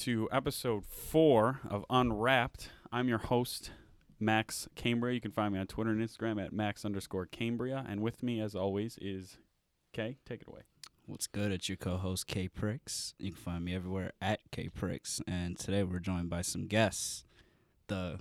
Welcome 0.00 0.14
to 0.14 0.28
episode 0.32 0.86
four 0.86 1.60
of 1.68 1.84
Unwrapped. 1.90 2.70
I'm 2.90 3.06
your 3.06 3.18
host, 3.18 3.70
Max 4.18 4.66
Cambria. 4.74 5.12
You 5.12 5.20
can 5.20 5.30
find 5.30 5.52
me 5.52 5.60
on 5.60 5.66
Twitter 5.66 5.90
and 5.90 6.00
Instagram 6.00 6.42
at 6.42 6.54
Max 6.54 6.86
underscore 6.86 7.26
Cambria. 7.26 7.84
And 7.86 8.00
with 8.00 8.22
me, 8.22 8.40
as 8.40 8.54
always, 8.54 8.98
is 9.02 9.36
Kay. 9.92 10.16
Take 10.24 10.40
it 10.40 10.48
away. 10.48 10.62
What's 11.04 11.26
good? 11.26 11.52
It's 11.52 11.68
your 11.68 11.76
co-host 11.76 12.26
K 12.26 12.48
Pricks. 12.48 13.12
You 13.18 13.32
can 13.32 13.42
find 13.42 13.62
me 13.62 13.74
everywhere 13.74 14.12
at 14.22 14.40
K 14.50 14.70
Pricks. 14.70 15.20
And 15.26 15.58
today 15.58 15.82
we're 15.82 15.98
joined 15.98 16.30
by 16.30 16.40
some 16.40 16.66
guests. 16.66 17.24
The 17.88 18.20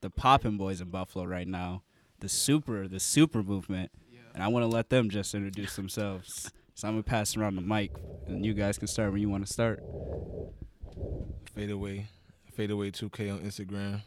the 0.00 0.08
poppin' 0.08 0.56
boys 0.56 0.80
in 0.80 0.88
Buffalo 0.88 1.26
right 1.26 1.46
now. 1.46 1.82
The 2.20 2.30
super 2.30 2.88
the 2.88 3.00
super 3.00 3.42
movement. 3.42 3.90
And 4.32 4.42
I 4.42 4.48
want 4.48 4.62
to 4.62 4.68
let 4.68 4.88
them 4.88 5.10
just 5.10 5.34
introduce 5.34 5.76
themselves. 5.76 6.50
So 6.74 6.88
I'm 6.88 6.94
gonna 6.94 7.02
pass 7.02 7.36
around 7.36 7.56
the 7.56 7.60
mic, 7.60 7.92
and 8.26 8.46
you 8.46 8.54
guys 8.54 8.78
can 8.78 8.88
start 8.88 9.12
when 9.12 9.20
you 9.20 9.28
want 9.28 9.46
to 9.46 9.52
start. 9.52 9.84
Fade 11.54 11.70
away, 11.70 12.06
fade 12.52 12.70
away 12.70 12.90
2K 12.90 13.32
on 13.32 13.40
Instagram. 13.40 14.00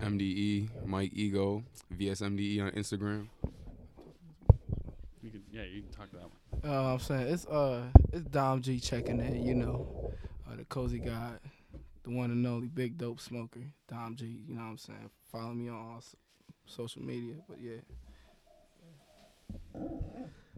MDE, 0.00 0.68
Mike 0.84 1.12
Ego, 1.14 1.62
VSMDE 1.94 2.40
E 2.40 2.60
on 2.60 2.70
Instagram. 2.72 3.26
You 5.22 5.30
can, 5.30 5.42
yeah, 5.50 5.62
you 5.62 5.82
can 5.82 5.90
talk 5.90 6.10
to 6.10 6.16
that 6.16 6.22
one. 6.22 6.32
Uh, 6.72 6.92
I'm 6.92 6.98
saying 7.00 7.28
it's 7.28 7.46
uh 7.46 7.82
it's 8.12 8.24
Dom 8.26 8.60
G 8.62 8.78
checking 8.78 9.20
in, 9.20 9.44
you 9.44 9.54
know, 9.54 10.12
uh, 10.50 10.56
the 10.56 10.64
cozy 10.64 10.98
guy, 10.98 11.32
the 12.04 12.10
one 12.10 12.30
and 12.30 12.46
only 12.46 12.68
big 12.68 12.98
dope 12.98 13.20
smoker, 13.20 13.60
Dom 13.88 14.16
G. 14.16 14.40
You 14.48 14.54
know 14.54 14.62
what 14.62 14.68
I'm 14.68 14.78
saying? 14.78 15.10
Follow 15.32 15.52
me 15.52 15.68
on 15.68 15.76
all 15.76 16.00
so- 16.00 16.16
social 16.66 17.02
media, 17.02 17.34
but 17.48 17.58
yeah. 17.60 17.80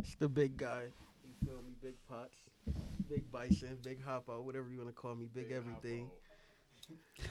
It's 0.01 0.15
the 0.17 0.29
big 0.29 0.57
guy. 0.57 0.85
You 1.25 1.47
feel 1.47 1.57
me? 1.57 1.73
Big 1.83 1.95
pots, 2.09 2.37
big 3.09 3.31
bison, 3.31 3.79
big 3.83 4.03
hop 4.03 4.29
out, 4.31 4.45
whatever 4.45 4.69
you 4.71 4.79
want 4.79 4.89
to 4.89 4.95
call 4.95 5.15
me, 5.15 5.29
big, 5.33 5.51
everything. 5.53 6.11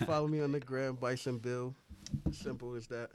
Follow 0.05 0.27
me 0.27 0.41
on 0.41 0.51
the 0.51 0.59
gram, 0.59 0.95
Bison 0.95 1.37
Bill. 1.39 1.73
Simple 2.31 2.75
as 2.75 2.87
that. 2.87 3.09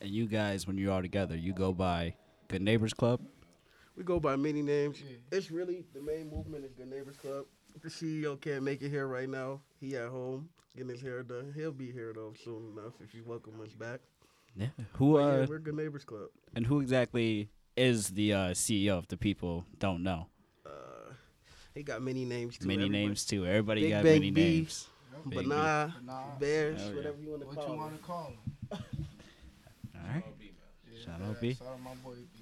And 0.00 0.10
you 0.10 0.26
guys, 0.26 0.66
when 0.66 0.78
you're 0.78 0.92
all 0.92 1.02
together, 1.02 1.36
you 1.36 1.52
go 1.52 1.72
by 1.72 2.14
Good 2.48 2.62
Neighbors 2.62 2.94
Club. 2.94 3.20
We 3.96 4.04
go 4.04 4.20
by 4.20 4.36
many 4.36 4.62
names. 4.62 5.02
Yeah. 5.02 5.16
It's 5.32 5.50
really 5.50 5.84
the 5.92 6.00
main 6.00 6.30
movement 6.30 6.64
is 6.64 6.72
Good 6.72 6.88
Neighbors 6.88 7.16
Club. 7.16 7.44
The 7.82 7.88
CEO 7.88 8.40
can't 8.40 8.62
make 8.62 8.82
it 8.82 8.88
here 8.88 9.06
right 9.06 9.28
now. 9.28 9.60
He 9.80 9.96
at 9.96 10.08
home 10.08 10.48
getting 10.76 10.90
his 10.90 11.02
hair 11.02 11.22
done. 11.22 11.52
He'll 11.54 11.72
be 11.72 11.90
here 11.90 12.12
though 12.14 12.32
soon 12.44 12.72
enough 12.76 12.94
if 13.00 13.14
you 13.14 13.22
welcome 13.24 13.60
us 13.60 13.72
back. 13.74 14.00
Yeah. 14.56 14.68
Who 14.94 15.14
But 15.14 15.18
uh 15.22 15.40
yeah, 15.40 15.46
we're 15.48 15.58
Good 15.58 15.74
Neighbors 15.74 16.04
Club. 16.04 16.28
and 16.54 16.66
who 16.66 16.80
exactly 16.80 17.50
is 17.76 18.08
the 18.08 18.32
uh, 18.32 18.38
CEO 18.50 18.98
if 18.98 19.08
the 19.08 19.16
people 19.16 19.64
don't 19.78 20.02
know? 20.02 20.26
He 21.74 21.82
got 21.82 22.02
many 22.02 22.24
names 22.24 22.58
too. 22.58 22.66
many 22.66 22.82
Everybody- 22.84 23.06
names 23.06 23.24
too. 23.24 23.46
Everybody 23.46 23.80
Big 23.82 23.90
got 23.90 24.02
Bang 24.04 24.12
many 24.14 24.30
B. 24.30 24.40
names. 24.42 24.88
Big 25.28 25.34
But 25.34 25.42
B. 25.44 25.48
nah, 25.50 25.90
Bears, 26.38 26.80
Hell 26.80 26.90
yeah. 26.90 26.96
whatever 26.96 27.16
you 27.22 27.30
want 27.30 27.40
to 27.42 27.46
what 27.48 27.56
call 27.56 27.68
you 27.74 27.80
want 27.80 27.96
to 27.96 28.02
call 28.06 28.26
him? 28.26 28.38
All 28.72 28.80
right. 30.14 30.24
Shout 31.04 31.20
out 31.22 31.28
yeah, 31.28 31.34
B. 31.40 31.54
Shout 31.54 31.68
out 31.68 31.80
my 31.82 31.94
boy 31.96 32.14
B. 32.14 32.40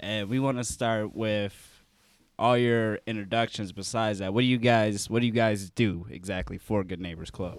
And 0.00 0.28
we 0.28 0.38
want 0.40 0.58
to 0.58 0.64
start 0.64 1.14
with 1.14 1.54
all 2.38 2.56
your 2.56 2.98
introductions. 3.06 3.72
Besides 3.72 4.18
that, 4.20 4.32
what 4.32 4.40
do 4.40 4.46
you 4.46 4.58
guys 4.58 5.08
what 5.10 5.20
do 5.20 5.26
you 5.26 5.32
guys 5.32 5.70
do 5.70 6.06
exactly 6.10 6.58
for 6.58 6.82
Good 6.84 7.00
Neighbors 7.00 7.30
Club? 7.30 7.58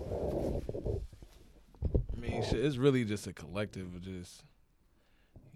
I 2.15 2.19
mean, 2.19 2.43
shit, 2.43 2.63
it's 2.63 2.77
really 2.77 3.03
just 3.05 3.27
a 3.27 3.33
collective 3.33 3.93
of 3.93 4.01
just 4.01 4.43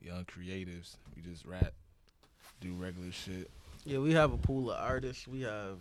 young 0.02 0.26
creatives. 0.26 0.98
We 1.16 1.22
just 1.22 1.46
rap, 1.46 1.74
do 2.62 2.74
regular 2.74 3.12
shit. 3.12 3.50
Yeah, 3.88 4.00
we 4.00 4.12
have 4.16 4.34
a 4.34 4.38
pool 4.38 4.70
of 4.70 4.78
artists. 4.78 5.30
We 5.30 5.44
have 5.44 5.78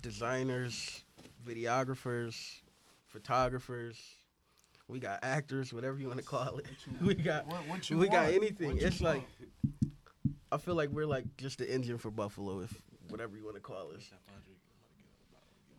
designers, 0.00 1.04
videographers, 1.46 2.62
photographers. 3.06 3.98
We 4.88 4.98
got 4.98 5.18
actors, 5.22 5.74
whatever 5.74 5.98
you 5.98 6.08
want 6.08 6.20
to 6.20 6.24
call 6.24 6.56
it. 6.56 6.66
We 7.02 7.14
got 7.14 7.46
What, 7.46 7.68
what 7.68 7.90
you 7.90 7.98
we 7.98 8.08
got 8.08 8.32
anything. 8.32 8.68
What 8.68 8.80
you 8.80 8.86
It's 8.86 9.02
like? 9.02 9.28
I 10.50 10.56
feel 10.56 10.74
like 10.74 10.88
we're 10.88 11.04
like 11.04 11.36
just 11.36 11.58
the 11.58 11.70
engine 11.70 11.98
for 11.98 12.10
Buffalo, 12.10 12.60
if 12.60 12.82
whatever 13.10 13.36
you 13.36 13.44
want 13.44 13.56
to 13.56 13.60
call 13.60 13.90
it. 13.90 14.00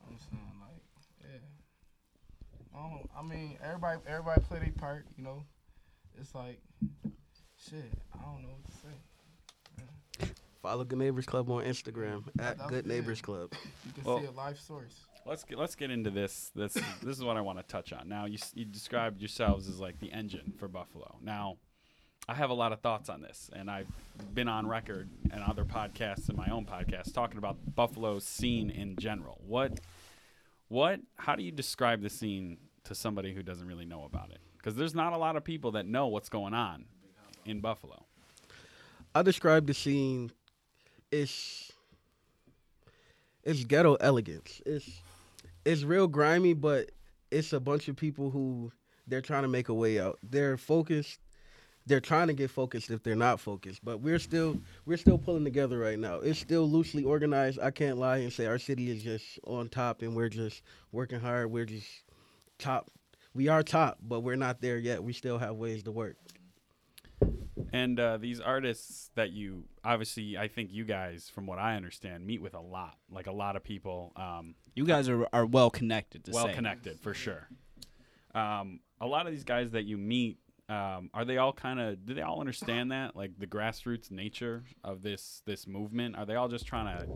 I'm 0.08 0.20
saying 0.20 0.52
like, 0.62 0.84
yeah. 1.20 2.78
I 2.78 2.90
don't. 2.90 3.10
I 3.18 3.24
mean, 3.24 3.58
everybody, 3.64 4.00
everybody 4.06 4.42
play 4.42 4.60
their 4.60 4.72
part. 4.72 5.08
You 5.18 5.24
know, 5.24 5.44
it's 6.22 6.36
like, 6.36 6.62
shit. 7.58 7.92
I 8.14 8.22
don't 8.22 8.44
know 8.44 8.50
what 8.50 8.66
to 8.66 8.72
say. 8.74 8.94
Follow 10.64 10.84
Good 10.86 10.98
Neighbors 10.98 11.26
Club 11.26 11.52
on 11.52 11.64
Instagram 11.66 12.24
at 12.40 12.58
That's 12.58 12.70
Good 12.70 12.86
it. 12.86 12.88
Neighbors 12.88 13.22
Club. 13.22 13.54
You 13.86 13.92
can 13.94 14.04
Well- 14.04 14.20
see 14.22 14.26
a 14.28 14.32
life 14.32 14.60
source. 14.60 15.06
Let's 15.26 15.44
get, 15.44 15.58
let's 15.58 15.76
get 15.76 15.92
into 15.92 16.10
this. 16.10 16.52
This 16.56 16.74
this 16.74 17.18
is 17.18 17.24
what 17.24 17.38
I 17.38 17.42
want 17.42 17.58
to 17.60 17.64
touch 17.64 17.94
on. 17.94 18.10
Now 18.10 18.26
you 18.26 18.36
s- 18.38 18.52
you 18.56 18.66
described 18.66 19.22
yourselves 19.22 19.70
as 19.70 19.80
like 19.80 20.00
the 20.00 20.12
engine 20.12 20.54
for 20.58 20.68
Buffalo. 20.68 21.18
Now, 21.22 21.58
I 22.28 22.34
have 22.34 22.50
a 22.50 22.54
lot 22.54 22.72
of 22.74 22.80
thoughts 22.82 23.08
on 23.10 23.22
this, 23.22 23.50
and 23.54 23.70
I've 23.70 23.88
been 24.34 24.48
on 24.50 24.68
record 24.68 25.10
and 25.32 25.44
other 25.44 25.64
podcasts 25.66 26.28
and 26.30 26.38
my 26.38 26.48
own 26.48 26.66
podcast 26.66 27.14
talking 27.14 27.38
about 27.38 27.58
Buffalo's 27.76 28.26
scene 28.26 28.70
in 28.70 28.96
general. 28.98 29.40
What 29.46 29.80
what 30.70 31.00
how 31.18 31.36
do 31.36 31.44
you 31.44 31.52
describe 31.52 32.02
the 32.02 32.10
scene 32.10 32.58
to 32.86 32.96
somebody 32.96 33.34
who 33.34 33.44
doesn't 33.44 33.68
really 33.68 33.86
know 33.86 34.04
about 34.06 34.30
it? 34.32 34.40
Because 34.58 34.76
there's 34.76 34.96
not 34.96 35.14
a 35.14 35.18
lot 35.18 35.36
of 35.38 35.44
people 35.44 35.72
that 35.72 35.86
know 35.86 36.08
what's 36.08 36.30
going 36.30 36.54
on 36.54 36.86
in 37.46 37.60
Buffalo. 37.62 38.06
I 39.16 39.22
describe 39.22 39.68
the 39.68 39.74
scene. 39.74 40.32
It's 41.14 41.72
it's 43.44 43.64
ghetto 43.66 43.94
elegance. 43.96 44.64
It's 44.66 44.90
it's 45.64 45.84
real 45.84 46.08
grimy, 46.08 46.54
but 46.54 46.90
it's 47.30 47.54
a 47.54 47.60
bunch 47.60 47.88
of 47.88 47.96
people 47.96 48.32
who 48.32 48.72
they're 49.06 49.22
trying 49.22 49.44
to 49.44 49.48
make 49.48 49.70
a 49.70 49.76
way 49.76 50.00
out. 50.00 50.18
They're 50.24 50.58
focused. 50.58 51.20
They're 51.86 52.00
trying 52.00 52.28
to 52.28 52.34
get 52.34 52.50
focused 52.50 52.90
if 52.90 53.04
they're 53.04 53.16
not 53.16 53.40
focused. 53.40 53.86
But 53.86 54.02
we're 54.02 54.18
still 54.18 54.58
we're 54.88 54.98
still 54.98 55.20
pulling 55.20 55.44
together 55.44 55.78
right 55.78 56.00
now. 56.00 56.16
It's 56.16 56.40
still 56.40 56.68
loosely 56.68 57.04
organized. 57.04 57.60
I 57.60 57.70
can't 57.70 58.00
lie 58.00 58.18
and 58.18 58.34
say 58.34 58.48
our 58.48 58.58
city 58.58 58.90
is 58.90 59.04
just 59.04 59.40
on 59.46 59.70
top 59.70 60.02
and 60.02 60.16
we're 60.16 60.30
just 60.30 60.64
working 60.92 61.20
hard. 61.20 61.52
We're 61.52 61.66
just 61.66 61.90
top. 62.58 62.90
We 63.36 63.50
are 63.50 63.62
top, 63.62 64.00
but 64.02 64.22
we're 64.22 64.36
not 64.36 64.62
there 64.62 64.80
yet. 64.80 65.04
We 65.04 65.14
still 65.14 65.38
have 65.38 65.58
ways 65.58 65.84
to 65.84 65.92
work. 65.92 66.16
And 67.74 68.00
uh, 68.00 68.18
these 68.18 68.40
artists 68.40 69.10
that 69.16 69.32
you 69.32 69.64
obviously, 69.84 70.38
I 70.38 70.48
think 70.48 70.72
you 70.72 70.86
guys, 70.86 71.30
from 71.34 71.48
what 71.48 71.58
I 71.58 71.76
understand, 71.76 72.24
meet 72.26 72.40
with 72.40 72.54
a 72.54 72.62
lot, 72.62 72.98
like 73.10 73.26
a 73.26 73.32
lot 73.32 73.56
of 73.56 73.64
people. 73.64 74.14
Um, 74.16 74.54
You 74.76 74.86
guys 74.86 75.10
are 75.10 75.28
are 75.34 75.46
well 75.46 75.72
connected. 75.72 76.24
To 76.26 76.32
well 76.32 76.46
say. 76.46 76.54
connected 76.54 77.00
for 77.00 77.16
sure. 77.16 77.50
Um, 78.36 78.80
a 79.02 79.08
lot 79.08 79.26
of 79.26 79.32
these 79.32 79.44
guys 79.44 79.72
that 79.72 79.86
you 79.86 79.98
meet, 79.98 80.38
um, 80.70 81.10
are 81.16 81.26
they 81.26 81.38
all 81.38 81.52
kind 81.52 81.80
of? 81.80 82.06
Do 82.06 82.14
they 82.14 82.22
all 82.22 82.40
understand 82.40 82.92
that, 82.92 83.16
like 83.16 83.32
the 83.40 83.48
grassroots 83.48 84.12
nature 84.12 84.64
of 84.84 85.02
this 85.02 85.42
this 85.48 85.66
movement? 85.66 86.16
Are 86.16 86.28
they 86.28 86.36
all 86.36 86.48
just 86.48 86.68
trying 86.68 86.96
to 87.00 87.08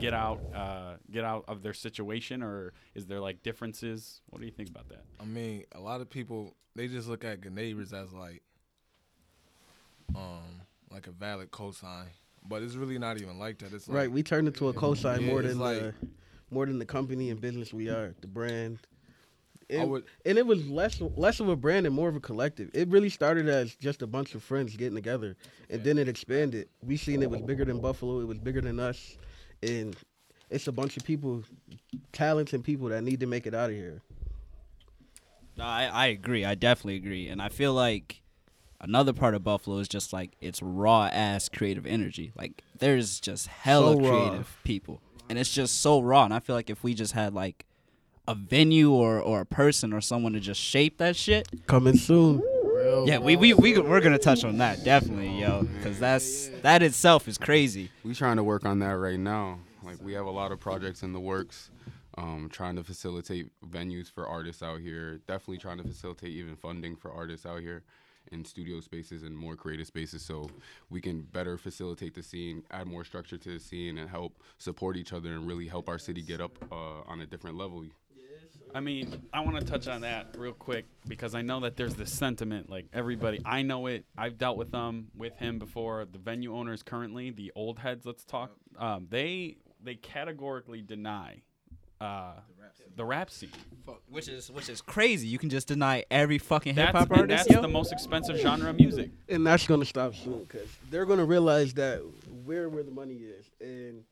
get 0.00 0.14
out, 0.14 0.40
uh, 0.54 0.94
get 1.10 1.24
out 1.24 1.44
of 1.48 1.62
their 1.64 1.74
situation, 1.74 2.42
or 2.42 2.72
is 2.94 3.06
there 3.06 3.20
like 3.20 3.42
differences? 3.42 4.22
What 4.30 4.38
do 4.38 4.46
you 4.46 4.52
think 4.52 4.68
about 4.70 4.88
that? 4.90 5.02
I 5.20 5.24
mean, 5.24 5.64
a 5.72 5.80
lot 5.80 6.00
of 6.00 6.08
people 6.08 6.54
they 6.76 6.86
just 6.86 7.08
look 7.08 7.24
at 7.24 7.40
good 7.40 7.54
neighbors 7.54 7.92
as 7.92 8.12
like, 8.12 8.42
um, 10.14 10.62
like 10.90 11.06
a 11.06 11.10
valid 11.12 11.50
cosign, 11.50 12.06
but 12.48 12.62
it's 12.62 12.74
really 12.74 12.98
not 12.98 13.20
even 13.20 13.38
like 13.38 13.58
that. 13.58 13.72
It's 13.72 13.88
like, 13.88 13.96
Right, 13.96 14.10
we 14.10 14.22
turned 14.22 14.48
into 14.48 14.68
a 14.68 14.72
cosign 14.74 15.20
Yeah, 15.20 15.26
more 15.26 15.42
than 15.42 15.58
like- 15.58 15.78
the, 15.80 15.94
more 16.50 16.66
than 16.66 16.78
the 16.78 16.86
company 16.86 17.30
and 17.30 17.40
business 17.40 17.72
we 17.74 17.88
are, 17.88 18.14
the 18.20 18.26
brand. 18.26 18.78
And, 19.70 19.90
would, 19.90 20.04
and 20.24 20.38
it 20.38 20.46
was 20.46 20.66
less 20.66 20.98
less 20.98 21.40
of 21.40 21.48
a 21.50 21.56
brand 21.56 21.84
and 21.84 21.94
more 21.94 22.08
of 22.08 22.16
a 22.16 22.20
collective. 22.20 22.70
It 22.72 22.88
really 22.88 23.10
started 23.10 23.50
as 23.50 23.74
just 23.74 24.00
a 24.00 24.06
bunch 24.06 24.34
of 24.34 24.42
friends 24.42 24.74
getting 24.74 24.94
together, 24.94 25.36
and 25.68 25.84
then 25.84 25.98
it 25.98 26.08
expanded. 26.08 26.70
We 26.82 26.96
seen 26.96 27.22
it 27.22 27.28
was 27.28 27.42
bigger 27.42 27.66
than 27.66 27.78
Buffalo. 27.78 28.20
It 28.20 28.26
was 28.26 28.38
bigger 28.38 28.62
than 28.62 28.80
us, 28.80 29.18
and 29.62 29.94
it's 30.48 30.68
a 30.68 30.72
bunch 30.72 30.96
of 30.96 31.04
people, 31.04 31.42
talents 32.12 32.54
and 32.54 32.64
people 32.64 32.88
that 32.88 33.02
need 33.04 33.20
to 33.20 33.26
make 33.26 33.46
it 33.46 33.52
out 33.52 33.68
of 33.68 33.76
here. 33.76 34.00
No, 35.58 35.64
I, 35.64 35.84
I 35.92 36.06
agree. 36.06 36.46
I 36.46 36.54
definitely 36.54 36.96
agree. 36.96 37.28
And 37.28 37.42
I 37.42 37.50
feel 37.50 37.74
like 37.74 38.22
another 38.80 39.12
part 39.12 39.34
of 39.34 39.44
Buffalo 39.44 39.78
is 39.78 39.88
just 39.88 40.12
like 40.12 40.32
it's 40.40 40.62
raw 40.62 41.06
ass 41.12 41.48
creative 41.48 41.86
energy. 41.86 42.32
Like 42.36 42.62
there's 42.78 43.20
just 43.20 43.46
hella 43.46 43.94
So 43.94 43.98
creative 43.98 44.58
people. 44.64 45.00
And 45.28 45.38
it's 45.38 45.52
just 45.52 45.80
so 45.80 46.00
raw. 46.00 46.24
And 46.24 46.32
I 46.32 46.40
feel 46.40 46.56
like 46.56 46.70
if 46.70 46.82
we 46.82 46.94
just 46.94 47.12
had 47.12 47.34
like 47.34 47.66
a 48.26 48.34
venue 48.34 48.92
or, 48.92 49.20
or 49.20 49.40
a 49.40 49.46
person 49.46 49.92
or 49.92 50.00
someone 50.00 50.32
to 50.34 50.40
just 50.40 50.60
shape 50.60 50.98
that 50.98 51.16
shit. 51.16 51.66
Coming 51.66 51.96
soon. 51.96 52.42
Yeah, 53.06 53.18
we, 53.18 53.36
we, 53.36 53.54
we, 53.54 53.78
we're 53.78 54.00
going 54.00 54.12
to 54.12 54.18
touch 54.18 54.44
on 54.44 54.58
that, 54.58 54.84
definitely, 54.84 55.40
yo. 55.40 55.62
Because 55.62 55.98
that's, 55.98 56.48
that 56.62 56.82
itself 56.82 57.28
is 57.28 57.36
crazy. 57.36 57.90
We 58.04 58.14
trying 58.14 58.36
to 58.36 58.44
work 58.44 58.64
on 58.64 58.78
that 58.78 58.96
right 58.96 59.18
now. 59.18 59.58
Like 59.82 59.96
we 60.02 60.12
have 60.14 60.26
a 60.26 60.30
lot 60.30 60.52
of 60.52 60.60
projects 60.60 61.02
in 61.02 61.12
the 61.12 61.20
works. 61.20 61.70
Um, 62.16 62.48
trying 62.50 62.76
to 62.76 62.82
facilitate 62.82 63.46
venues 63.70 64.10
for 64.10 64.26
artists 64.26 64.62
out 64.62 64.80
here. 64.80 65.20
Definitely 65.26 65.58
trying 65.58 65.78
to 65.78 65.84
facilitate 65.84 66.30
even 66.30 66.56
funding 66.56 66.96
for 66.96 67.12
artists 67.12 67.46
out 67.46 67.60
here. 67.60 67.84
And 68.32 68.46
studio 68.46 68.80
spaces 68.80 69.22
and 69.22 69.36
more 69.36 69.56
creative 69.56 69.86
spaces 69.86 70.22
so 70.22 70.48
we 70.90 71.00
can 71.00 71.22
better 71.22 71.56
facilitate 71.58 72.14
the 72.14 72.22
scene, 72.22 72.62
add 72.70 72.86
more 72.86 73.04
structure 73.04 73.36
to 73.38 73.50
the 73.50 73.60
scene, 73.60 73.98
and 73.98 74.08
help 74.08 74.42
support 74.58 74.96
each 74.96 75.12
other 75.12 75.32
and 75.32 75.46
really 75.46 75.66
help 75.66 75.88
our 75.88 75.98
city 75.98 76.22
get 76.22 76.40
up 76.40 76.58
uh, 76.72 77.02
on 77.06 77.20
a 77.20 77.26
different 77.26 77.56
level. 77.56 77.84
I 78.74 78.80
mean, 78.80 79.22
I 79.32 79.40
want 79.40 79.58
to 79.58 79.64
touch 79.64 79.88
on 79.88 80.02
that 80.02 80.34
real 80.36 80.52
quick 80.52 80.84
because 81.06 81.34
I 81.34 81.42
know 81.42 81.60
that 81.60 81.76
there's 81.76 81.94
this 81.94 82.12
sentiment. 82.12 82.68
Like 82.68 82.86
everybody, 82.92 83.40
I 83.44 83.62
know 83.62 83.86
it. 83.86 84.04
I've 84.16 84.36
dealt 84.36 84.58
with 84.58 84.70
them, 84.70 85.08
with 85.16 85.36
him 85.38 85.58
before. 85.58 86.04
The 86.04 86.18
venue 86.18 86.54
owners 86.54 86.82
currently, 86.82 87.30
the 87.30 87.50
old 87.54 87.78
heads. 87.78 88.04
Let's 88.04 88.24
talk. 88.24 88.52
Um, 88.78 89.06
they 89.08 89.56
they 89.82 89.94
categorically 89.94 90.82
deny 90.82 91.42
uh, 92.00 92.32
the 92.96 93.04
rap 93.04 93.30
scene. 93.30 93.50
Which 94.08 94.28
is 94.28 94.50
which 94.50 94.68
is 94.68 94.80
crazy. 94.80 95.28
You 95.28 95.38
can 95.38 95.50
just 95.50 95.68
deny 95.68 96.04
every 96.10 96.38
fucking 96.38 96.74
hip 96.74 96.90
hop 96.90 97.10
artist, 97.10 97.46
that's 97.46 97.50
yo. 97.50 97.62
the 97.62 97.68
most 97.68 97.92
expensive 97.92 98.36
genre 98.36 98.70
of 98.70 98.76
music. 98.76 99.10
and 99.28 99.46
that's 99.46 99.66
gonna 99.66 99.84
stop 99.84 100.14
soon 100.14 100.44
because 100.44 100.68
they're 100.90 101.06
gonna 101.06 101.24
realize 101.24 101.74
that 101.74 102.02
we're 102.44 102.68
where 102.68 102.82
the 102.82 102.90
money 102.90 103.14
is, 103.14 103.50
and 103.60 104.04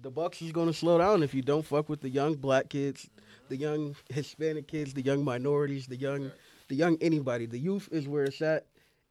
the 0.00 0.10
bucks 0.10 0.42
is 0.42 0.52
gonna 0.52 0.72
slow 0.72 0.98
down 0.98 1.22
if 1.22 1.34
you 1.34 1.42
don't 1.42 1.64
fuck 1.64 1.88
with 1.88 2.00
the 2.00 2.08
young 2.08 2.34
black 2.34 2.68
kids, 2.68 3.08
the 3.48 3.56
young 3.56 3.94
Hispanic 4.08 4.66
kids, 4.66 4.94
the 4.94 5.02
young 5.02 5.24
minorities, 5.24 5.86
the 5.86 5.96
young, 5.96 6.32
the 6.68 6.74
young 6.74 6.96
anybody. 7.00 7.46
The 7.46 7.58
youth 7.58 7.88
is 7.92 8.08
where 8.08 8.24
it's 8.24 8.42
at, 8.42 8.66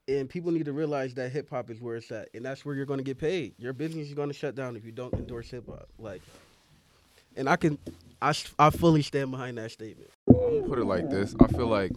and 0.07 0.29
people 0.29 0.51
need 0.51 0.65
to 0.65 0.73
realize 0.73 1.13
that 1.13 1.31
hip 1.31 1.49
hop 1.49 1.69
is 1.69 1.79
where 1.79 1.95
it's 1.95 2.11
at, 2.11 2.29
and 2.33 2.43
that's 2.43 2.65
where 2.65 2.75
you're 2.75 2.85
gonna 2.85 3.03
get 3.03 3.17
paid. 3.17 3.53
Your 3.57 3.73
business 3.73 4.07
is 4.07 4.13
gonna 4.13 4.33
shut 4.33 4.55
down 4.55 4.75
if 4.75 4.83
you 4.83 4.91
don't 4.91 5.13
endorse 5.13 5.49
hip 5.49 5.67
hop. 5.67 5.87
Like, 5.97 6.21
and 7.35 7.49
I 7.49 7.55
can, 7.55 7.77
I 8.21 8.33
I 8.59 8.69
fully 8.69 9.01
stand 9.01 9.31
behind 9.31 9.57
that 9.57 9.71
statement. 9.71 10.09
I'm 10.27 10.35
gonna 10.35 10.63
put 10.63 10.79
it 10.79 10.85
like 10.85 11.09
this. 11.09 11.35
I 11.39 11.47
feel 11.47 11.67
like 11.67 11.91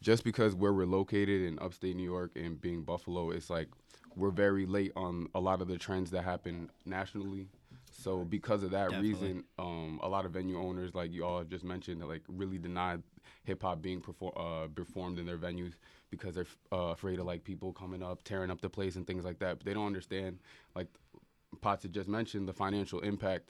just 0.00 0.24
because 0.24 0.54
where 0.54 0.72
we're 0.72 0.86
located 0.86 1.42
in 1.42 1.58
upstate 1.60 1.96
New 1.96 2.04
York 2.04 2.32
and 2.36 2.60
being 2.60 2.82
Buffalo, 2.82 3.30
it's 3.30 3.50
like 3.50 3.68
we're 4.16 4.30
very 4.30 4.66
late 4.66 4.92
on 4.96 5.28
a 5.34 5.40
lot 5.40 5.60
of 5.60 5.68
the 5.68 5.78
trends 5.78 6.10
that 6.12 6.22
happen 6.22 6.70
nationally. 6.84 7.48
So 7.90 8.24
because 8.24 8.62
of 8.62 8.72
that 8.72 8.90
Definitely. 8.90 9.12
reason, 9.12 9.44
um, 9.58 10.00
a 10.02 10.08
lot 10.08 10.26
of 10.26 10.32
venue 10.32 10.58
owners, 10.58 10.94
like 10.94 11.12
you 11.12 11.24
all 11.24 11.38
have 11.38 11.48
just 11.48 11.64
mentioned, 11.64 12.06
like 12.06 12.22
really 12.28 12.58
denied 12.58 13.02
hip 13.44 13.62
hop 13.62 13.80
being 13.80 14.00
perfor- 14.00 14.32
uh, 14.36 14.68
performed 14.68 15.18
in 15.18 15.26
their 15.26 15.38
venues 15.38 15.74
because 16.10 16.34
they're 16.34 16.46
uh, 16.72 16.90
afraid 16.92 17.18
of 17.18 17.26
like 17.26 17.44
people 17.44 17.72
coming 17.72 18.02
up, 18.02 18.22
tearing 18.24 18.50
up 18.50 18.60
the 18.60 18.68
place 18.68 18.96
and 18.96 19.06
things 19.06 19.24
like 19.24 19.38
that. 19.38 19.58
But 19.58 19.64
they 19.66 19.74
don't 19.74 19.86
understand, 19.86 20.38
like 20.74 20.88
Potts 21.60 21.84
had 21.84 21.92
just 21.92 22.08
mentioned, 22.08 22.48
the 22.48 22.52
financial 22.52 23.00
impact 23.00 23.48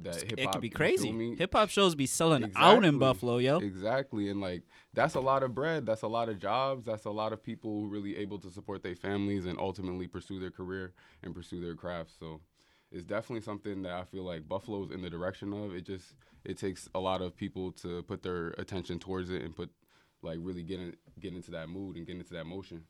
that 0.00 0.22
hip 0.22 0.30
hop. 0.30 0.38
it 0.38 0.52
could 0.52 0.60
be 0.60 0.70
crazy. 0.70 1.34
Hip 1.36 1.52
hop 1.52 1.68
shows 1.68 1.94
be 1.94 2.06
selling 2.06 2.50
out 2.56 2.84
in 2.84 2.98
Buffalo, 2.98 3.38
yo. 3.38 3.58
Exactly, 3.58 4.28
and 4.28 4.40
like 4.40 4.62
that's 4.94 5.14
a 5.14 5.20
lot 5.20 5.42
of 5.42 5.54
bread. 5.54 5.86
That's 5.86 6.02
a 6.02 6.08
lot 6.08 6.28
of 6.28 6.38
jobs. 6.38 6.86
That's 6.86 7.04
a 7.04 7.10
lot 7.10 7.32
of 7.32 7.42
people 7.42 7.86
really 7.86 8.16
able 8.16 8.38
to 8.40 8.50
support 8.50 8.82
their 8.82 8.96
families 8.96 9.46
and 9.46 9.58
ultimately 9.58 10.06
pursue 10.06 10.40
their 10.40 10.50
career 10.50 10.92
and 11.22 11.34
pursue 11.34 11.60
their 11.60 11.74
craft. 11.74 12.12
So 12.18 12.40
it's 12.90 13.04
definitely 13.04 13.42
something 13.42 13.82
that 13.82 13.92
I 13.92 14.04
feel 14.04 14.24
like 14.24 14.48
Buffalo's 14.48 14.90
in 14.90 15.02
the 15.02 15.10
direction 15.10 15.52
of. 15.52 15.74
It 15.74 15.86
just 15.86 16.14
it 16.44 16.58
takes 16.58 16.88
a 16.94 17.00
lot 17.00 17.22
of 17.22 17.36
people 17.36 17.72
to 17.72 18.02
put 18.02 18.22
their 18.22 18.48
attention 18.58 18.98
towards 18.98 19.30
it 19.30 19.42
and 19.42 19.54
put 19.54 19.70
like 20.22 20.38
really 20.40 20.62
get 20.62 20.80
in, 20.80 20.94
get 21.20 21.34
into 21.34 21.50
that 21.52 21.68
mood 21.68 21.96
and 21.96 22.06
get 22.06 22.16
into 22.16 22.32
that 22.34 22.46
motion. 22.46 22.82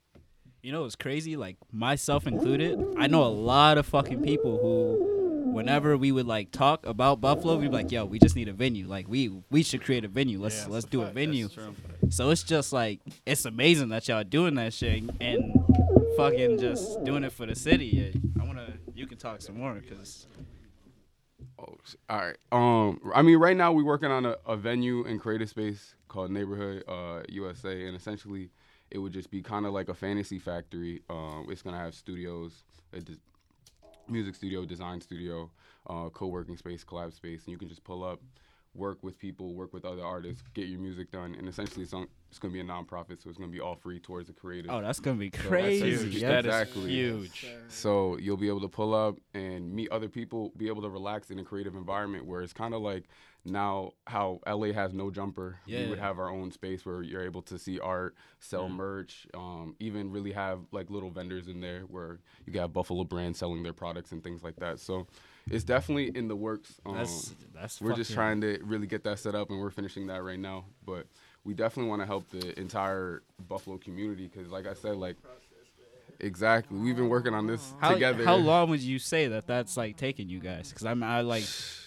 You 0.62 0.72
know 0.72 0.84
it's 0.84 0.96
crazy? 0.96 1.37
Like 1.37 1.56
myself 1.72 2.26
included, 2.26 2.78
I 2.96 3.06
know 3.08 3.25
a 3.25 3.26
lot 3.28 3.78
of 3.78 3.87
fucking 3.87 4.22
people 4.22 4.58
who, 4.60 5.21
whenever 5.52 5.96
we 5.96 6.12
would 6.12 6.26
like 6.26 6.50
talk 6.50 6.84
about 6.87 7.20
Buffalo, 7.20 7.56
we'd 7.56 7.70
be 7.70 7.76
like, 7.76 7.93
"Yo, 7.93 8.04
we 8.04 8.19
just 8.19 8.37
need 8.37 8.49
a 8.49 8.52
venue. 8.52 8.87
Like 8.87 9.08
we 9.08 9.31
we 9.50 9.62
should 9.62 9.82
create 9.82 10.04
a 10.04 10.08
venue. 10.08 10.40
Let's 10.40 10.66
let's 10.69 10.87
do 10.87 11.02
a 11.02 11.10
venue." 11.10 11.49
So 12.10 12.31
it's 12.31 12.43
just 12.43 12.72
like 12.72 13.00
it's 13.26 13.44
amazing 13.44 13.90
that 13.90 14.08
y'all 14.08 14.25
doing 14.25 14.54
that 14.56 14.72
shit 14.72 15.04
and 15.20 15.54
fucking 16.16 16.58
just 16.58 17.02
doing 17.04 17.25
it 17.25 17.32
for 17.32 17.46
the 17.46 17.54
city. 17.54 18.12
I 18.40 18.44
wanna. 18.44 18.72
You 18.94 19.06
can 19.06 19.19
talk 19.19 19.40
some 19.43 19.58
more 19.58 19.75
because 19.75 20.26
Oh, 21.58 21.76
all 22.10 22.19
right. 22.19 22.37
Um, 22.50 23.00
I 23.14 23.22
mean, 23.22 23.38
right 23.38 23.56
now 23.56 23.72
we're 23.72 23.84
working 23.84 24.10
on 24.10 24.26
a, 24.26 24.37
a 24.46 24.56
venue 24.56 25.05
and 25.05 25.20
creative 25.20 25.48
space 25.48 25.94
called 26.08 26.31
Neighborhood 26.31 26.84
uh, 26.88 27.22
USA, 27.28 27.87
and 27.87 27.96
essentially, 27.96 28.50
it 28.90 28.98
would 28.98 29.12
just 29.12 29.31
be 29.31 29.43
kind 29.43 29.66
of 29.66 29.72
like 29.72 29.88
a 29.88 29.94
fantasy 29.94 30.38
factory. 30.38 31.02
Um, 31.08 31.46
it's 31.50 31.62
gonna 31.62 31.78
have 31.78 31.94
studios, 31.94 32.64
a 32.93 33.00
des- 33.00 33.14
music 34.08 34.34
studio, 34.34 34.64
design 34.64 35.00
studio, 35.00 35.50
uh, 35.88 36.08
co-working 36.10 36.56
space, 36.56 36.84
collab 36.84 37.12
space, 37.12 37.44
and 37.44 37.52
you 37.52 37.58
can 37.58 37.69
just 37.69 37.84
pull 37.84 38.04
up, 38.04 38.20
work 38.74 39.02
with 39.02 39.19
people, 39.19 39.54
work 39.54 39.72
with 39.74 39.84
other 39.84 40.02
artists, 40.04 40.42
get 40.54 40.66
your 40.66 40.80
music 40.80 41.10
done, 41.10 41.34
and 41.38 41.46
essentially, 41.48 41.82
it's, 41.82 41.92
on, 41.92 42.06
it's 42.30 42.38
gonna 42.38 42.52
be 42.54 42.60
a 42.60 42.64
nonprofit, 42.64 43.22
so 43.22 43.28
it's 43.28 43.38
gonna 43.38 43.50
be 43.50 43.60
all 43.60 43.74
free 43.76 44.00
towards 44.00 44.28
the 44.28 44.32
creative. 44.32 44.70
oh, 44.70 44.80
that's 44.80 44.98
gonna 45.00 45.19
be 45.19 45.28
that's 45.28 45.44
crazy. 45.44 45.90
huge. 45.90 46.16
yeah. 46.16 46.28
That 46.28 46.46
is 46.46 46.54
Exactly. 46.54 46.90
huge. 46.90 47.46
So 47.69 48.16
you'll 48.19 48.38
be 48.38 48.48
able 48.48 48.62
to 48.62 48.69
pull 48.69 48.94
up 48.94 49.19
and 49.34 49.70
meet 49.72 49.90
other 49.90 50.08
people, 50.08 50.52
be 50.56 50.69
able 50.69 50.82
to 50.82 50.88
relax 50.88 51.30
in 51.30 51.38
a 51.38 51.44
creative 51.44 51.74
environment 51.74 52.24
where 52.24 52.40
it's 52.40 52.54
kind 52.54 52.72
of 52.72 52.80
like 52.80 53.04
now 53.44 53.90
how 54.06 54.40
LA 54.46 54.72
has 54.72 54.94
no 54.94 55.10
jumper. 55.10 55.58
Yeah. 55.66 55.80
We 55.82 55.90
would 55.90 55.98
have 55.98 56.19
our 56.19 56.30
own 56.30 56.50
space 56.52 56.86
where 56.86 57.02
you're 57.02 57.24
able 57.24 57.42
to 57.42 57.58
see 57.58 57.78
art, 57.80 58.14
sell 58.38 58.69
merch, 58.69 59.26
um, 59.34 59.74
even 59.80 60.10
really 60.12 60.32
have 60.32 60.60
like 60.70 60.88
little 60.90 61.10
vendors 61.10 61.48
in 61.48 61.60
there 61.60 61.80
where 61.82 62.20
you 62.46 62.52
got 62.52 62.72
Buffalo 62.72 63.04
brands 63.04 63.38
selling 63.38 63.62
their 63.64 63.72
products 63.72 64.12
and 64.12 64.22
things 64.22 64.42
like 64.44 64.56
that. 64.56 64.78
So 64.78 65.06
it's 65.50 65.65
definitely 65.65 66.17
in 66.17 66.29
the 66.29 66.37
works. 66.37 66.81
Um, 66.87 66.94
That's 66.97 67.35
that's. 67.55 67.81
we're 67.81 67.94
just 67.94 68.12
trying 68.12 68.41
to 68.43 68.59
really 68.62 68.87
get 68.87 69.05
that 69.05 69.19
set 69.19 69.35
up 69.35 69.50
and 69.50 69.61
we're 69.61 69.71
finishing 69.71 70.06
that 70.09 70.23
right 70.23 70.39
now 70.39 70.65
but 70.85 71.06
we 71.44 71.55
definitely 71.55 71.89
want 71.89 72.00
to 72.03 72.06
help 72.06 72.29
the 72.31 72.59
entire 72.59 73.23
buffalo 73.49 73.77
community 73.79 74.29
because 74.33 74.50
like 74.50 74.67
i 74.67 74.75
said 74.75 74.97
like 74.97 75.17
exactly 76.21 76.79
we've 76.79 76.97
been 76.97 77.09
working 77.09 77.35
on 77.35 77.47
this 77.47 77.73
How, 77.81 77.93
together 77.93 78.25
how 78.25 78.37
long 78.37 78.71
would 78.71 78.81
you 78.81 78.99
say 78.99 79.29
that 79.29 79.47
that's 79.47 79.77
like 79.77 79.97
taking 79.97 80.29
you 80.29 80.39
guys? 80.41 80.71
Because 80.71 80.87
I'm 80.87 81.03
I 81.03 81.21
like 81.23 81.44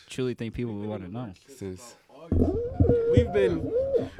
truly 0.10 0.34
think 0.34 0.54
people 0.54 0.74
would 0.76 0.88
want 0.90 1.04
to 1.04 1.12
know. 1.12 1.34
since 1.58 1.96
We've 3.16 3.32
been 3.32 3.72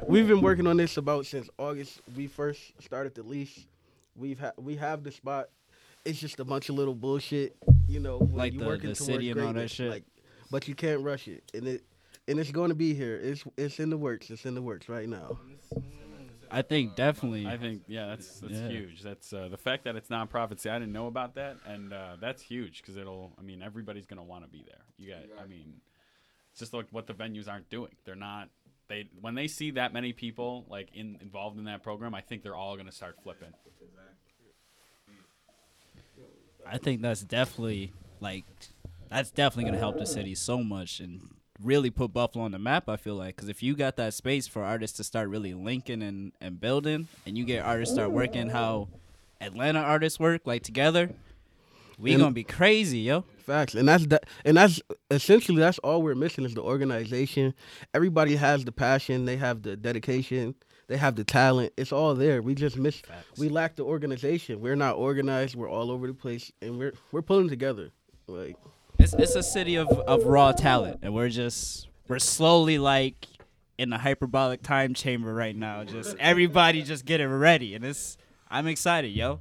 we've 0.06 0.26
been 0.26 0.40
working 0.40 0.66
on 0.66 0.76
this 0.76 0.96
about 0.96 1.26
since 1.26 1.48
August. 1.58 2.00
We 2.16 2.26
first 2.28 2.60
started 2.82 3.14
the 3.14 3.22
lease. 3.22 3.66
We've 4.14 4.38
ha- 4.38 4.52
we 4.56 4.76
have 4.76 5.02
the 5.04 5.12
spot. 5.12 5.48
It's 6.06 6.18
just 6.20 6.40
a 6.40 6.44
bunch 6.44 6.68
of 6.68 6.76
little 6.76 6.94
bullshit, 6.94 7.56
you 7.88 8.00
know. 8.00 8.18
when 8.18 8.34
Like 8.34 8.52
you 8.54 8.60
the- 8.60 8.66
working 8.66 8.90
the 8.90 8.94
towards 8.94 9.06
city 9.06 9.30
and 9.30 9.40
all 9.40 9.52
that 9.52 9.70
shit. 9.70 9.90
Like, 9.90 10.04
but 10.50 10.68
you 10.68 10.74
can't 10.74 11.02
rush 11.02 11.26
it, 11.28 11.42
and 11.54 11.66
it 11.66 11.82
and 12.28 12.38
it's 12.40 12.50
going 12.52 12.68
to 12.70 12.74
be 12.76 12.94
here. 12.94 13.16
It's 13.22 13.44
it's 13.56 13.80
in 13.80 13.90
the 13.90 13.96
works. 13.98 14.30
It's 14.30 14.46
in 14.46 14.54
the 14.54 14.62
works 14.62 14.88
right 14.88 15.08
now. 15.08 15.38
I 16.48 16.62
think 16.62 16.94
definitely. 16.94 17.46
I 17.48 17.56
think 17.56 17.82
yeah, 17.88 18.06
that's 18.06 18.38
that's 18.40 18.54
Yeah. 18.54 18.68
huge. 18.68 19.02
That's 19.02 19.32
uh, 19.32 19.48
the 19.48 19.56
fact 19.56 19.82
that 19.84 19.96
it's 19.96 20.08
nonprofit. 20.08 20.60
See, 20.60 20.68
I 20.70 20.78
didn't 20.78 20.92
know 20.92 21.08
about 21.08 21.34
that, 21.34 21.56
and 21.66 21.92
uh, 21.92 22.16
that's 22.20 22.40
huge 22.40 22.82
because 22.82 22.96
it'll. 22.96 23.32
I 23.38 23.42
mean, 23.42 23.62
everybody's 23.62 24.06
gonna 24.06 24.22
want 24.22 24.44
to 24.44 24.48
be 24.50 24.64
there. 24.64 24.84
You 24.96 25.10
got. 25.10 25.42
I 25.42 25.46
mean, 25.48 25.80
it's 26.52 26.60
just 26.60 26.72
like 26.72 26.86
what 26.92 27.08
the 27.08 27.14
venues 27.14 27.48
aren't 27.48 27.68
doing. 27.68 27.90
They're 28.04 28.14
not. 28.14 28.48
They 28.88 29.08
when 29.20 29.34
they 29.34 29.48
see 29.48 29.72
that 29.72 29.92
many 29.92 30.12
people 30.12 30.64
like 30.70 30.90
in 30.94 31.18
involved 31.20 31.58
in 31.58 31.64
that 31.64 31.82
program, 31.82 32.14
I 32.14 32.20
think 32.20 32.44
they're 32.44 32.54
all 32.54 32.76
gonna 32.76 32.92
start 32.92 33.16
flipping. 33.24 33.52
I 36.70 36.78
think 36.78 37.02
that's 37.02 37.22
definitely 37.22 37.92
like 38.20 38.44
that's 39.10 39.30
definitely 39.30 39.64
gonna 39.70 39.78
help 39.78 39.98
the 39.98 40.06
city 40.06 40.34
so 40.34 40.62
much 40.62 41.00
and 41.00 41.20
really 41.62 41.90
put 41.90 42.12
Buffalo 42.12 42.44
on 42.44 42.52
the 42.52 42.58
map. 42.58 42.88
I 42.88 42.96
feel 42.96 43.14
like 43.14 43.36
because 43.36 43.48
if 43.48 43.62
you 43.62 43.74
got 43.74 43.96
that 43.96 44.14
space 44.14 44.46
for 44.46 44.62
artists 44.62 44.96
to 44.98 45.04
start 45.04 45.28
really 45.28 45.54
linking 45.54 46.02
and 46.02 46.32
and 46.40 46.60
building, 46.60 47.08
and 47.26 47.36
you 47.38 47.44
get 47.44 47.64
artists 47.64 47.94
start 47.94 48.10
working 48.10 48.48
how 48.48 48.88
Atlanta 49.40 49.80
artists 49.80 50.18
work 50.18 50.42
like 50.46 50.62
together, 50.62 51.10
we 51.98 52.12
And- 52.12 52.20
gonna 52.20 52.32
be 52.32 52.44
crazy, 52.44 52.98
yo. 53.00 53.24
Facts, 53.46 53.74
and 53.76 53.86
that's 53.88 54.04
that, 54.08 54.26
and 54.44 54.56
that's 54.56 54.80
essentially 55.08 55.60
that's 55.60 55.78
all 55.78 56.02
we're 56.02 56.16
missing 56.16 56.44
is 56.44 56.54
the 56.54 56.62
organization. 56.62 57.54
Everybody 57.94 58.34
has 58.34 58.64
the 58.64 58.72
passion, 58.72 59.24
they 59.24 59.36
have 59.36 59.62
the 59.62 59.76
dedication, 59.76 60.56
they 60.88 60.96
have 60.96 61.14
the 61.14 61.22
talent. 61.22 61.72
It's 61.76 61.92
all 61.92 62.14
there. 62.16 62.42
We 62.42 62.56
just 62.56 62.76
miss. 62.76 62.96
Facts. 62.96 63.38
We 63.38 63.48
lack 63.48 63.76
the 63.76 63.84
organization. 63.84 64.60
We're 64.60 64.74
not 64.74 64.96
organized. 64.96 65.54
We're 65.54 65.70
all 65.70 65.92
over 65.92 66.08
the 66.08 66.14
place, 66.14 66.50
and 66.60 66.76
we're 66.76 66.92
we're 67.12 67.22
pulling 67.22 67.48
together. 67.48 67.90
Like 68.26 68.56
It's 68.98 69.14
it's 69.14 69.36
a 69.36 69.44
city 69.44 69.76
of, 69.76 69.88
of 69.90 70.24
raw 70.24 70.50
talent, 70.50 70.98
and 71.02 71.14
we're 71.14 71.28
just 71.28 71.86
we're 72.08 72.18
slowly 72.18 72.78
like 72.78 73.28
in 73.78 73.90
the 73.90 73.98
hyperbolic 73.98 74.62
time 74.62 74.92
chamber 74.92 75.32
right 75.32 75.54
now. 75.54 75.84
Just 75.84 76.16
everybody 76.18 76.82
just 76.82 77.04
getting 77.04 77.28
ready, 77.28 77.76
and 77.76 77.84
it's 77.84 78.16
I'm 78.50 78.66
excited, 78.66 79.08
yo. 79.12 79.38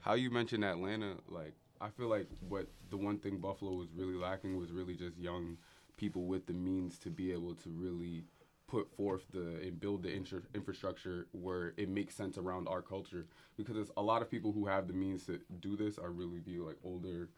how 0.00 0.14
you 0.14 0.30
mentioned 0.30 0.64
atlanta 0.64 1.14
like 1.28 1.54
i 1.84 1.88
feel 1.90 2.08
like 2.08 2.26
what 2.48 2.66
the 2.90 2.96
one 2.96 3.18
thing 3.18 3.36
buffalo 3.38 3.72
was 3.72 3.88
really 3.94 4.14
lacking 4.14 4.56
was 4.58 4.70
really 4.72 4.94
just 4.94 5.16
young 5.18 5.56
people 5.96 6.24
with 6.24 6.46
the 6.46 6.52
means 6.52 6.98
to 6.98 7.10
be 7.10 7.30
able 7.32 7.54
to 7.54 7.68
really 7.70 8.24
put 8.66 8.90
forth 8.96 9.24
the 9.32 9.56
and 9.62 9.78
build 9.78 10.02
the 10.02 10.12
infra- 10.12 10.42
infrastructure 10.54 11.26
where 11.32 11.74
it 11.76 11.88
makes 11.88 12.14
sense 12.14 12.38
around 12.38 12.66
our 12.66 12.80
culture 12.82 13.26
because 13.56 13.74
there's 13.74 13.90
a 13.96 14.02
lot 14.02 14.22
of 14.22 14.30
people 14.30 14.52
who 14.52 14.66
have 14.66 14.88
the 14.88 14.92
means 14.94 15.26
to 15.26 15.38
do 15.60 15.76
this 15.76 15.98
are 15.98 16.10
really 16.10 16.40
be 16.40 16.58
like 16.58 16.76
older 16.82 17.28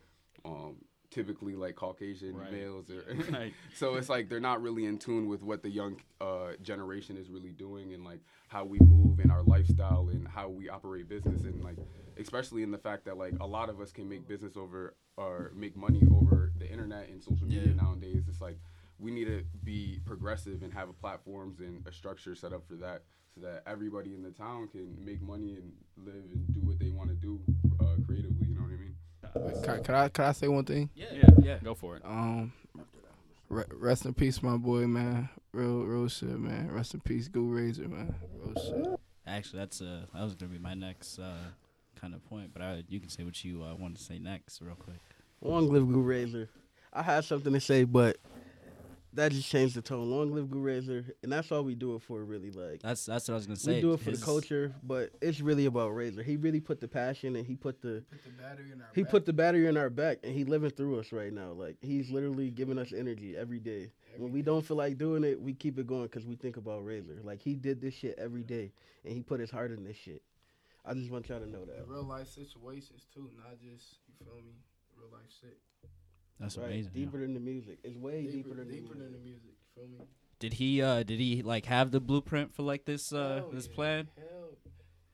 um 0.44 0.76
typically 1.10 1.54
like 1.54 1.74
Caucasian 1.76 2.36
Right. 2.36 2.52
males 2.52 2.90
or 2.90 3.04
Right. 3.32 3.52
so 3.74 3.94
it's 3.96 4.08
like 4.08 4.28
they're 4.28 4.40
not 4.40 4.62
really 4.62 4.86
in 4.86 4.98
tune 4.98 5.28
with 5.28 5.42
what 5.42 5.62
the 5.62 5.70
young 5.70 6.00
uh, 6.20 6.52
generation 6.62 7.16
is 7.16 7.28
really 7.30 7.52
doing 7.52 7.92
and 7.94 8.04
like 8.04 8.20
how 8.48 8.64
we 8.64 8.78
move 8.80 9.18
and 9.20 9.30
our 9.30 9.42
lifestyle 9.42 10.08
and 10.10 10.26
how 10.26 10.48
we 10.48 10.68
operate 10.68 11.08
business 11.08 11.42
and 11.42 11.62
like 11.62 11.76
especially 12.18 12.62
in 12.62 12.70
the 12.70 12.78
fact 12.78 13.04
that 13.04 13.16
like 13.16 13.34
a 13.40 13.46
lot 13.46 13.68
of 13.68 13.80
us 13.80 13.92
can 13.92 14.08
make 14.08 14.26
business 14.28 14.56
over 14.56 14.94
or 15.16 15.52
make 15.54 15.76
money 15.76 16.02
over 16.12 16.52
the 16.58 16.68
internet 16.70 17.08
and 17.08 17.22
social 17.22 17.46
media 17.46 17.68
Yeah. 17.68 17.82
nowadays 17.82 18.24
it's 18.28 18.40
like 18.40 18.58
we 18.98 19.10
need 19.10 19.26
to 19.26 19.44
be 19.64 20.00
progressive 20.06 20.62
and 20.62 20.72
have 20.72 20.88
a 20.88 20.92
platforms 20.94 21.60
and 21.60 21.86
a 21.86 21.92
structure 21.92 22.34
set 22.34 22.52
up 22.52 22.66
for 22.66 22.74
that 22.76 23.02
so 23.34 23.40
that 23.42 23.62
everybody 23.66 24.14
in 24.14 24.22
the 24.22 24.30
town 24.30 24.68
can 24.68 24.96
make 25.04 25.20
money 25.20 25.56
and 25.56 25.72
live 26.04 26.14
and 26.32 26.54
do 26.54 26.60
what 26.60 26.78
they 26.78 26.88
want 26.90 27.10
to 27.10 27.14
do 27.16 27.38
uh, 27.80 27.84
creatively 28.06 28.46
you 28.48 28.54
know 28.54 28.62
what 28.62 28.70
i 28.70 28.76
mean 29.52 29.62
Can, 29.62 29.82
can 29.84 29.94
I 29.94 30.08
can 30.08 30.24
I 30.24 30.32
say 30.32 30.48
one 30.48 30.64
thing? 30.64 30.88
Yeah, 30.94 31.06
Yeah, 31.12 31.28
yeah. 31.42 31.58
Go 31.62 31.74
for 31.74 31.96
it. 31.96 32.02
Um, 32.06 32.52
re- 33.50 33.64
rest 33.72 34.06
in 34.06 34.14
peace, 34.14 34.42
my 34.42 34.56
boy, 34.56 34.86
man. 34.86 35.28
Real, 35.52 35.82
real 35.84 36.08
shit, 36.08 36.38
man. 36.38 36.70
Rest 36.72 36.94
in 36.94 37.00
peace, 37.00 37.28
Goo 37.28 37.44
Razor, 37.52 37.88
man. 37.88 38.14
Real 38.38 38.54
shit. 38.64 39.00
Actually, 39.26 39.58
that's 39.58 39.80
uh 39.82 40.06
that 40.14 40.22
was 40.22 40.34
gonna 40.34 40.52
be 40.52 40.58
my 40.58 40.74
next 40.74 41.18
uh 41.18 41.34
kind 42.06 42.14
of 42.14 42.24
point, 42.28 42.52
but 42.52 42.62
I 42.62 42.84
you 42.88 43.00
can 43.00 43.08
say 43.08 43.24
what 43.24 43.42
you 43.44 43.64
uh, 43.64 43.74
want 43.74 43.96
to 43.96 44.02
say 44.02 44.18
next, 44.18 44.62
real 44.62 44.76
quick. 44.76 45.00
Long 45.40 45.68
live 45.68 45.88
Goo 45.88 46.02
Razor. 46.02 46.48
I 46.92 47.02
had 47.02 47.24
something 47.24 47.52
to 47.52 47.60
say, 47.60 47.82
but 47.82 48.16
that 49.12 49.32
just 49.32 49.48
changed 49.50 49.74
the 49.74 49.82
tone. 49.82 50.08
Long 50.08 50.32
live 50.32 50.48
Goo 50.48 50.60
Razor, 50.60 51.04
and 51.24 51.32
that's 51.32 51.50
all 51.50 51.64
we 51.64 51.74
do 51.74 51.96
it 51.96 52.02
for, 52.02 52.22
really. 52.22 52.52
Like 52.52 52.80
That's 52.80 53.04
that's 53.06 53.26
what 53.26 53.34
I 53.34 53.36
was 53.38 53.46
gonna 53.46 53.56
say. 53.56 53.74
we 53.76 53.80
do 53.80 53.92
it 53.94 54.00
for 54.00 54.10
His- 54.10 54.20
the 54.20 54.24
culture, 54.24 54.72
but 54.84 55.10
it's 55.20 55.40
really 55.40 55.66
about 55.66 55.96
Razor. 55.96 56.22
He 56.22 56.36
really 56.36 56.60
put 56.60 56.80
the 56.80 56.86
passion 56.86 57.34
and 57.34 57.44
he 57.44 57.56
put 57.56 57.82
the 57.82 58.04
Put 58.08 58.24
the 58.24 58.42
battery 58.42 58.72
in 58.72 58.80
our 58.80 58.88
he 58.94 59.04
put 59.04 59.26
the 59.26 59.32
battery 59.32 59.66
in 59.66 59.76
our 59.76 59.90
back, 59.90 60.18
and 60.22 60.32
he 60.32 60.44
living 60.44 60.70
through 60.70 61.00
us 61.00 61.10
right 61.10 61.32
now. 61.32 61.50
Like 61.50 61.76
he's 61.80 62.08
literally 62.10 62.50
giving 62.50 62.78
us 62.78 62.92
energy 62.92 63.36
every 63.36 63.58
day. 63.58 63.90
when 64.16 64.30
we 64.30 64.42
don't 64.42 64.64
feel 64.64 64.76
like 64.76 64.96
doing 64.96 65.24
it, 65.24 65.40
we 65.40 65.54
keep 65.54 65.76
it 65.80 65.88
going 65.88 66.04
because 66.04 66.24
we 66.24 66.36
think 66.36 66.56
about 66.56 66.84
Razor. 66.84 67.18
Like 67.24 67.40
he 67.40 67.54
did 67.56 67.80
this 67.80 67.94
shit 67.94 68.14
every 68.16 68.44
day, 68.44 68.70
and 69.04 69.12
he 69.12 69.22
put 69.22 69.40
his 69.40 69.50
heart 69.50 69.72
in 69.72 69.82
this 69.82 69.96
shit. 69.96 70.22
I 70.86 70.94
just 70.94 71.10
want 71.10 71.28
y'all 71.28 71.40
to 71.40 71.50
know 71.50 71.64
that. 71.64 71.84
real 71.88 72.04
life 72.04 72.28
situations 72.28 73.06
too, 73.12 73.28
not 73.36 73.58
just 73.60 73.98
you 74.06 74.14
feel 74.24 74.36
me, 74.36 74.52
real 74.96 75.10
life 75.12 75.26
shit. 75.40 75.58
That's 76.38 76.56
Right, 76.56 76.66
amazing. 76.66 76.92
yeah. 76.94 77.04
deeper 77.04 77.18
than 77.20 77.34
the 77.34 77.40
music. 77.40 77.78
It's 77.82 77.96
way 77.96 78.26
deeper, 78.26 78.54
than 78.54 78.68
deeper 78.68 78.94
the 78.94 79.00
than 79.04 79.12
music. 79.12 79.22
the 79.22 79.28
music. 79.28 79.50
You 79.74 79.82
feel 79.82 79.88
me? 79.88 80.04
Did 80.38 80.52
he 80.54 80.82
uh 80.82 81.02
did 81.02 81.18
he 81.18 81.42
like 81.42 81.64
have 81.66 81.90
the 81.90 82.00
blueprint 82.00 82.54
for 82.54 82.62
like 82.62 82.84
this 82.84 83.12
uh 83.12 83.36
Hell 83.40 83.50
this 83.52 83.66
yeah. 83.68 83.74
plan? 83.74 84.08
Hell, 84.16 84.50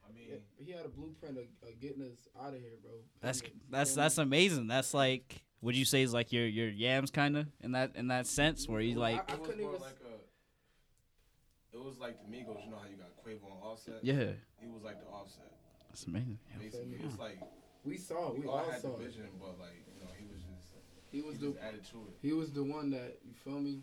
I 0.09 0.12
mean, 0.12 0.26
yeah, 0.31 0.37
he 0.59 0.73
had 0.73 0.85
a 0.85 0.88
blueprint 0.88 1.38
of, 1.38 1.45
of 1.67 1.81
getting 1.81 2.02
us 2.02 2.26
out 2.41 2.55
of 2.55 2.61
here, 2.61 2.76
bro. 2.83 2.93
That's 3.21 3.41
Period. 3.41 3.61
That's 3.71 3.95
that's 3.95 4.19
amazing. 4.19 4.67
That's 4.67 4.93
like 4.93 5.43
would 5.61 5.76
you 5.76 5.85
say 5.85 6.02
is 6.02 6.12
like 6.12 6.33
your 6.33 6.47
your 6.47 6.69
yams 6.69 7.12
kind 7.12 7.37
of 7.37 7.47
in 7.61 7.71
that 7.73 7.95
in 7.95 8.09
that 8.09 8.26
sense 8.26 8.69
where 8.69 8.81
you 8.81 8.97
like 8.97 9.31
I 9.31 9.35
it 9.35 9.38
was 9.41 9.49
couldn't 9.49 9.62
more 9.64 9.71
even 9.75 9.81
like 9.83 10.00
a. 10.05 11.76
It 11.76 11.83
was 11.83 11.97
like 11.99 12.19
the 12.21 12.29
Migos. 12.29 12.64
You 12.64 12.71
know 12.71 12.76
how 12.83 12.88
you 12.91 12.97
got 12.97 13.14
Quavo 13.25 13.47
and 13.55 13.62
Offset. 13.62 14.00
yeah 14.02 14.33
He 14.61 14.67
was 14.69 14.83
like 14.83 15.00
the 15.00 15.07
Offset. 15.07 15.50
That's 15.93 16.07
amazing. 16.07 16.39
Yeah. 16.51 16.67
It's 17.07 17.19
like 17.19 17.39
We 17.85 17.97
saw 17.99 18.33
we, 18.33 18.41
We 18.41 18.47
all 18.47 18.59
all 18.59 18.71
had 18.71 18.81
saw 18.81 18.97
the 18.97 19.05
it. 19.05 19.07
vision, 19.09 19.29
but 19.41 19.59
like 19.61 19.85
you 19.95 20.05
know, 20.05 20.11
he 20.19 20.25
was 20.27 20.41
just 20.43 20.73
He 21.11 21.21
was 21.21 21.37
he 21.37 21.47
the 21.47 21.53
just 21.53 21.63
added 21.65 21.85
to 21.91 21.97
it. 22.09 22.15
he 22.23 22.33
was 22.33 22.51
the 22.51 22.65
one 22.65 22.91
that 22.91 23.19
you 23.25 23.33
feel 23.45 23.61
me. 23.61 23.81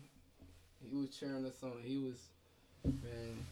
He 0.90 0.96
was 0.96 1.10
cheering 1.10 1.44
us 1.46 1.62
on. 1.62 1.72
He 1.82 1.98
was 1.98 2.16
man. 2.84 3.46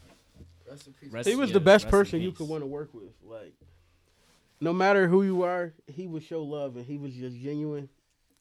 Rest 0.68 0.86
in 0.86 0.92
peace. 0.94 1.10
Rest- 1.12 1.28
He 1.28 1.36
was 1.36 1.50
Yeah, 1.50 1.54
the 1.54 1.60
best 1.60 1.88
person 1.88 2.20
you 2.20 2.32
could 2.32 2.48
want 2.48 2.62
to 2.62 2.66
work 2.66 2.92
with. 2.92 3.12
Like, 3.24 3.54
no 4.60 4.72
matter 4.72 5.06
who 5.08 5.22
you 5.22 5.42
are, 5.42 5.72
he 5.86 6.06
would 6.06 6.22
show 6.22 6.42
love, 6.42 6.76
and 6.76 6.84
he 6.84 6.98
was 6.98 7.14
just 7.14 7.36
genuine, 7.38 7.88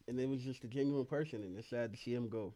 and 0.07 0.19
it 0.19 0.27
was 0.27 0.41
just 0.41 0.63
a 0.63 0.67
genuine 0.67 1.05
person. 1.05 1.43
And 1.43 1.57
it's 1.57 1.69
sad 1.69 1.91
to 1.93 1.97
see 1.97 2.13
him 2.13 2.27
go. 2.27 2.53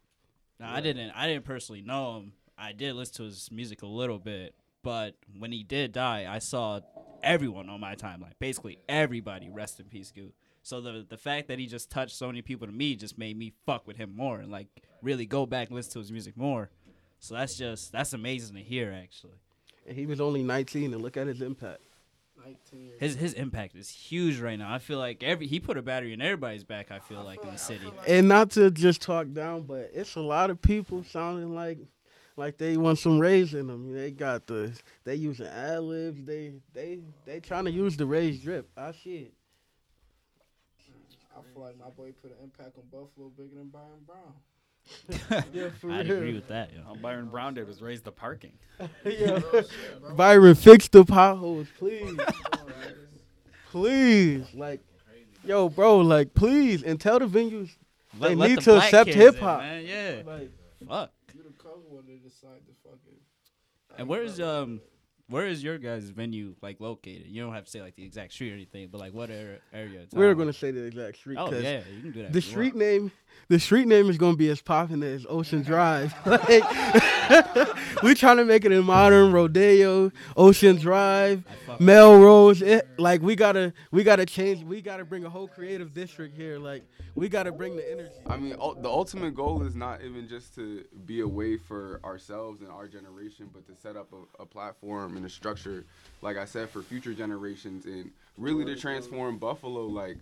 Now, 0.60 0.74
I 0.74 0.80
didn't 0.80 1.10
I 1.12 1.26
didn't 1.26 1.44
personally 1.44 1.80
know 1.82 2.18
him. 2.18 2.32
I 2.58 2.72
did 2.72 2.94
listen 2.94 3.14
to 3.16 3.22
his 3.24 3.50
music 3.50 3.82
a 3.82 3.86
little 3.86 4.18
bit, 4.18 4.54
but 4.82 5.14
when 5.38 5.52
he 5.52 5.62
did 5.62 5.92
die, 5.92 6.26
I 6.28 6.38
saw 6.38 6.80
everyone 7.22 7.68
on 7.68 7.80
my 7.80 7.94
timeline, 7.94 8.32
basically 8.38 8.78
everybody, 8.88 9.50
rest 9.50 9.80
in 9.80 9.86
peace, 9.86 10.10
Goo. 10.10 10.32
So 10.62 10.80
the 10.80 11.04
the 11.08 11.16
fact 11.16 11.48
that 11.48 11.58
he 11.58 11.66
just 11.66 11.90
touched 11.90 12.16
so 12.16 12.26
many 12.26 12.42
people 12.42 12.66
to 12.66 12.72
me 12.72 12.94
just 12.94 13.18
made 13.18 13.36
me 13.36 13.52
fuck 13.66 13.86
with 13.86 13.96
him 13.96 14.14
more 14.14 14.38
and 14.38 14.50
like 14.50 14.68
really 15.02 15.26
go 15.26 15.44
back 15.44 15.68
and 15.68 15.76
listen 15.76 15.92
to 15.94 15.98
his 15.98 16.12
music 16.12 16.36
more. 16.36 16.70
So 17.18 17.34
that's 17.34 17.56
just 17.56 17.92
that's 17.92 18.12
amazing 18.12 18.56
to 18.56 18.62
hear 18.62 18.92
actually. 18.92 19.34
And 19.86 19.96
he 19.96 20.06
was 20.06 20.20
only 20.20 20.44
19, 20.44 20.92
and 20.92 21.02
look 21.02 21.16
at 21.16 21.26
his 21.26 21.42
impact. 21.42 21.80
19. 22.44 22.92
His 22.98 23.16
his 23.16 23.32
impact 23.34 23.74
is 23.74 23.90
huge 23.90 24.38
right 24.38 24.58
now. 24.58 24.72
I 24.72 24.78
feel 24.78 24.98
like 24.98 25.22
every 25.22 25.46
he 25.46 25.60
put 25.60 25.76
a 25.76 25.82
battery 25.82 26.12
in 26.12 26.20
everybody's 26.20 26.64
back. 26.64 26.90
I 26.90 26.98
feel 26.98 27.22
like 27.22 27.42
in 27.44 27.50
the 27.50 27.58
city. 27.58 27.90
And 28.06 28.28
not 28.28 28.50
to 28.52 28.70
just 28.70 29.02
talk 29.02 29.32
down, 29.32 29.62
but 29.62 29.90
it's 29.92 30.14
a 30.16 30.20
lot 30.20 30.50
of 30.50 30.60
people 30.60 31.04
sounding 31.04 31.54
like 31.54 31.78
like 32.36 32.58
they 32.58 32.76
want 32.76 32.98
some 32.98 33.18
raise 33.18 33.54
in 33.54 33.66
them. 33.66 33.92
They 33.92 34.10
got 34.10 34.46
the 34.46 34.72
they 35.04 35.14
using 35.16 35.46
ad 35.46 35.80
libs. 35.82 36.24
They 36.24 36.52
they 36.72 37.00
they 37.26 37.40
trying 37.40 37.64
to 37.66 37.70
use 37.70 37.96
the 37.96 38.06
raised 38.06 38.42
drip. 38.44 38.68
Ah, 38.76 38.88
I 38.88 38.92
see 38.92 39.16
it. 39.16 39.34
I 41.36 41.40
feel 41.54 41.62
like 41.62 41.78
my 41.78 41.88
boy 41.90 42.12
put 42.20 42.30
an 42.30 42.36
impact 42.42 42.76
on 42.76 42.84
Buffalo 42.90 43.30
bigger 43.36 43.56
than 43.56 43.68
Byron 43.68 44.04
Brown. 44.06 44.34
Yeah, 45.52 45.68
for 45.80 45.90
I'd 45.92 46.08
real. 46.08 46.16
agree 46.18 46.34
with 46.34 46.48
that. 46.48 46.70
Yeah. 46.74 46.80
All 46.88 46.96
Byron 46.96 47.28
Brown 47.28 47.54
did 47.54 47.66
was 47.68 47.80
raise 47.80 48.02
the 48.02 48.10
parking. 48.12 48.52
Yeah. 49.04 49.38
Real 49.38 49.40
shit, 49.52 50.00
bro. 50.00 50.14
Byron, 50.14 50.54
fix 50.56 50.88
the 50.88 51.04
potholes, 51.04 51.68
please, 51.78 52.18
please. 53.70 54.46
Like, 54.54 54.80
yo, 55.44 55.68
bro, 55.68 55.98
like, 55.98 56.34
please, 56.34 56.82
and 56.82 57.00
tell 57.00 57.18
the 57.18 57.26
venues 57.26 57.70
They 58.20 58.34
need 58.34 58.58
the 58.58 58.62
to 58.62 58.70
black 58.72 58.84
accept 58.86 59.06
kids 59.10 59.16
in, 59.16 59.22
hip-hop. 59.22 59.60
man. 59.60 59.84
Yeah, 59.86 60.22
like 60.26 60.50
fuck. 60.88 61.10
You 61.92 61.98
the 61.98 62.04
cover 62.04 62.08
one 62.08 62.22
to 62.22 62.28
decide 62.28 62.66
to 62.66 62.72
fucking. 62.82 63.18
And 63.98 64.08
where 64.08 64.22
is 64.22 64.40
um 64.40 64.80
where 65.28 65.46
is 65.46 65.62
your 65.62 65.78
guys' 65.78 66.10
venue 66.10 66.54
like 66.62 66.80
located? 66.80 67.26
You 67.26 67.42
don't 67.42 67.54
have 67.54 67.64
to 67.64 67.70
say 67.70 67.80
like 67.80 67.96
the 67.96 68.04
exact 68.04 68.32
street 68.32 68.50
or 68.50 68.54
anything, 68.54 68.88
but 68.90 69.00
like 69.00 69.14
what 69.14 69.30
area? 69.30 69.58
area 69.72 70.06
we're 70.12 70.34
gonna 70.34 70.52
say 70.52 70.70
the 70.70 70.84
exact 70.84 71.16
street 71.16 71.38
Oh 71.38 71.46
because 71.46 71.64
yeah, 71.64 71.80
you 71.94 72.02
can 72.02 72.12
do 72.12 72.22
that. 72.22 72.32
the 72.32 72.40
street 72.40 72.74
want. 72.74 72.86
name, 72.86 73.12
the 73.48 73.58
street 73.58 73.86
name 73.86 74.10
is 74.10 74.18
gonna 74.18 74.36
be 74.36 74.50
as 74.50 74.60
popping 74.60 75.02
as 75.02 75.24
Ocean 75.28 75.62
Drive. 75.62 76.14
like, 76.26 76.64
we 78.02 78.14
trying 78.14 78.36
to 78.38 78.44
make 78.44 78.64
it 78.64 78.72
a 78.72 78.82
modern 78.82 79.32
Rodeo, 79.32 80.12
Ocean 80.36 80.76
Drive, 80.76 81.44
Melrose. 81.78 82.60
It, 82.62 82.86
like 82.98 83.22
we 83.22 83.34
gotta, 83.34 83.72
we 83.90 84.04
gotta 84.04 84.26
change. 84.26 84.64
We 84.64 84.82
gotta 84.82 85.04
bring 85.04 85.24
a 85.24 85.30
whole 85.30 85.48
creative 85.48 85.94
district 85.94 86.36
here. 86.36 86.58
Like 86.58 86.84
we 87.14 87.28
gotta 87.28 87.52
bring 87.52 87.76
the 87.76 87.90
energy. 87.90 88.10
I 88.26 88.36
mean, 88.36 88.54
ul- 88.60 88.74
the 88.74 88.88
ultimate 88.88 89.34
goal 89.34 89.62
is 89.62 89.74
not 89.74 90.02
even 90.02 90.28
just 90.28 90.54
to 90.56 90.84
be 91.06 91.20
a 91.20 91.28
way 91.28 91.56
for 91.56 92.00
ourselves 92.04 92.60
and 92.60 92.70
our 92.70 92.86
generation, 92.86 93.48
but 93.52 93.66
to 93.66 93.74
set 93.80 93.96
up 93.96 94.12
a, 94.12 94.42
a 94.42 94.46
platform 94.46 95.11
and 95.16 95.26
a 95.26 95.30
structure, 95.30 95.84
like 96.20 96.36
I 96.36 96.44
said, 96.44 96.70
for 96.70 96.82
future 96.82 97.14
generations 97.14 97.86
and 97.86 98.10
really 98.38 98.64
to 98.64 98.76
transform 98.76 99.38
Buffalo. 99.38 99.86
Like 99.86 100.18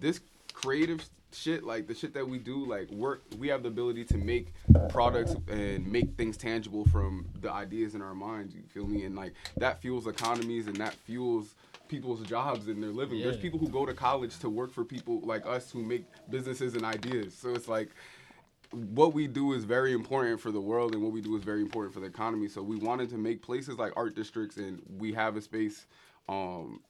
this 0.00 0.20
creative 0.52 1.04
shit, 1.32 1.64
like 1.64 1.86
the 1.86 1.94
shit 1.94 2.14
that 2.14 2.28
we 2.28 2.38
do, 2.38 2.64
like 2.64 2.90
work. 2.90 3.22
We 3.38 3.48
have 3.48 3.62
the 3.62 3.68
ability 3.68 4.04
to 4.06 4.18
make 4.18 4.52
products 4.88 5.34
and 5.48 5.86
make 5.90 6.16
things 6.16 6.36
tangible 6.36 6.84
from 6.86 7.26
the 7.40 7.50
ideas 7.50 7.94
in 7.94 8.02
our 8.02 8.14
minds. 8.14 8.54
You 8.54 8.62
feel 8.72 8.86
me? 8.86 9.04
And 9.04 9.16
like 9.16 9.34
that 9.56 9.80
fuels 9.80 10.06
economies 10.06 10.66
and 10.66 10.76
that 10.76 10.94
fuels 10.94 11.54
people's 11.88 12.22
jobs 12.22 12.68
and 12.68 12.82
their 12.82 12.90
living. 12.90 13.20
There's 13.20 13.36
people 13.36 13.58
who 13.58 13.68
go 13.68 13.84
to 13.84 13.92
college 13.92 14.38
to 14.38 14.48
work 14.48 14.72
for 14.72 14.84
people 14.84 15.20
like 15.20 15.44
us 15.46 15.70
who 15.70 15.82
make 15.82 16.04
businesses 16.30 16.74
and 16.74 16.84
ideas. 16.84 17.34
So 17.34 17.50
it's 17.50 17.68
like 17.68 17.90
what 18.72 19.12
we 19.12 19.26
do 19.26 19.52
is 19.52 19.64
very 19.64 19.92
important 19.92 20.40
for 20.40 20.50
the 20.50 20.60
world 20.60 20.94
and 20.94 21.02
what 21.02 21.12
we 21.12 21.20
do 21.20 21.36
is 21.36 21.44
very 21.44 21.60
important 21.60 21.94
for 21.94 22.00
the 22.00 22.06
economy. 22.06 22.48
So 22.48 22.62
we 22.62 22.76
wanted 22.76 23.10
to 23.10 23.18
make 23.18 23.42
places 23.42 23.78
like 23.78 23.92
art 23.96 24.14
districts 24.16 24.56
and 24.56 24.82
we 24.98 25.12
have 25.12 25.36
a 25.36 25.40
space 25.42 25.86
um 26.28 26.80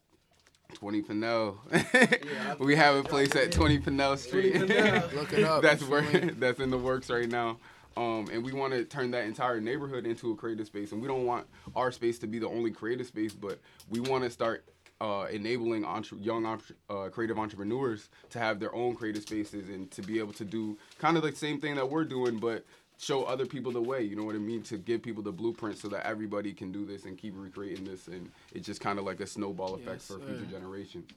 20 0.74 1.02
Pinnell. 1.02 2.58
we 2.58 2.76
have 2.76 2.96
a 2.96 3.02
place 3.02 3.34
at 3.36 3.52
20 3.52 3.78
Pinnell 3.80 4.16
Street. 4.16 4.54
Look 5.14 5.32
it 5.32 5.44
up. 5.44 5.62
that's 5.62 5.82
where 5.84 6.02
that's 6.38 6.60
in 6.60 6.70
the 6.70 6.78
works 6.78 7.10
right 7.10 7.28
now. 7.28 7.58
Um, 7.94 8.26
and 8.32 8.42
we 8.42 8.52
want 8.52 8.72
to 8.72 8.84
turn 8.84 9.10
that 9.10 9.24
entire 9.24 9.60
neighborhood 9.60 10.06
into 10.06 10.32
a 10.32 10.36
creative 10.36 10.66
space. 10.66 10.92
And 10.92 11.02
we 11.02 11.08
don't 11.08 11.26
want 11.26 11.46
our 11.76 11.92
space 11.92 12.18
to 12.20 12.26
be 12.26 12.38
the 12.38 12.48
only 12.48 12.70
creative 12.70 13.06
space, 13.06 13.34
but 13.34 13.60
we 13.90 14.00
want 14.00 14.24
to 14.24 14.30
start 14.30 14.64
uh, 15.02 15.26
enabling 15.32 15.84
entre- 15.84 16.18
young 16.18 16.46
entre- 16.46 16.76
uh, 16.88 17.08
creative 17.10 17.38
entrepreneurs 17.38 18.08
to 18.30 18.38
have 18.38 18.60
their 18.60 18.72
own 18.74 18.94
creative 18.94 19.22
spaces 19.22 19.68
and 19.68 19.90
to 19.90 20.00
be 20.02 20.18
able 20.20 20.32
to 20.32 20.44
do 20.44 20.78
kind 20.98 21.16
of 21.16 21.22
the 21.24 21.34
same 21.34 21.58
thing 21.60 21.74
that 21.74 21.88
we're 21.90 22.04
doing, 22.04 22.38
but 22.38 22.64
show 22.98 23.24
other 23.24 23.44
people 23.44 23.72
the 23.72 23.80
way. 23.82 24.00
You 24.02 24.14
know 24.14 24.22
what 24.24 24.36
I 24.36 24.38
mean? 24.38 24.62
To 24.64 24.78
give 24.78 25.02
people 25.02 25.22
the 25.22 25.32
blueprint 25.32 25.76
so 25.78 25.88
that 25.88 26.06
everybody 26.06 26.52
can 26.52 26.70
do 26.70 26.86
this 26.86 27.04
and 27.04 27.18
keep 27.18 27.34
recreating 27.36 27.84
this, 27.84 28.06
and 28.06 28.30
it's 28.54 28.64
just 28.66 28.80
kind 28.80 28.98
of 29.00 29.04
like 29.04 29.18
a 29.20 29.26
snowball 29.26 29.74
effect 29.74 30.02
Yes, 30.02 30.06
for 30.06 30.14
sir. 30.20 30.26
future 30.26 30.46
generations. 30.50 31.10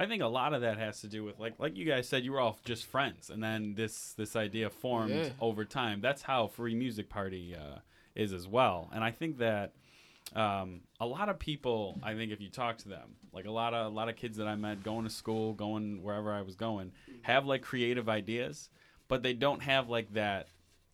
I 0.00 0.06
think 0.06 0.22
a 0.22 0.26
lot 0.26 0.54
of 0.54 0.60
that 0.60 0.78
has 0.78 1.00
to 1.00 1.08
do 1.08 1.24
with 1.24 1.38
like 1.40 1.54
like 1.58 1.76
you 1.76 1.84
guys 1.84 2.08
said 2.08 2.24
you 2.24 2.32
were 2.32 2.40
all 2.40 2.56
just 2.64 2.86
friends 2.86 3.30
and 3.30 3.42
then 3.42 3.74
this 3.74 4.12
this 4.12 4.36
idea 4.36 4.70
formed 4.70 5.10
Yeah. 5.10 5.30
over 5.40 5.64
time. 5.64 6.00
That's 6.00 6.22
how 6.22 6.46
Free 6.46 6.74
Music 6.76 7.08
Party 7.08 7.54
uh, 7.54 7.80
is 8.14 8.32
as 8.32 8.46
well. 8.46 8.88
And 8.94 9.02
I 9.02 9.10
think 9.10 9.38
that 9.38 9.72
um, 10.34 10.80
a 11.00 11.06
lot 11.06 11.28
of 11.28 11.38
people, 11.38 11.98
I 12.02 12.14
think, 12.14 12.32
if 12.32 12.40
you 12.40 12.48
talk 12.50 12.78
to 12.78 12.88
them, 12.88 13.16
like 13.32 13.46
a 13.46 13.50
lot 13.50 13.74
of 13.74 13.86
a 13.86 13.94
lot 13.94 14.08
of 14.08 14.16
kids 14.16 14.36
that 14.38 14.46
I 14.46 14.56
met 14.56 14.82
going 14.82 15.04
to 15.04 15.10
school, 15.10 15.54
going 15.54 16.02
wherever 16.02 16.32
I 16.32 16.42
was 16.42 16.54
going, 16.56 16.92
have 17.22 17.46
like 17.46 17.62
creative 17.62 18.08
ideas, 18.08 18.68
but 19.08 19.22
they 19.22 19.32
don't 19.32 19.62
have 19.62 19.88
like 19.88 20.12
that 20.14 20.48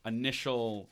initial 0.05 0.89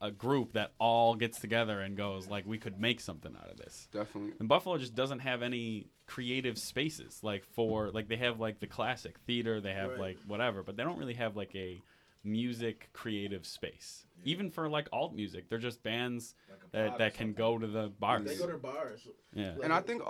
a 0.00 0.10
group 0.10 0.54
that 0.54 0.72
all 0.78 1.14
gets 1.14 1.38
together 1.38 1.80
and 1.80 1.96
goes 1.96 2.26
like 2.26 2.44
we 2.44 2.58
could 2.58 2.80
make 2.80 3.00
something 3.00 3.36
out 3.40 3.50
of 3.50 3.56
this. 3.56 3.88
Definitely. 3.92 4.32
And 4.40 4.48
Buffalo 4.48 4.76
just 4.76 4.96
doesn't 4.96 5.20
have 5.20 5.42
any 5.42 5.86
creative 6.06 6.58
spaces 6.58 7.20
like 7.22 7.44
for 7.44 7.90
like 7.92 8.08
they 8.08 8.16
have 8.16 8.40
like 8.40 8.58
the 8.58 8.66
classic 8.66 9.16
theater, 9.26 9.60
they 9.60 9.72
have 9.72 9.90
Right. 9.90 10.00
like 10.00 10.18
whatever, 10.26 10.64
but 10.64 10.76
they 10.76 10.82
don't 10.82 10.98
really 10.98 11.14
have 11.14 11.36
like 11.36 11.54
a 11.54 11.80
music 12.24 12.88
creative 12.92 13.46
space. 13.46 14.06
Even 14.24 14.50
for 14.50 14.68
like 14.68 14.88
alt 14.92 15.14
music, 15.14 15.48
they're 15.48 15.58
just 15.58 15.82
bands 15.82 16.34
that, 16.70 16.98
that 16.98 17.14
can 17.14 17.32
go 17.32 17.58
to 17.58 17.66
the 17.66 17.88
bars. 17.98 18.24
They 18.24 18.36
go 18.36 18.46
to 18.46 18.58
bars. 18.58 19.00
Yeah. 19.34 19.54
And 19.62 19.72
I 19.72 19.80
think 19.80 20.02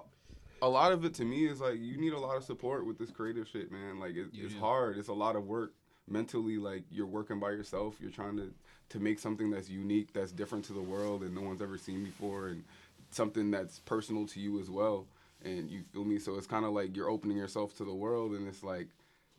a 0.60 0.68
lot 0.68 0.92
of 0.92 1.04
it 1.04 1.14
to 1.14 1.24
me 1.24 1.46
is 1.46 1.60
like 1.60 1.78
you 1.80 1.98
need 1.98 2.12
a 2.12 2.18
lot 2.18 2.36
of 2.36 2.44
support 2.44 2.86
with 2.86 2.98
this 2.98 3.10
creative 3.10 3.48
shit, 3.48 3.72
man. 3.72 3.98
Like 3.98 4.10
it, 4.10 4.28
You 4.32 4.44
it's 4.44 4.54
do. 4.54 4.60
hard. 4.60 4.98
It's 4.98 5.08
a 5.08 5.14
lot 5.14 5.34
of 5.36 5.46
work 5.46 5.72
mentally. 6.08 6.58
Like 6.58 6.84
you're 6.90 7.06
working 7.06 7.40
by 7.40 7.50
yourself. 7.50 7.96
You're 8.00 8.10
trying 8.10 8.36
to 8.36 8.52
to 8.90 9.00
make 9.00 9.18
something 9.18 9.50
that's 9.50 9.70
unique, 9.70 10.12
that's 10.12 10.32
different 10.32 10.66
to 10.66 10.74
the 10.74 10.82
world, 10.82 11.22
and 11.22 11.34
no 11.34 11.40
one's 11.40 11.62
ever 11.62 11.78
seen 11.78 12.04
before, 12.04 12.48
and 12.48 12.62
something 13.10 13.50
that's 13.50 13.78
personal 13.78 14.26
to 14.26 14.38
you 14.40 14.60
as 14.60 14.68
well. 14.68 15.06
And 15.42 15.70
you 15.70 15.80
feel 15.94 16.04
me? 16.04 16.18
So 16.18 16.36
it's 16.36 16.46
kind 16.46 16.66
of 16.66 16.72
like 16.72 16.94
you're 16.94 17.08
opening 17.08 17.38
yourself 17.38 17.74
to 17.78 17.84
the 17.84 17.94
world, 17.94 18.32
and 18.32 18.46
it's 18.46 18.62
like. 18.62 18.88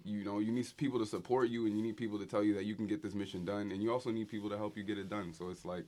You 0.06 0.24
know, 0.26 0.40
you 0.40 0.52
need 0.52 0.68
people 0.78 1.00
to 1.00 1.06
support 1.06 1.50
you, 1.50 1.66
and 1.66 1.78
you 1.78 1.84
need 1.84 1.96
people 1.98 2.20
to 2.20 2.26
tell 2.26 2.44
you 2.44 2.54
that 2.56 2.66
you 2.66 2.76
can 2.76 2.88
get 2.88 3.02
this 3.02 3.14
mission 3.14 3.46
done, 3.46 3.72
and 3.72 3.82
you 3.82 3.92
also 3.92 4.12
need 4.12 4.28
people 4.30 4.50
to 4.50 4.58
help 4.58 4.76
you 4.78 4.84
get 4.84 4.98
it 4.98 5.10
done. 5.10 5.34
So 5.34 5.50
it's 5.50 5.64
like, 5.66 5.86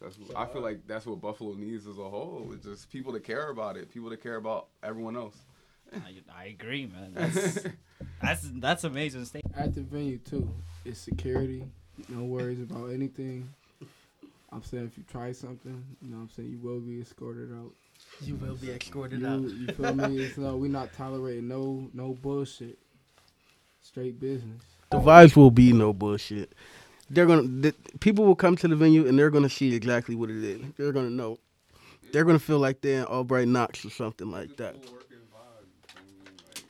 that's 0.00 0.18
what, 0.18 0.36
I 0.36 0.46
feel 0.52 0.60
like 0.62 0.86
that's 0.86 1.06
what 1.06 1.20
Buffalo 1.20 1.54
needs 1.54 1.86
as 1.86 1.98
a 1.98 2.08
whole. 2.08 2.50
It's 2.52 2.64
just 2.66 2.90
people 2.90 3.12
to 3.12 3.20
care 3.20 3.50
about 3.50 3.76
it, 3.76 3.90
people 3.92 4.10
to 4.10 4.16
care 4.16 4.36
about 4.36 4.66
everyone 4.82 5.16
else. 5.16 5.36
I, 5.94 6.16
I 6.36 6.44
agree, 6.46 6.86
man. 6.86 7.12
That's 7.14 7.62
that's 8.20 8.50
that's 8.54 8.84
amazing. 8.84 9.24
State. 9.24 9.44
At 9.56 9.72
the 9.74 9.82
venue 9.82 10.18
too, 10.18 10.50
it's 10.84 10.98
security. 10.98 11.64
No 12.08 12.24
worries 12.24 12.60
about 12.60 12.86
anything. 12.90 13.48
I'm 14.50 14.64
saying 14.64 14.86
if 14.86 14.98
you 14.98 15.04
try 15.10 15.30
something, 15.30 15.84
you 16.02 16.10
know 16.10 16.16
what 16.16 16.22
I'm 16.24 16.30
saying, 16.30 16.50
you 16.50 16.58
will 16.58 16.80
be 16.80 17.00
escorted 17.00 17.52
out. 17.52 17.70
You 18.20 18.34
will 18.34 18.56
be 18.56 18.70
escorted 18.72 19.20
You, 19.20 19.26
out. 19.28 19.42
you 19.42 19.66
feel 19.68 19.94
me? 19.94 20.24
It's 20.24 20.36
no, 20.36 20.56
we 20.56 20.68
not 20.68 20.92
tolerating 20.92 21.46
no 21.46 21.88
no 21.94 22.14
bullshit. 22.20 22.78
Straight 23.86 24.18
business. 24.18 24.62
The 24.90 24.98
vibes 24.98 25.36
will 25.36 25.52
be 25.52 25.72
no 25.72 25.92
bullshit. 25.92 26.52
They're 27.08 27.24
gonna 27.24 27.42
the, 27.42 27.74
people 28.00 28.24
will 28.24 28.34
come 28.34 28.56
to 28.56 28.66
the 28.66 28.74
venue 28.74 29.06
and 29.06 29.16
they're 29.16 29.30
gonna 29.30 29.48
see 29.48 29.74
exactly 29.74 30.16
what 30.16 30.28
it 30.28 30.42
is. 30.42 30.60
They're 30.76 30.90
gonna 30.90 31.08
know. 31.08 31.38
They're 32.12 32.24
gonna 32.24 32.40
feel 32.40 32.58
like 32.58 32.80
they're 32.80 32.98
in 32.98 33.04
Albright 33.04 33.46
Knox 33.46 33.84
or 33.84 33.90
something 33.90 34.28
like 34.28 34.56
that. 34.56 34.74
It's 34.74 34.88
cool 34.88 34.94
working 34.96 35.18
vibe. 35.32 35.96
I 35.96 36.00
mean, 36.04 36.24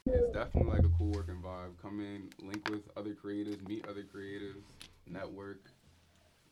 like, 0.04 0.14
it's 0.14 0.32
definitely 0.34 0.72
like 0.72 0.84
a 0.84 0.98
cool 0.98 1.10
working 1.10 1.42
vibe. 1.42 1.80
Come 1.80 2.00
in, 2.00 2.28
link 2.46 2.68
with 2.68 2.82
other 2.98 3.14
creatives, 3.14 3.66
meet 3.66 3.86
other 3.88 4.02
creatives, 4.02 4.62
network, 5.06 5.70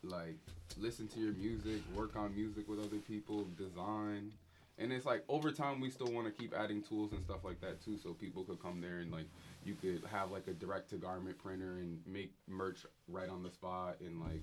like 0.03 0.39
listen 0.79 1.09
to 1.09 1.21
your 1.21 1.35
music, 1.35 1.83
work 1.95 2.17
on 2.17 2.35
music 2.35 2.67
with 2.69 2.79
other 2.79 2.99
people, 3.07 3.45
design. 3.59 4.33
And 4.79 4.93
it's 4.93 5.07
like 5.07 5.25
over 5.29 5.53
time 5.53 5.81
we 5.81 5.91
still 5.91 6.11
want 6.13 6.27
to 6.27 6.33
keep 6.33 6.53
adding 6.55 6.83
tools 6.83 7.13
and 7.13 7.23
stuff 7.23 7.45
like 7.45 7.61
that 7.61 7.81
too, 7.85 7.97
so 7.97 8.13
people 8.13 8.43
could 8.43 8.61
come 8.61 8.81
there 8.81 8.99
and 8.99 9.13
like 9.13 9.27
you 9.65 9.75
could 9.75 10.03
have 10.11 10.31
like 10.31 10.49
a 10.49 10.53
direct 10.53 10.91
to 10.91 10.97
garment 10.97 11.39
printer 11.39 11.79
and 11.79 11.99
make 12.07 12.33
merch 12.49 12.85
right 13.09 13.29
on 13.29 13.43
the 13.43 13.51
spot 13.51 13.97
and 14.01 14.21
like 14.21 14.43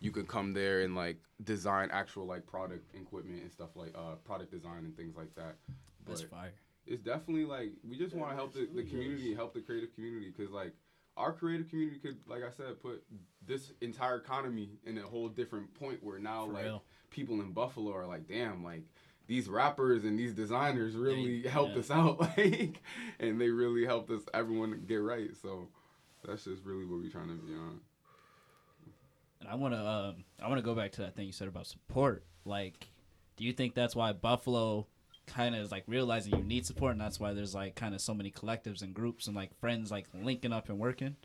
you 0.00 0.10
could 0.12 0.28
come 0.28 0.52
there 0.52 0.82
and 0.82 0.94
like 0.94 1.16
design 1.42 1.88
actual 1.92 2.24
like 2.26 2.46
product 2.46 2.94
equipment 2.94 3.42
and 3.42 3.50
stuff 3.50 3.70
like 3.74 3.92
uh 3.96 4.14
product 4.24 4.52
design 4.52 4.84
and 4.84 4.96
things 4.96 5.16
like 5.16 5.34
that. 5.34 5.56
That's 6.06 6.22
fire. 6.22 6.52
it's 6.86 7.02
definitely 7.02 7.44
like 7.44 7.72
we 7.88 7.96
just 7.96 8.14
want 8.14 8.30
to 8.30 8.36
help 8.36 8.52
the, 8.52 8.68
the 8.74 8.82
community, 8.84 9.34
help 9.34 9.54
the 9.54 9.60
creative 9.60 9.92
community, 9.94 10.32
because 10.36 10.52
like 10.52 10.72
our 11.16 11.32
creative 11.32 11.68
community 11.70 11.98
could, 11.98 12.18
like 12.26 12.42
I 12.42 12.50
said, 12.50 12.80
put 12.82 13.04
this 13.46 13.72
entire 13.80 14.16
economy 14.16 14.70
in 14.84 14.98
a 14.98 15.02
whole 15.02 15.28
different 15.28 15.72
point 15.74 16.02
where 16.02 16.18
now 16.18 16.46
For 16.46 16.52
like 16.52 16.64
real. 16.64 16.82
people 17.10 17.40
in 17.40 17.52
Buffalo 17.52 17.94
are 17.94 18.06
like, 18.06 18.26
damn, 18.28 18.64
like 18.64 18.82
these 19.26 19.48
rappers 19.48 20.04
and 20.04 20.18
these 20.18 20.32
designers 20.34 20.94
really 20.96 21.42
Yeah, 21.44 21.50
helped 21.50 21.74
yeah. 21.74 21.80
us 21.80 21.90
out, 21.90 22.20
like, 22.20 22.80
and 23.18 23.40
they 23.40 23.48
really 23.50 23.84
helped 23.86 24.10
us 24.10 24.22
everyone 24.34 24.84
get 24.86 24.96
right. 24.96 25.30
So 25.40 25.68
that's 26.24 26.44
just 26.44 26.64
really 26.64 26.84
what 26.84 27.00
we're 27.00 27.10
trying 27.10 27.28
to 27.28 27.34
be 27.34 27.54
on. 27.54 27.80
And 29.40 29.48
I 29.48 29.54
want 29.56 29.74
to 29.74 29.80
um, 29.86 30.24
I 30.42 30.48
want 30.48 30.58
to 30.58 30.64
go 30.64 30.74
back 30.74 30.92
to 30.92 31.02
that 31.02 31.16
thing 31.16 31.26
you 31.26 31.32
said 31.32 31.48
about 31.48 31.66
support. 31.66 32.24
Like, 32.44 32.88
do 33.36 33.44
you 33.44 33.52
think 33.52 33.74
that's 33.74 33.94
why 33.96 34.12
Buffalo 34.12 34.86
kind 35.26 35.54
of 35.54 35.62
is 35.62 35.70
like 35.70 35.84
realizing 35.86 36.34
you 36.36 36.42
need 36.44 36.66
support, 36.66 36.92
and 36.92 37.00
that's 37.00 37.18
why 37.20 37.32
there's 37.32 37.54
like 37.54 37.74
kind 37.74 37.94
of 37.94 38.00
so 38.00 38.14
many 38.14 38.30
collectives 38.30 38.82
and 38.82 38.94
groups 38.94 39.26
and 39.26 39.36
like 39.36 39.58
friends 39.60 39.90
like 39.90 40.06
linking 40.14 40.52
up 40.52 40.68
and 40.68 40.78
working? 40.78 41.16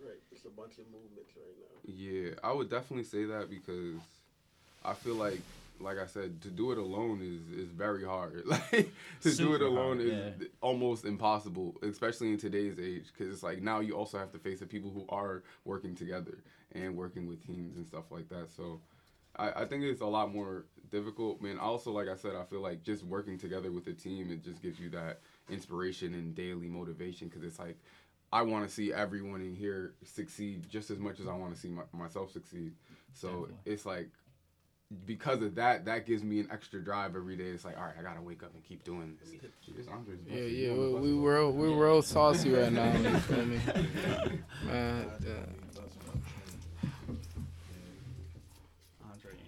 Right, 0.00 0.18
it's 0.32 0.44
a 0.44 0.50
bunch 0.50 0.78
of 0.78 0.84
movements 0.86 1.32
right 1.36 1.56
now. 1.58 1.92
Yeah, 1.92 2.30
I 2.42 2.52
would 2.52 2.70
definitely 2.70 3.04
say 3.04 3.24
that 3.24 3.48
because 3.50 4.00
I 4.84 4.92
feel 4.94 5.14
like, 5.14 5.40
like 5.80 5.98
I 5.98 6.06
said, 6.06 6.40
to 6.42 6.48
do 6.48 6.72
it 6.72 6.78
alone 6.78 7.20
is 7.22 7.66
is 7.66 7.70
very 7.70 8.04
hard. 8.04 8.44
Like 8.72 8.92
to 9.22 9.34
do 9.34 9.54
it 9.54 9.62
alone 9.62 9.98
hard, 9.98 10.08
is 10.08 10.34
yeah. 10.40 10.46
almost 10.60 11.04
impossible, 11.04 11.76
especially 11.82 12.30
in 12.30 12.38
today's 12.38 12.78
age. 12.78 13.06
Because 13.12 13.32
it's 13.32 13.42
like 13.42 13.62
now 13.62 13.80
you 13.80 13.94
also 13.94 14.18
have 14.18 14.32
to 14.32 14.38
face 14.38 14.60
the 14.60 14.66
people 14.66 14.90
who 14.90 15.04
are 15.08 15.42
working 15.64 15.94
together 15.94 16.38
and 16.72 16.96
working 16.96 17.26
with 17.28 17.44
teams 17.46 17.76
and 17.76 17.86
stuff 17.86 18.10
like 18.10 18.28
that. 18.28 18.50
So. 18.50 18.80
I, 19.36 19.62
I 19.62 19.64
think 19.64 19.82
it's 19.82 20.00
a 20.00 20.06
lot 20.06 20.32
more 20.32 20.66
difficult. 20.92 21.42
Man, 21.42 21.58
also 21.58 21.90
like 21.90 22.06
I 22.06 22.14
said, 22.14 22.36
I 22.36 22.44
feel 22.44 22.60
like 22.60 22.84
just 22.84 23.02
working 23.02 23.36
together 23.36 23.72
with 23.72 23.88
a 23.88 23.92
team, 23.92 24.30
it 24.30 24.44
just 24.44 24.62
gives 24.62 24.78
you 24.78 24.88
that 24.90 25.18
inspiration 25.50 26.14
and 26.14 26.36
daily 26.36 26.68
motivation. 26.68 27.26
Because 27.26 27.42
it's 27.42 27.58
like 27.58 27.76
I 28.34 28.42
want 28.42 28.66
to 28.66 28.72
see 28.72 28.92
everyone 28.92 29.40
in 29.42 29.54
here 29.54 29.94
succeed 30.02 30.68
just 30.68 30.90
as 30.90 30.98
much 30.98 31.20
as 31.20 31.28
I 31.28 31.34
want 31.34 31.54
to 31.54 31.60
see 31.60 31.68
my, 31.68 31.82
myself 31.92 32.32
succeed. 32.32 32.72
So 33.12 33.28
Definitely. 33.28 33.54
it's 33.66 33.86
like 33.86 34.10
because 35.06 35.42
of 35.42 35.54
that, 35.56 35.84
that 35.86 36.06
gives 36.06 36.22
me 36.22 36.40
an 36.40 36.48
extra 36.52 36.80
drive 36.80 37.16
every 37.16 37.36
day. 37.36 37.44
It's 37.44 37.64
like, 37.64 37.76
all 37.76 37.84
right, 37.84 37.94
I 37.98 38.02
gotta 38.02 38.22
wake 38.22 38.42
up 38.42 38.52
and 38.54 38.64
keep 38.64 38.84
doing 38.84 39.16
this. 39.20 39.32
It's 39.78 39.88
Andre's 39.88 40.18
Yeah, 40.26 40.36
yeah, 40.36 40.72
You 40.72 40.72
we, 40.72 40.78
wanna 40.78 41.50
we 41.50 41.68
bust 41.68 41.78
real 41.80 41.96
we 41.96 42.02
saucy 42.02 42.50
right 42.52 42.72
now. 42.72 42.92
You 42.96 43.18
feel 43.20 43.46
me, 43.46 43.60
man? 44.66 45.10
yeah. 45.24 45.32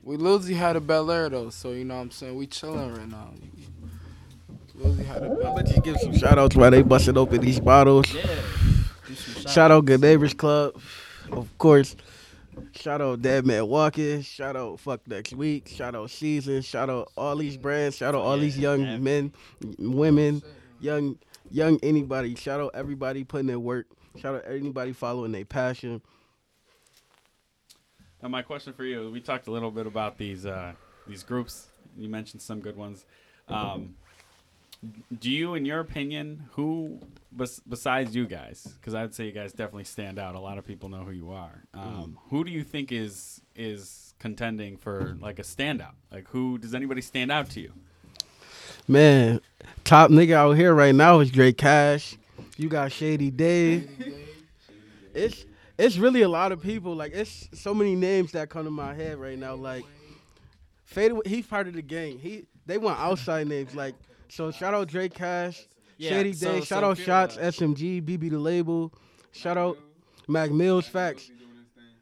We 0.03 0.17
literally 0.17 0.55
had 0.55 0.77
a 0.77 0.81
Bel 0.81 1.11
Air 1.11 1.29
though, 1.29 1.51
so 1.51 1.73
you 1.73 1.85
know 1.85 1.97
what 1.97 2.03
I'm 2.03 2.11
saying 2.13 2.37
we 2.37 2.47
chilling 2.47 2.95
right 2.95 3.09
now. 3.09 3.33
Literally 4.75 5.05
had 5.05 5.23
a 5.23 5.27
I'm 5.31 5.37
Bel 5.37 5.53
about 5.53 5.67
to 5.67 5.81
give 5.81 5.99
some 5.99 6.17
shout 6.17 6.39
outs 6.39 6.55
while 6.55 6.71
they 6.71 6.83
busted 6.83 7.17
open 7.17 7.41
these 7.41 7.59
bottles. 7.59 8.13
Yeah. 8.15 8.25
Shout 9.49 9.71
out 9.73 9.85
Good 9.85 10.01
Neighbors 10.03 10.35
Club. 10.35 10.81
Of 11.33 11.59
course. 11.59 11.97
Shout 12.75 13.01
out 13.01 13.23
Dead 13.23 13.47
Man 13.47 13.67
Walking. 13.67 14.23
Shout 14.23 14.57
out 14.57 14.81
Fuck 14.81 15.07
Next 15.07 15.33
Week. 15.33 15.69
Shout 15.69 15.95
out 15.95 16.11
Season. 16.11 16.63
Shout 16.63 16.89
out 16.91 17.11
all 17.17 17.37
these 17.37 17.57
brands. 17.57 17.97
Shout 17.97 18.15
out 18.15 18.23
all 18.23 18.39
these 18.39 18.59
young 18.59 18.81
yeah. 18.81 18.99
men, 18.99 19.33
women, 19.79 20.43
young 20.81 21.19
young 21.51 21.79
anybody. 21.83 22.35
Shout 22.35 22.61
out 22.61 22.71
everybody 22.75 23.25
putting 23.25 23.49
in 23.49 23.63
work. 23.63 23.87
Shout 24.17 24.35
out 24.35 24.45
anybody 24.47 24.93
following 24.93 25.33
their 25.33 25.45
passion. 25.45 26.01
Now, 28.23 28.29
my 28.29 28.43
question 28.43 28.73
for 28.73 28.85
you: 28.85 29.11
We 29.11 29.21
talked 29.21 29.47
a 29.47 29.51
little 29.51 29.71
bit 29.71 29.87
about 29.87 30.17
these 30.19 30.47
uh, 30.47 30.73
these 31.07 31.23
groups. 31.23 31.69
You 31.97 32.09
mentioned 32.09 32.43
some 32.43 32.61
good 32.61 32.77
ones. 32.77 33.05
Um, 33.49 33.95
do 35.19 35.31
you, 35.31 35.55
in 35.55 35.65
your 35.65 35.81
opinion, 35.81 36.45
who 36.53 37.01
bes- 37.33 37.61
besides 37.69 38.15
you 38.15 38.27
guys? 38.27 38.67
Because 38.81 38.95
I'd 38.95 39.15
say 39.15 39.27
you 39.27 39.33
guys 39.33 39.53
definitely 39.53 39.85
stand 39.85 40.19
out. 40.19 40.35
A 40.35 40.41
lot 40.41 40.59
of 40.59 40.67
people 40.67 40.89
know 40.89 41.03
who 41.05 41.13
you 41.13 41.31
are. 41.31 41.63
Um, 41.75 42.19
Who 42.31 42.45
do 42.45 42.51
you 42.51 42.63
think 42.63 42.93
is 42.93 43.41
is 43.55 44.15
contending 44.19 44.77
for 44.77 45.17
like 45.21 45.39
a 45.39 45.43
standout? 45.43 45.95
Like, 46.13 46.29
who 46.29 46.59
does 46.59 46.75
anybody 46.75 47.01
stand 47.01 47.33
out 47.33 47.51
to 47.51 47.61
you? 47.61 47.73
Man, 48.89 49.41
top 49.85 50.11
nigga 50.11 50.35
out 50.35 50.53
here 50.53 50.73
right 50.75 50.95
now 50.95 51.21
is 51.21 51.31
Drake 51.31 51.59
Cash. 51.59 52.17
You 52.57 52.69
got 52.69 52.93
Shady 52.93 53.31
Dave. 53.31 53.91
It's 55.15 55.45
it's 55.79 55.99
really 55.99 56.23
a 56.23 56.29
lot 56.29 56.53
of 56.53 56.63
people. 56.63 56.95
Like 56.95 57.13
it's 57.13 57.49
so 57.53 57.75
many 57.75 57.95
names 57.97 58.33
that 58.33 58.49
come 58.49 58.65
to 58.65 58.71
my 58.71 58.95
head 58.95 59.19
right 59.19 59.39
now. 59.39 59.55
Like 59.55 59.85
Fade, 60.85 61.13
he's 61.27 61.47
part 61.47 61.67
of 61.67 61.75
the 61.75 61.83
gang. 61.83 62.19
He 62.19 62.45
they 62.67 62.79
want 62.79 62.99
outside 63.01 63.49
names. 63.49 63.75
Like 63.75 63.95
so, 64.29 64.51
shout 64.51 64.75
out 64.75 64.89
Drake 64.89 65.15
Cash, 65.15 65.67
Yeah, 65.99 66.11
Shady 66.11 66.33
so- 66.33 66.53
Day. 66.53 66.59
so 66.61 66.65
Shout 66.65 66.85
out 66.85 66.99
Shots, 66.99 67.37
that. 67.37 67.55
SMG, 67.55 68.01
BB 68.03 68.31
the 68.31 68.39
label. 68.39 68.93
Shout 69.33 69.57
out 69.57 69.79
Mac 70.29 70.51
Mills. 70.51 70.87
Facts. 70.87 71.31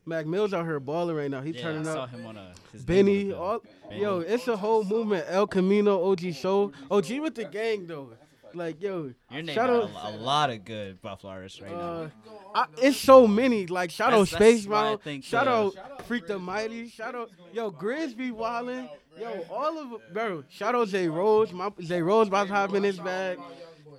Mac 0.06 0.26
Mills 0.26 0.52
out 0.52 0.64
here 0.66 0.80
balling 0.80 1.16
right 1.16 1.30
now. 1.30 1.40
He 1.40 1.52
Yeah, 1.52 1.62
turning 1.62 1.88
I 1.88 1.92
saw 1.94 2.02
up. 2.02 2.10
him 2.10 2.26
on 2.26 2.36
a 2.36 2.52
his 2.72 2.84
Benny, 2.84 3.32
all, 3.32 3.60
bill. 3.88 3.98
yo, 3.98 4.18
it's 4.20 4.46
a 4.48 4.56
whole 4.56 4.84
movement. 4.84 5.24
El 5.28 5.46
Camino, 5.46 6.10
OG 6.10 6.32
Show, 6.32 6.72
OG 6.90 7.20
with 7.20 7.34
the 7.34 7.44
gang 7.46 7.86
though. 7.86 8.10
Like 8.52 8.80
yo, 8.82 9.12
You're 9.32 9.46
Shout 9.48 9.68
out- 9.70 9.90
a, 10.04 10.08
a 10.10 10.14
lot 10.16 10.50
of 10.50 10.64
good 10.64 11.00
Buffalo 11.02 11.32
artists 11.32 11.60
right 11.60 11.72
uh, 11.72 12.04
now. 12.04 12.10
I, 12.54 12.66
it's 12.82 12.96
so 12.98 13.26
many. 13.26 13.66
Like 13.66 13.90
shout 13.90 14.12
out 14.12 14.28
That's- 14.28 14.30
that's 14.30 14.44
Space 14.60 14.66
Mountain, 14.68 14.98
think 14.98 15.24
shout 15.24 15.48
out 15.48 15.74
Freak 16.06 16.26
the 16.28 16.38
Mighty, 16.38 16.88
shout 16.88 17.14
out 17.16 17.30
yo 17.52 17.72
Grizz 17.72 18.14
be 18.16 18.30
wildin', 18.30 18.88
yo 19.20 19.44
all 19.50 19.78
of 19.78 19.92
'em- 19.92 19.98
bro. 20.12 20.44
Shout 20.48 20.74
out 20.74 20.88
Zay 20.88 21.08
Rose, 21.08 21.52
my 21.52 21.70
Zay 21.82 22.02
Rose 22.02 22.28
about 22.28 22.48
to 22.48 22.52
hop 22.54 22.74
in 22.74 22.82
his 22.82 22.98
bag. 22.98 23.38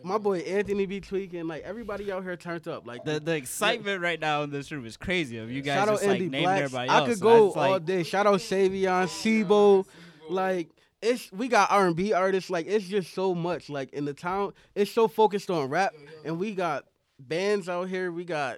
My 0.03 0.17
boy 0.19 0.39
Anthony 0.39 0.85
be 0.85 1.01
tweaking. 1.01 1.47
Like 1.47 1.63
everybody 1.63 2.11
out 2.11 2.23
here 2.23 2.35
turned 2.35 2.67
up. 2.67 2.85
Like 2.85 3.03
The 3.05 3.19
the 3.19 3.35
excitement 3.35 4.01
right 4.01 4.19
now 4.19 4.43
in 4.43 4.51
this 4.51 4.71
room 4.71 4.85
is 4.85 4.97
crazy. 4.97 5.37
Of 5.39 5.49
you 5.51 5.61
guys 5.61 5.79
Shout 5.79 5.87
out 5.89 5.93
just 5.95 6.03
like 6.05 6.11
Andy 6.13 6.25
naming 6.29 6.43
Blacks. 6.43 6.61
everybody 6.65 6.89
I 6.89 7.05
could 7.07 7.17
so 7.17 7.23
go 7.23 7.43
that's, 7.45 7.55
like, 7.55 7.71
all 7.71 7.79
day. 7.79 8.03
Shout 8.03 8.27
out 8.27 8.39
Savion, 8.39 9.07
Sibo, 9.07 9.85
like 10.29 10.69
it's 11.01 11.31
we 11.31 11.47
got 11.47 11.71
R 11.71 11.87
and 11.87 11.95
B 11.95 12.13
artists. 12.13 12.49
Like 12.51 12.67
it's 12.67 12.85
just 12.85 13.13
so 13.13 13.33
much. 13.33 13.69
Like 13.69 13.93
in 13.93 14.05
the 14.05 14.13
town, 14.13 14.53
it's 14.75 14.91
so 14.91 15.07
focused 15.07 15.49
on 15.49 15.69
rap, 15.69 15.93
and 16.23 16.37
we 16.39 16.53
got 16.53 16.85
bands 17.19 17.67
out 17.67 17.89
here. 17.89 18.11
We 18.11 18.25
got 18.25 18.57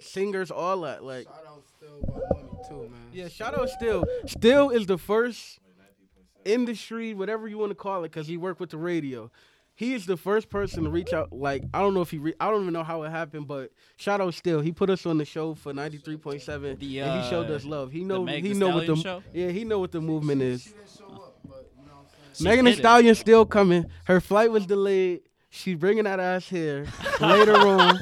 singers, 0.00 0.50
all 0.50 0.80
that. 0.82 1.04
Like 1.04 1.26
Shout 1.26 1.44
out 1.48 1.62
still 1.76 1.98
about 2.02 2.22
money 2.34 2.48
too, 2.68 2.88
man. 2.90 3.00
yeah, 3.12 3.28
shout 3.28 3.58
out 3.58 3.68
Still. 3.68 4.04
Still 4.26 4.70
is 4.70 4.86
the 4.86 4.96
first 4.98 5.58
industry, 6.52 7.14
whatever 7.14 7.46
you 7.48 7.58
want 7.58 7.70
to 7.70 7.74
call 7.76 8.04
it, 8.04 8.10
because 8.10 8.26
he 8.26 8.36
worked 8.36 8.60
with 8.60 8.70
the 8.70 8.78
radio. 8.78 9.30
He 9.74 9.94
is 9.94 10.06
the 10.06 10.16
first 10.16 10.48
person 10.48 10.82
to 10.84 10.90
reach 10.90 11.12
out. 11.12 11.32
Like 11.32 11.62
I 11.72 11.80
don't 11.80 11.94
know 11.94 12.00
if 12.00 12.10
he, 12.10 12.18
re- 12.18 12.34
I 12.40 12.50
don't 12.50 12.62
even 12.62 12.72
know 12.72 12.82
how 12.82 13.04
it 13.04 13.10
happened, 13.10 13.46
but 13.46 13.70
shout 13.96 14.20
out 14.20 14.34
Still. 14.34 14.60
He 14.60 14.72
put 14.72 14.90
us 14.90 15.06
on 15.06 15.18
the 15.18 15.24
show 15.24 15.54
for 15.54 15.72
ninety 15.72 15.98
three 15.98 16.16
point 16.16 16.42
seven, 16.42 16.76
The, 16.78 16.98
and 17.00 17.22
he 17.22 17.30
showed 17.30 17.48
uh, 17.48 17.54
us 17.54 17.64
love. 17.64 17.92
He 17.92 18.02
know, 18.02 18.24
Meg 18.24 18.42
he 18.42 18.54
know 18.54 18.70
what 18.70 18.88
the, 18.88 18.96
show? 18.96 19.22
yeah, 19.32 19.50
he 19.50 19.62
know 19.64 19.78
what 19.78 19.92
the 19.92 20.00
movement 20.00 20.42
is. 20.42 20.62
She 20.62 20.70
didn't 20.70 20.88
show 20.98 21.04
up, 21.06 21.38
but 21.44 21.70
you 21.78 21.84
know 21.86 21.92
what 21.92 22.00
I'm 22.00 22.06
saying. 22.08 22.34
She 22.34 22.44
Megan 22.44 22.64
Thee. 22.64 22.74
Stallion 22.74 23.14
still 23.14 23.46
coming. 23.46 23.86
Her 24.06 24.20
flight 24.20 24.50
was 24.50 24.66
delayed. 24.66 25.20
She's 25.50 25.76
bringing 25.76 26.04
that 26.04 26.18
ass 26.18 26.48
here 26.48 26.86
later 27.20 27.54
on. 27.56 28.00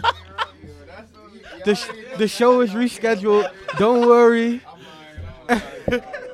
The 1.66 1.74
sh- 1.74 1.90
the 2.16 2.26
show 2.26 2.62
is 2.62 2.70
rescheduled. 2.70 3.50
Don't 3.76 4.06
worry. 4.08 4.62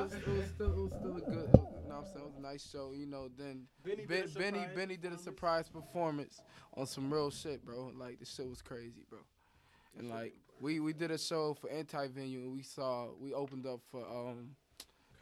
Nah, 0.00 0.06
but 0.08 0.18
it 0.18 0.26
was, 0.28 0.36
it 0.36 0.38
was 0.38 0.46
still 0.50 0.72
it 0.72 0.80
was 0.82 0.92
still 0.98 1.16
a 1.16 1.20
good. 1.20 1.50
You 1.52 1.88
know 1.88 1.94
what 1.94 1.96
I'm 1.98 2.04
saying? 2.04 2.18
It 2.18 2.26
was 2.26 2.36
a 2.38 2.40
nice 2.42 2.70
show. 2.70 2.92
You 2.94 3.06
know, 3.06 3.28
then 3.36 3.64
Benny 3.84 3.96
did 4.06 4.08
Ben, 4.08 4.18
a 4.18 4.28
Benny 4.38 4.58
surprise 4.60 4.76
Benny 4.76 4.96
did 4.96 5.12
a 5.12 5.18
surprise 5.18 5.68
performance 5.68 6.40
on 6.76 6.86
some 6.86 7.12
real 7.12 7.30
shit, 7.30 7.64
bro. 7.64 7.92
Like 7.98 8.18
the 8.20 8.26
shit 8.26 8.48
was 8.48 8.62
crazy, 8.62 9.04
bro. 9.08 9.18
And 9.98 10.10
like 10.10 10.34
we 10.60 10.80
we 10.80 10.92
did 10.92 11.10
a 11.10 11.18
show 11.18 11.54
for 11.60 11.70
Anti 11.70 12.08
Venue 12.08 12.40
and 12.40 12.52
we 12.52 12.62
saw 12.62 13.08
we 13.20 13.32
opened 13.32 13.66
up 13.66 13.80
for 13.90 14.02
um 14.06 14.50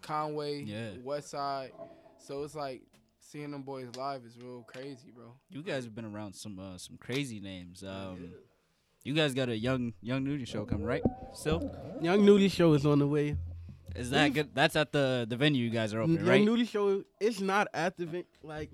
Conway, 0.03 0.63
Yeah. 0.63 0.91
West 1.03 1.31
Side. 1.31 1.73
So 2.19 2.43
it's 2.45 2.55
like 2.55 2.83
seeing 3.21 3.51
them 3.51 3.63
boys 3.63 3.89
live 3.97 4.25
is 4.25 4.37
real 4.41 4.63
crazy, 4.67 5.11
bro. 5.15 5.33
You 5.51 5.63
guys 5.63 5.85
have 5.85 5.95
been 5.95 6.05
around 6.05 6.35
some 6.35 6.59
uh, 6.59 6.79
some 6.79 6.97
crazy 6.99 7.41
names. 7.41 7.83
Um, 7.83 8.33
you 9.05 9.15
guys 9.15 9.35
got 9.35 9.49
a 9.49 9.57
young 9.57 9.93
young 10.01 10.25
Nudy 10.25 10.45
show 10.45 10.65
coming, 10.65 10.85
right? 10.85 11.03
Still, 11.33 11.71
Young 12.01 12.25
Nudy 12.25 12.49
show 12.49 12.73
is 12.75 12.85
on 12.85 12.99
the 12.99 13.07
way. 13.07 13.37
Is 13.99 14.11
that 14.11 14.33
good? 14.35 14.51
That's 14.55 14.77
at 14.77 14.93
the 14.93 15.27
the 15.29 15.37
venue 15.37 15.63
you 15.65 15.71
guys 15.71 15.93
are 15.95 16.01
opening, 16.01 16.19
Young 16.21 16.29
right? 16.29 16.45
Nudy 16.45 16.65
show 16.67 17.03
it's 17.21 17.41
not 17.41 17.69
at 17.75 17.97
the 17.97 18.05
event. 18.05 18.27
Like 18.43 18.71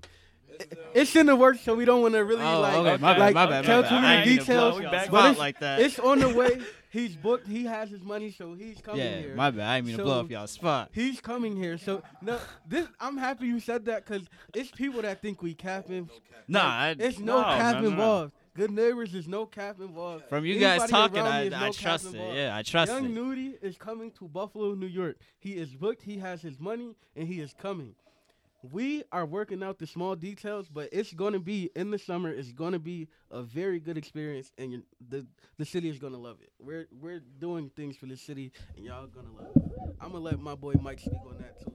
it- 0.49 0.77
it's 0.93 1.15
in 1.15 1.25
the 1.25 1.35
works, 1.35 1.61
so 1.61 1.73
we 1.75 1.83
don't 1.85 2.01
want 2.03 2.13
to 2.13 2.23
really 2.23 2.43
Oh, 2.43 2.59
like 2.61 2.75
okay, 2.75 2.97
my 3.01 3.13
bad, 3.13 3.19
like 3.19 3.33
my 3.33 3.45
bad, 3.47 3.65
tell 3.65 3.81
bad. 3.81 3.89
too 3.89 3.95
I 3.95 4.01
many 4.01 4.31
ain't 4.31 4.41
to 4.41 4.45
blow 4.53 4.71
details. 4.81 5.09
But 5.09 5.29
it's, 5.31 5.39
like 5.39 5.59
that. 5.61 5.79
it's 5.79 5.97
on 5.99 6.19
the 6.19 6.29
way. 6.39 6.61
He's 6.91 7.15
booked. 7.15 7.47
He 7.47 7.65
has 7.65 7.89
his 7.89 8.03
money, 8.03 8.29
so 8.29 8.53
he's 8.53 8.79
coming 8.79 9.01
yeah, 9.01 9.17
here. 9.17 9.35
my 9.35 9.49
bad. 9.49 9.61
I 9.67 9.77
didn't 9.77 9.87
mean 9.87 9.97
to 9.97 10.03
blow 10.03 10.13
So- 10.13 10.19
up 10.25 10.29
y'all 10.29 10.45
spot. 10.45 10.89
He's 10.93 11.19
coming 11.19 11.55
here. 11.55 11.79
So 11.79 12.03
no, 12.21 12.37
this 12.67 12.87
I'm 12.99 13.17
happy 13.17 13.47
you 13.47 13.59
said 13.59 13.85
that 13.85 14.05
because 14.05 14.27
it's 14.53 14.69
people 14.69 15.01
that 15.01 15.21
think 15.23 15.41
we 15.41 15.55
capping. 15.55 16.07
Nah, 16.47 16.59
I, 16.61 16.95
It's 16.99 17.17
no, 17.17 17.37
No, 17.39 17.43
cap 17.43 17.75
no, 17.81 17.89
no, 17.89 17.95
no. 17.95 18.31
Involved. 18.55 18.55
Good 18.55 18.71
neighbors 18.71 19.15
is 19.15 19.27
no 19.27 19.45
cap 19.45 19.79
involved. 19.79 20.25
from 20.29 20.45
you 20.45 20.59
guys 20.59 20.89
talking, 20.89 21.19
I, 21.21 21.41
me 21.41 21.47
is 21.47 21.53
I 21.53 21.69
trust 21.71 22.05
it. 22.05 22.13
involved. 22.13 22.37
Yeah, 22.37 22.55
I 22.55 22.61
trust 22.61 22.91
Young 22.91 23.05
it. 23.05 23.09
Young 23.09 23.13
Nudy 23.29 23.55
is 23.61 23.77
coming 23.77 24.11
to 24.11 24.27
Buffalo, 24.27 24.73
New 24.73 24.87
York. 24.87 25.17
He 25.39 25.51
is 25.53 25.69
booked. 25.73 26.03
He 26.03 26.17
has 26.19 26.41
his 26.41 26.59
money, 26.59 26.95
and 27.15 27.27
he 27.27 27.39
is 27.39 27.53
coming. 27.59 27.95
We 28.71 29.03
are 29.11 29.25
working 29.25 29.61
out 29.61 29.77
the 29.77 29.85
small 29.87 30.15
details, 30.15 30.69
but 30.69 30.87
it's 30.93 31.11
going 31.13 31.33
to 31.33 31.39
be 31.39 31.69
in 31.75 31.91
the 31.91 31.99
summer. 31.99 32.29
It's 32.29 32.53
going 32.53 32.71
to 32.71 32.79
be 32.79 33.09
a 33.29 33.41
very 33.41 33.77
good 33.79 33.97
experience, 33.97 34.51
and 34.57 34.71
you 34.71 34.83
the 35.09 35.25
the 35.57 35.65
city 35.65 35.89
is 35.89 35.99
going 35.99 36.13
to 36.13 36.19
love 36.19 36.37
it. 36.41 36.49
We're 36.59 36.87
we're 37.01 37.21
doing 37.39 37.69
things 37.75 37.97
for 37.97 38.05
the 38.05 38.15
city, 38.15 38.53
and 38.77 38.85
y'all 38.85 39.07
gonna 39.07 39.33
love 39.35 39.51
it. 39.53 39.95
I'm 39.99 40.11
gonna 40.13 40.23
let 40.23 40.39
my 40.39 40.55
boy 40.55 40.75
Mike 40.81 40.99
speak 40.99 41.19
on 41.27 41.37
that 41.39 41.59
too. 41.59 41.73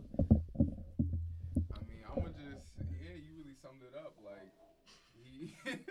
I 1.75 1.79
mean, 1.87 2.01
I'm 2.09 2.15
gonna 2.23 2.33
just 2.33 2.73
yeah, 3.03 3.11
you 3.17 3.37
really 3.37 3.55
summed 3.61 3.83
it 3.83 3.95
up. 3.95 4.15
Like 4.25 4.51
he 5.15 5.55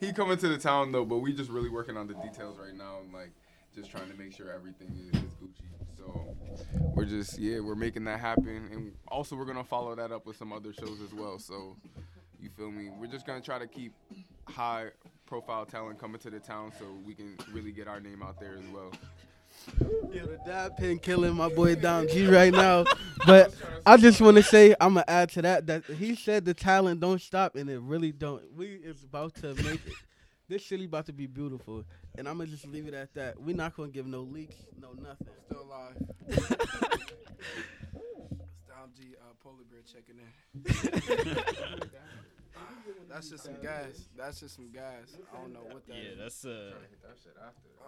he 0.00 0.12
coming 0.12 0.38
to 0.38 0.48
the 0.48 0.58
town 0.58 0.92
though, 0.92 1.04
but 1.04 1.18
we 1.18 1.32
just 1.32 1.50
really 1.50 1.68
working 1.68 1.96
on 1.96 2.06
the 2.06 2.14
details 2.14 2.58
right 2.58 2.74
now 2.74 2.98
and 3.04 3.12
like 3.12 3.30
just 3.74 3.90
trying 3.90 4.10
to 4.10 4.16
make 4.16 4.34
sure 4.34 4.50
everything 4.50 4.88
is, 4.98 5.20
is 5.22 5.30
Gucci. 5.34 5.62
So 5.96 6.34
we're 6.94 7.04
just 7.04 7.38
yeah, 7.38 7.60
we're 7.60 7.74
making 7.74 8.04
that 8.04 8.18
happen, 8.18 8.68
and 8.72 8.92
also 9.08 9.36
we're 9.36 9.44
gonna 9.44 9.62
follow 9.62 9.94
that 9.94 10.10
up 10.10 10.26
with 10.26 10.36
some 10.36 10.52
other 10.52 10.72
shows 10.72 11.00
as 11.04 11.12
well. 11.12 11.38
So 11.38 11.76
you 12.40 12.48
feel 12.56 12.70
me? 12.70 12.90
We're 12.98 13.06
just 13.06 13.26
gonna 13.26 13.40
try 13.40 13.58
to 13.58 13.66
keep 13.66 13.92
high 14.48 14.88
profile 15.26 15.66
talent 15.66 16.00
coming 16.00 16.18
to 16.20 16.30
the 16.30 16.40
town 16.40 16.72
so 16.78 16.86
we 17.04 17.14
can 17.14 17.36
really 17.52 17.70
get 17.70 17.86
our 17.86 18.00
name 18.00 18.22
out 18.22 18.40
there 18.40 18.54
as 18.54 18.64
well. 18.72 18.90
Yo, 20.12 20.26
the 20.26 20.38
dad 20.44 20.76
pin 20.76 20.98
killing 20.98 21.34
my 21.34 21.48
boy 21.48 21.74
Dom 21.74 22.08
G 22.08 22.26
right 22.26 22.52
now. 22.52 22.84
But 23.26 23.54
I 23.86 23.96
just 23.96 24.20
want 24.20 24.36
to 24.36 24.42
say 24.42 24.74
I'm 24.80 24.94
gonna 24.94 25.04
add 25.08 25.30
to 25.30 25.42
that 25.42 25.66
that 25.66 25.84
he 25.84 26.14
said 26.14 26.44
the 26.44 26.54
talent 26.54 27.00
don't 27.00 27.20
stop, 27.20 27.56
and 27.56 27.68
it 27.70 27.80
really 27.80 28.12
don't. 28.12 28.42
We 28.54 28.66
is 28.66 29.04
about 29.04 29.34
to 29.36 29.54
make 29.54 29.86
it. 29.86 29.94
This 30.48 30.66
city 30.66 30.86
about 30.86 31.06
to 31.06 31.12
be 31.12 31.26
beautiful, 31.26 31.84
and 32.18 32.28
I'm 32.28 32.38
gonna 32.38 32.50
just 32.50 32.66
leave 32.66 32.88
it 32.88 32.94
at 32.94 33.14
that. 33.14 33.40
We're 33.40 33.54
not 33.54 33.76
gonna 33.76 33.90
give 33.90 34.06
no 34.06 34.22
leaks, 34.22 34.56
no 34.80 34.88
nothing. 35.00 35.28
Still 35.46 35.62
alive. 35.62 35.94
it's 36.28 36.40
Dom 38.66 38.90
G 38.96 39.14
uh, 39.20 39.34
Polar 39.42 39.64
Bear 39.70 39.82
checking 39.86 40.18
in. 40.18 41.80
That's 43.08 43.30
just 43.30 43.44
some 43.44 43.56
gas. 43.62 44.08
That's 44.16 44.40
just 44.40 44.56
some 44.56 44.70
gas. 44.72 45.16
I 45.32 45.40
don't 45.40 45.52
know 45.52 45.60
what 45.70 45.86
that 45.88 45.96
Yeah, 45.96 46.10
is. 46.12 46.18
that's 46.18 46.44
uh, 46.44 46.72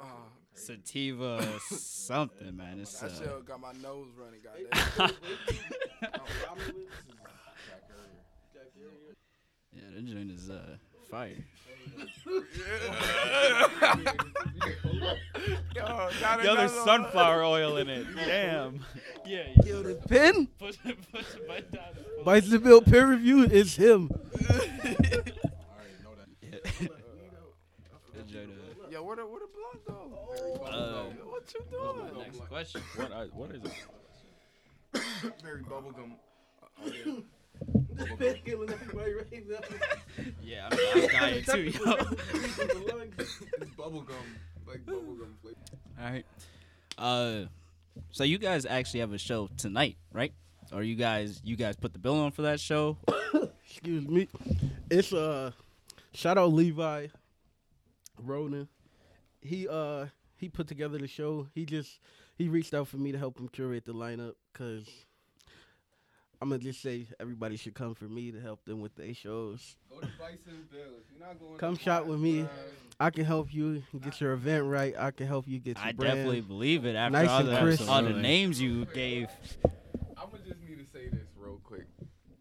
Uh, 0.00 0.06
sativa 0.54 1.60
something, 1.70 2.56
man. 2.56 2.80
It's 2.80 2.98
that 3.00 3.10
uh, 3.12 3.18
shit 3.38 3.46
got 3.46 3.60
my 3.60 3.72
nose 3.82 4.08
running, 4.16 4.40
goddamn. 4.44 5.16
yeah, 9.72 9.82
that 9.94 10.04
joint 10.06 10.30
is 10.30 10.50
uh 10.50 10.76
fire. 11.10 11.44
Yo, 16.44 16.56
there's 16.56 16.72
sunflower 16.72 17.42
oil 17.42 17.76
in 17.76 17.88
it. 17.88 18.06
Damn. 18.16 18.84
Yeah. 19.26 19.46
Yo, 19.64 19.82
the 19.82 19.94
pin, 20.08 20.48
Push 20.58 20.76
it, 20.84 20.98
push 21.12 21.24
it 21.34 21.46
right 21.48 21.70
down. 21.70 21.84
Bites 22.24 22.50
the 22.50 22.58
Bill 22.58 22.80
peer 22.80 23.06
review 23.08 23.44
is 23.44 23.76
him. 23.76 24.10
That 24.32 25.32
joint, 28.26 28.50
Yo, 28.90 29.02
where 29.02 29.16
the 29.16 29.26
where 29.26 29.40
the 29.40 29.46
blunt 29.54 29.84
go? 29.86 30.64
Uh, 30.64 31.04
what 31.24 31.54
you 31.54 31.60
doing? 31.70 32.18
next 32.18 32.40
question. 32.48 32.80
What? 32.96 33.12
I, 33.12 33.24
what 33.26 33.50
is 33.52 33.62
it? 33.64 33.72
Very 35.42 35.62
bubblegum. 35.62 36.12
killing 38.44 38.70
everybody 38.80 39.12
right 39.14 39.48
now. 39.48 40.24
Yeah, 40.42 40.68
I'm, 40.70 41.02
I'm 41.02 41.08
dying 41.08 41.44
too, 41.44 41.62
yo. 41.62 41.92
It's 42.32 43.70
bubblegum, 43.76 44.12
like 44.66 44.84
bubblegum 44.86 45.34
flavor. 45.40 45.56
All 46.00 46.10
right. 46.10 46.26
Uh, 46.98 47.44
so 48.10 48.24
you 48.24 48.38
guys 48.38 48.66
actually 48.66 49.00
have 49.00 49.12
a 49.12 49.18
show 49.18 49.48
tonight, 49.56 49.96
right? 50.12 50.32
Or 50.72 50.82
you 50.82 50.94
guys, 50.94 51.40
you 51.44 51.56
guys 51.56 51.76
put 51.76 51.92
the 51.92 51.98
bill 51.98 52.18
on 52.20 52.30
for 52.32 52.42
that 52.42 52.60
show? 52.60 52.96
Excuse 53.64 54.06
me. 54.08 54.28
It's 54.90 55.12
uh 55.12 55.52
shout 56.14 56.38
out 56.38 56.52
Levi 56.52 57.08
Ronan. 58.18 58.68
He 59.40 59.68
uh 59.68 60.06
he 60.36 60.48
put 60.48 60.66
together 60.68 60.98
the 60.98 61.08
show. 61.08 61.48
He 61.54 61.66
just 61.66 61.98
he 62.36 62.48
reached 62.48 62.74
out 62.74 62.88
for 62.88 62.96
me 62.96 63.12
to 63.12 63.18
help 63.18 63.38
him 63.38 63.48
curate 63.48 63.84
the 63.84 63.92
lineup 63.92 64.34
cuz 64.54 64.88
I'm 66.42 66.48
gonna 66.48 66.58
just 66.58 66.82
say 66.82 67.06
everybody 67.20 67.56
should 67.56 67.74
come 67.74 67.94
for 67.94 68.06
me 68.06 68.32
to 68.32 68.40
help 68.40 68.64
them 68.64 68.80
with 68.80 68.96
their 68.96 69.14
shows. 69.14 69.76
Go 69.88 70.00
to 70.00 70.08
Bison 70.18 70.66
Bill. 70.72 70.80
If 70.98 71.16
you're 71.16 71.24
not 71.24 71.38
going 71.38 71.56
Come 71.56 71.76
to 71.76 71.82
shop 71.82 72.06
with 72.06 72.18
me. 72.18 72.42
Bison, 72.42 72.56
I 72.98 73.10
can 73.10 73.24
help 73.24 73.54
you 73.54 73.84
get 74.00 74.20
your 74.20 74.32
event 74.32 74.64
right. 74.64 74.92
I 74.98 75.12
can 75.12 75.28
help 75.28 75.46
you 75.46 75.60
get 75.60 75.76
your 75.78 75.86
I 75.86 75.92
brand. 75.92 76.16
definitely 76.16 76.40
believe 76.40 76.84
it 76.84 76.96
after 76.96 77.12
Nice 77.16 77.28
all, 77.28 77.46
and 77.46 77.48
the, 77.78 77.86
all 77.88 78.02
the 78.02 78.10
names 78.10 78.60
you 78.60 78.86
gave. 78.86 79.28
I'm 80.18 80.30
gonna 80.32 80.42
just 80.44 80.60
need 80.68 80.84
to 80.84 80.92
say 80.92 81.08
this 81.10 81.28
real 81.36 81.60
quick. 81.62 81.86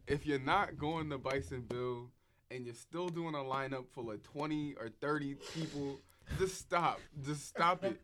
If 0.08 0.26
you're 0.26 0.40
not 0.40 0.80
going 0.80 1.12
to 1.12 1.20
Bison 1.20 1.62
Bill 1.70 2.08
and 2.50 2.66
you're 2.66 2.74
still 2.74 3.08
doing 3.08 3.36
a 3.36 3.38
lineup 3.38 3.86
full 3.94 4.10
of 4.10 4.24
20 4.24 4.78
or 4.80 4.90
30 5.00 5.36
people, 5.54 6.00
just 6.40 6.58
stop. 6.58 7.00
Just 7.24 7.48
stop 7.48 7.84
it. 7.84 8.02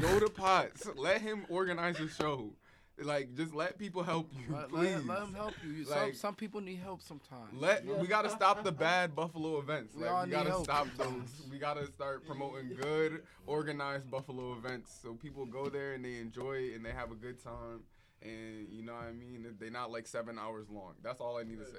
Go 0.00 0.18
to 0.18 0.28
Potts. 0.28 0.88
Let 0.96 1.20
him 1.20 1.46
organize 1.48 1.96
the 1.98 2.08
show. 2.08 2.50
Like, 3.00 3.34
just 3.36 3.54
let 3.54 3.78
people 3.78 4.02
help 4.02 4.30
you, 4.34 4.54
Let, 4.54 4.68
please. 4.70 4.94
let, 4.96 5.06
let 5.06 5.20
them 5.20 5.34
help 5.34 5.54
you. 5.64 5.70
You- 5.70 5.84
Like- 5.86 6.14
some 6.14 6.14
some 6.14 6.34
people 6.34 6.60
need 6.60 6.78
help 6.80 7.00
sometimes. 7.00 7.52
Let 7.54 7.84
we 7.86 8.06
gotta 8.06 8.30
stop 8.30 8.64
the 8.64 8.72
bad 8.86 9.14
Buffalo 9.14 9.58
events. 9.58 9.94
We 9.94 10.04
Like 10.04 10.26
we 10.26 10.30
gotta 10.32 10.48
help 10.50 10.64
stop 10.64 10.86
those. 10.96 11.42
We 11.50 11.58
gotta 11.58 11.86
start 11.86 12.26
promoting 12.26 12.74
good, 12.80 13.22
organized 13.46 14.10
Buffalo 14.10 14.52
events 14.54 14.98
so 15.02 15.14
people 15.14 15.46
go 15.46 15.68
there 15.68 15.92
and 15.94 16.04
they 16.04 16.16
enjoy 16.16 16.54
it 16.54 16.74
and 16.76 16.84
they 16.84 16.92
have 16.92 17.12
a 17.12 17.16
good 17.16 17.42
time. 17.42 17.80
And 18.22 18.66
you 18.70 18.82
know 18.82 18.94
what 18.94 19.04
I 19.04 19.12
mean? 19.12 19.46
They're 19.60 19.70
not 19.70 19.90
like 19.92 20.06
seven 20.06 20.38
hours 20.38 20.66
long. 20.70 20.94
That's 21.02 21.20
all 21.20 21.38
I 21.38 21.44
need 21.44 21.58
to 21.60 21.66
say. 21.66 21.78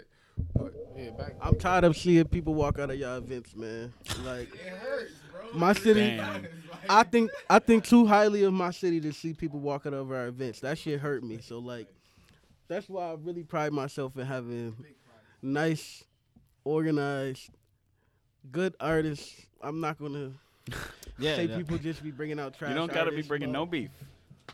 But 0.56 0.73
yeah, 0.97 1.10
back. 1.12 1.36
I'm 1.41 1.56
tired 1.56 1.84
of 1.84 1.97
seeing 1.97 2.23
people 2.25 2.54
walk 2.54 2.80
out 2.80 2.89
of 2.89 2.97
y'all 2.97 3.17
events, 3.17 3.56
man. 3.56 3.93
Like 4.23 4.54
it 4.56 4.60
hurts, 4.67 5.12
bro. 5.32 5.41
my 5.54 5.73
city, 5.73 6.15
Damn. 6.17 6.47
I 6.88 7.04
think 7.04 7.30
I 7.49 7.60
think 7.60 7.84
too 7.84 8.06
highly 8.06 8.43
of 8.43 8.54
my 8.54 8.71
city 8.71 9.02
to 9.02 9.12
see 9.12 9.34
people 9.34 9.60
walking 9.60 9.93
over 9.93 10.15
our 10.15 10.28
events. 10.28 10.62
That 10.62 10.78
shit 10.78 10.99
hurt 11.02 11.23
me. 11.23 11.39
So 11.41 11.60
like, 11.60 11.88
that's 12.69 12.88
why 12.88 13.12
I 13.12 13.15
really 13.21 13.43
pride 13.43 13.73
myself 13.73 14.17
in 14.17 14.25
having 14.25 14.75
nice, 15.41 16.04
organized, 16.63 17.49
good 18.52 18.75
artists. 18.80 19.45
I'm 19.62 19.82
not 19.82 19.99
gonna 19.99 20.32
Yeah, 21.19 21.36
say 21.36 21.45
yeah. 21.45 21.58
people 21.58 21.78
just 21.80 22.02
be 22.02 22.12
bringing 22.12 22.39
out 22.39 22.58
trash. 22.58 22.69
You 22.69 22.75
don't 22.75 22.93
got 22.93 23.06
to 23.06 23.12
be 23.12 23.23
bringing 23.23 23.49
but- 23.49 23.60
no 23.60 23.65
beef. 23.65 23.91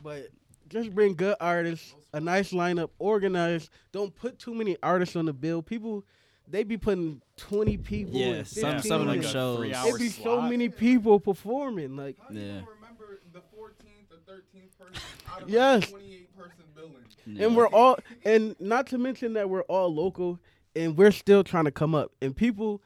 but 0.02 0.30
just 0.76 0.94
bring 0.94 1.16
good 1.16 1.36
artists, 1.40 1.96
a 2.14 2.20
nice 2.20 2.52
lineup, 2.52 2.90
organized. 3.00 3.70
Don't 3.92 4.14
put 4.14 4.38
too 4.40 4.54
many 4.54 4.78
artists 4.84 5.16
on 5.16 5.26
the 5.26 5.34
bill. 5.34 5.62
People, 5.62 6.04
they 6.48 6.64
be 6.64 6.78
putting 6.78 7.22
twenty 7.38 7.78
people. 7.78 8.20
Yeah, 8.20 8.28
and 8.28 8.48
some- 8.48 8.82
some 8.82 9.02
of 9.02 9.08
them 9.08 9.18
in. 9.18 9.22
shows. 9.24 9.58
three-hour 9.58 9.96
It 9.96 10.00
be 10.00 10.10
so 10.10 10.42
many 10.42 10.70
people 10.70 11.20
performing. 11.20 11.96
Like, 11.96 12.18
How 12.20 12.30
do 12.30 12.36
you 12.40 12.42
Yeah. 12.46 12.62
remember 12.76 13.20
the 13.34 13.42
14th 13.56 14.12
or 14.12 14.18
13th 14.28 14.78
person 14.78 15.02
out 15.32 15.44
of 15.44 15.50
Yes. 15.50 15.88
a 15.88 15.92
28 15.92 16.36
person 16.38 16.64
building? 16.76 16.96
Yeah. 17.26 17.46
and 17.48 17.56
we're 17.58 17.68
all, 17.70 17.98
and 18.24 18.56
not 18.60 18.86
to 18.88 18.98
mention 18.98 19.34
that 19.34 19.50
we're 19.50 19.64
all 19.64 19.92
local, 19.94 20.40
and 20.76 20.96
we're 20.98 21.12
still 21.12 21.44
trying 21.44 21.66
to 21.66 21.72
come 21.72 21.96
up. 21.96 22.12
And 22.22 22.36
people, 22.36 22.82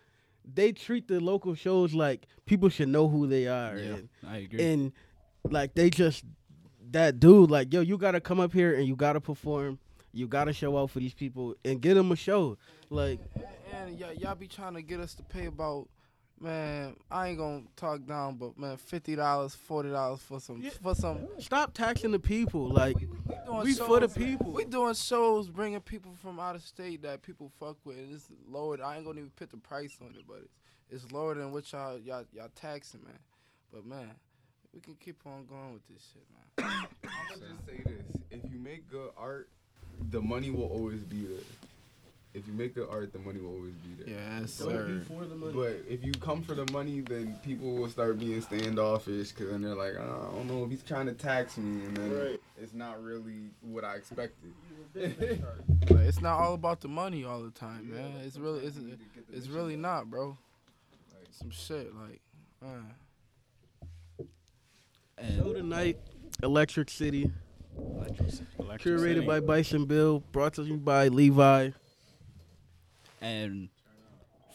they 0.45 0.71
treat 0.71 1.07
the 1.07 1.19
local 1.19 1.55
shows 1.55 1.93
like 1.93 2.25
people 2.45 2.69
should 2.69 2.87
know 2.89 3.07
who 3.09 3.27
they 3.27 3.47
are. 3.47 3.77
Yeah, 3.77 3.93
And, 3.95 4.09
I 4.25 4.37
agree. 4.37 4.63
and 4.63 4.91
like 5.49 5.73
they 5.75 5.89
just 5.89 6.23
that 6.91 7.19
dude 7.19 7.49
like 7.51 7.71
yo 7.73 7.81
you 7.81 7.97
gotta 7.97 8.19
come 8.21 8.39
up 8.39 8.53
here 8.53 8.73
and 8.75 8.87
you 8.87 8.95
gotta 8.95 9.21
perform 9.21 9.77
you 10.13 10.27
gotta 10.27 10.53
show 10.53 10.77
out 10.77 10.89
for 10.89 10.99
these 10.99 11.13
people 11.13 11.55
and 11.63 11.81
get 11.81 11.93
them 11.93 12.11
a 12.11 12.15
show 12.15 12.57
like 12.89 13.19
And, 13.35 13.89
and 13.89 13.99
y'all, 13.99 14.13
y'all 14.13 14.35
be 14.35 14.47
trying 14.47 14.73
to 14.73 14.81
get 14.81 14.99
us 14.99 15.13
to 15.15 15.23
pay 15.23 15.45
about, 15.45 15.87
man. 16.39 16.95
I 17.11 17.27
ain't 17.29 17.37
gonna 17.37 17.63
talk 17.75 18.05
down, 18.07 18.35
but 18.37 18.57
man, 18.57 18.77
fifty 18.77 19.15
dollars, 19.15 19.53
forty 19.53 19.89
dollars 19.91 20.21
for 20.21 20.39
some 20.39 20.61
Yeah. 20.61 20.71
for 20.81 20.95
some. 20.95 21.27
stop 21.37 21.73
taxing 21.73 22.11
the 22.11 22.19
people 22.19 22.67
like 22.69 22.95
We, 22.97 23.05
we 23.05 23.63
we 23.63 23.73
for 23.75 23.99
the 23.99 24.09
people 24.09 24.51
We 24.51 24.65
doing 24.65 24.95
shows, 24.95 25.47
bringing 25.49 25.81
people 25.81 26.13
from 26.21 26.39
out 26.39 26.55
of 26.55 26.63
state 26.63 27.03
that 27.03 27.21
people 27.21 27.51
fuck 27.59 27.77
with. 27.85 27.97
And 27.97 28.11
it's 28.13 28.27
lower. 28.49 28.77
I 28.83 28.95
ain't 28.97 29.05
gonna 29.05 29.19
even 29.19 29.31
put 29.35 29.51
the 29.51 29.57
price 29.57 29.95
on 30.01 30.15
it, 30.15 30.23
but 30.27 30.39
it's, 30.89 31.03
it's 31.03 31.11
lower 31.11 31.35
than 31.35 31.51
what 31.51 31.71
y'all 31.71 31.99
y'all 31.99 32.25
y'all 32.33 32.49
taxing, 32.55 33.01
man. 33.03 33.19
But 33.71 33.85
man, 33.85 34.09
we 34.73 34.79
can 34.79 34.95
keep 34.95 35.17
on 35.25 35.45
going 35.47 35.73
with 35.73 35.87
this 35.87 36.07
shit, 36.13 36.23
man. 36.31 36.87
I'm 37.03 37.09
gonna 37.39 37.53
just 37.53 37.65
say 37.65 37.81
this: 37.85 38.21
if 38.31 38.51
you 38.51 38.59
make 38.59 38.89
good 38.89 39.11
art, 39.17 39.49
the 40.11 40.21
money 40.21 40.49
will 40.51 40.67
always 40.67 41.01
be 41.03 41.25
there. 41.25 41.43
If 42.31 42.45
you 42.45 42.53
make 42.53 42.75
good 42.75 42.87
art, 42.91 43.11
the 43.11 43.17
money 43.17 43.39
will 43.41 43.55
always 43.55 43.73
be 43.73 44.03
there. 44.03 44.13
Yes, 44.15 44.59
Don't 44.59 44.99
be 44.99 45.03
for 45.03 45.25
the 45.25 45.35
money. 45.35 45.51
But 45.51 45.83
if 45.91 46.03
you 46.05 46.11
come 46.11 46.43
for 46.43 46.53
the 46.53 46.71
money, 46.71 47.01
then 47.01 47.35
people 47.43 47.73
will 47.73 47.89
start 47.89 48.19
being 48.19 48.39
standoffish 48.41 49.29
because 49.31 49.49
then 49.49 49.63
they're 49.63 49.73
like, 49.73 49.95
oh, 49.99 50.29
I 50.31 50.35
don't 50.35 50.47
know 50.47 50.63
if 50.63 50.69
he's 50.69 50.83
trying 50.83 51.07
to 51.07 51.13
tax 51.13 51.57
me, 51.57 51.85
and 51.85 51.97
then 51.97 52.11
Right. 52.15 52.39
it's 52.61 52.73
not 52.75 53.03
really 53.03 53.49
what 53.61 53.83
I 53.83 53.95
expected. 53.95 54.53
But 55.87 55.97
it's 56.01 56.21
not 56.21 56.39
all 56.39 56.53
about 56.53 56.81
the 56.81 56.87
money 56.87 57.23
all 57.25 57.41
the 57.41 57.49
time, 57.51 57.91
man. 57.91 58.11
It's 58.23 58.37
really 58.37 58.59
it's 58.65 58.77
it's 59.33 59.47
really 59.47 59.75
not, 59.75 60.09
bro. 60.09 60.37
Some 61.31 61.49
shit 61.51 61.95
like, 61.95 62.21
man. 62.61 62.93
Show 65.35 65.53
tonight 65.53 65.97
electric 66.43 66.89
city 66.89 67.31
Electric 67.77 68.27
curated 68.81 69.15
City. 69.15 69.25
by 69.25 69.39
bison 69.39 69.85
bill 69.85 70.23
brought 70.31 70.53
to 70.55 70.63
you 70.63 70.77
by 70.77 71.07
levi 71.07 71.69
and 73.21 73.69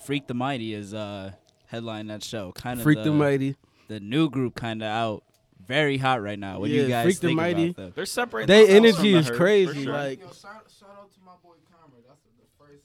Freak 0.04 0.26
the 0.26 0.34
Mighty 0.34 0.74
is 0.74 0.92
uh 0.92 1.32
headline 1.66 2.08
that 2.08 2.22
show. 2.22 2.52
Kind 2.52 2.78
of 2.78 2.84
freak 2.84 2.98
the, 2.98 3.04
the 3.04 3.12
mighty 3.12 3.56
the 3.88 4.00
new 4.00 4.28
group 4.30 4.54
kind 4.54 4.82
of 4.82 4.88
out. 4.88 5.24
Very 5.66 5.96
hot 5.96 6.22
right 6.22 6.38
now. 6.38 6.58
What 6.60 6.68
do 6.68 6.74
Yeah, 6.74 6.82
you 6.82 6.88
guys 6.88 7.04
Freak 7.04 7.20
the 7.20 7.34
Mighty. 7.34 7.64
about 7.70 7.76
them? 7.76 7.92
They're 7.94 8.04
separating. 8.06 8.48
They 8.48 8.66
themselves 8.66 8.96
from 8.98 9.06
energy 9.06 9.12
the 9.12 9.18
is 9.18 9.28
herd, 9.28 9.36
crazy, 9.38 9.84
sure. 9.84 9.92
like- 9.94 10.20
Yo, 10.20 10.26
shout, 10.26 10.64
shout 10.78 10.90
out 10.98 11.10
to 11.12 11.20
my 11.24 11.32
boy 11.42 11.54
Karma. 11.70 11.94
That's 12.06 12.20
the, 12.20 12.28
the 12.38 12.46
first 12.58 12.84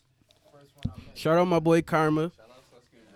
first 0.53 0.71
one 0.77 0.93
I 0.95 1.07
met. 1.09 1.17
shout 1.17 1.37
out 1.37 1.45
my 1.45 1.59
boy 1.59 1.81
karma 1.81 2.31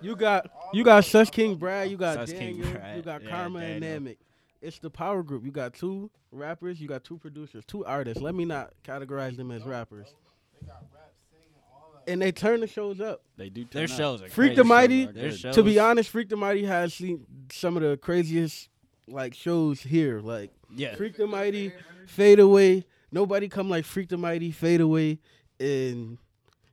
you 0.02 0.18
got 0.18 0.50
you 0.74 0.84
got 0.84 1.06
Such 1.06 1.32
King 1.32 1.56
Brad, 1.56 1.90
you 1.90 1.96
got 1.96 2.16
Sus 2.16 2.32
King 2.34 2.58
Daniel, 2.58 2.72
Brad, 2.74 2.98
you 2.98 3.04
got 3.04 3.24
yeah, 3.24 3.30
Karma 3.30 3.60
and 3.60 3.82
Daniel. 3.82 4.02
Namek. 4.14 4.18
It's 4.64 4.80
the 4.80 4.90
power 4.90 5.24
group. 5.24 5.44
You 5.44 5.52
got 5.52 5.74
two 5.74 6.10
rappers, 6.32 6.80
you 6.80 6.88
got 6.88 7.04
two 7.04 7.18
producers, 7.18 7.66
two 7.68 7.84
artists. 7.86 8.24
Let 8.24 8.34
me 8.34 8.46
not 8.46 8.72
categorize 8.84 9.36
them 9.36 9.52
as 9.52 9.64
rappers. 9.64 10.16
They 10.62 10.68
rap, 10.68 10.84
singing. 11.30 12.04
And 12.08 12.22
they 12.22 12.32
turn 12.32 12.62
the 12.62 12.68
shows 12.68 13.02
up. 13.02 13.22
They 13.36 13.50
do. 13.50 13.66
Their 13.70 13.84
up. 13.84 13.90
shows 13.90 14.22
are 14.22 14.30
Freak 14.30 14.52
crazy. 14.52 14.56
the 14.56 14.64
Mighty, 14.64 15.32
shows, 15.36 15.56
To 15.56 15.64
be 15.64 15.80
honest, 15.80 16.10
Freak 16.10 16.30
the 16.30 16.38
Mighty 16.38 16.64
has 16.64 16.94
seen 16.94 17.26
some 17.52 17.76
of 17.76 17.84
the 17.84 17.98
craziest 17.98 18.70
like 19.08 19.34
shows 19.34 19.82
here. 19.82 20.22
Like 20.22 20.52
yeah, 20.74 20.96
Freak 20.96 21.18
the 21.18 21.28
Mighty, 21.28 21.74
Fade 22.08 22.40
Away. 22.40 22.86
Nobody 23.12 23.50
come 23.50 23.70
like 23.70 23.84
Freak 23.84 24.10
the 24.10 24.18
Mighty, 24.18 24.52
Fade 24.52 24.80
Away, 24.82 25.20
and 25.60 26.18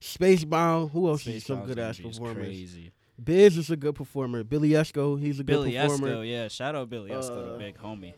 Spacebound. 0.01 0.93
Who 0.93 1.09
else 1.09 1.27
is 1.27 1.45
some 1.45 1.67
good 1.67 1.79
ass 1.81 1.99
be 1.99 2.05
performers? 2.05 2.37
Crazy. 2.47 2.93
Biz 3.23 3.57
is 3.59 3.71
a 3.71 3.77
good 3.77 3.95
performer. 3.95 4.43
Billy 4.45 4.71
Esco, 4.71 5.21
he's 5.21 5.41
a 5.41 5.45
good 5.45 5.73
performer. 5.73 6.09
Esco, 6.17 6.29
yeah. 6.31 6.49
Shout 6.49 6.75
out 6.75 6.89
Billy 6.89 7.11
Esco, 7.11 7.31
Uh, 7.49 7.53
the 7.53 7.59
big 7.59 7.77
homie. 7.79 8.15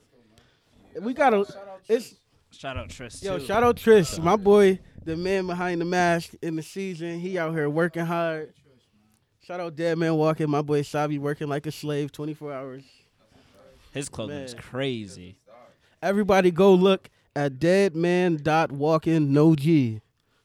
We 1.01 1.15
got 1.15 1.33
a 1.35 1.45
It's 1.89 2.15
Shout 2.51 2.77
out 2.77 2.91
Tris 2.91 3.23
yo. 3.23 3.39
too. 3.39 3.47
Shout 3.47 3.63
out 3.65 3.77
Trish, 3.77 4.23
my 4.23 4.37
boy, 4.37 4.79
the 5.05 5.17
man 5.17 5.47
behind 5.47 5.81
the 5.81 5.85
mask 5.87 6.35
in 6.43 6.57
the 6.57 6.63
season. 6.63 7.19
He 7.19 7.39
out 7.39 7.53
here 7.55 7.69
working 7.71 8.05
hard. 8.05 8.53
Shout 9.43 9.59
out 9.59 9.75
Dead 9.75 9.97
Man 9.99 10.15
Walking, 10.15 10.49
my 10.51 10.63
boy 10.63 10.83
Sabi 10.83 11.19
working 11.19 11.49
like 11.49 11.67
a 11.67 11.73
slave, 11.73 12.13
24 12.13 12.53
hours. 12.53 12.85
His 13.93 14.09
clothing 14.09 14.37
is 14.39 14.55
crazy. 14.55 15.37
Everybody 16.03 16.51
go 16.51 16.75
look 16.75 17.09
at 17.35 17.59
Dead 17.59 17.97
Man 17.97 18.37
dot 18.37 18.71
Walking 18.71 19.33
No 19.33 19.55
G. 19.57 20.01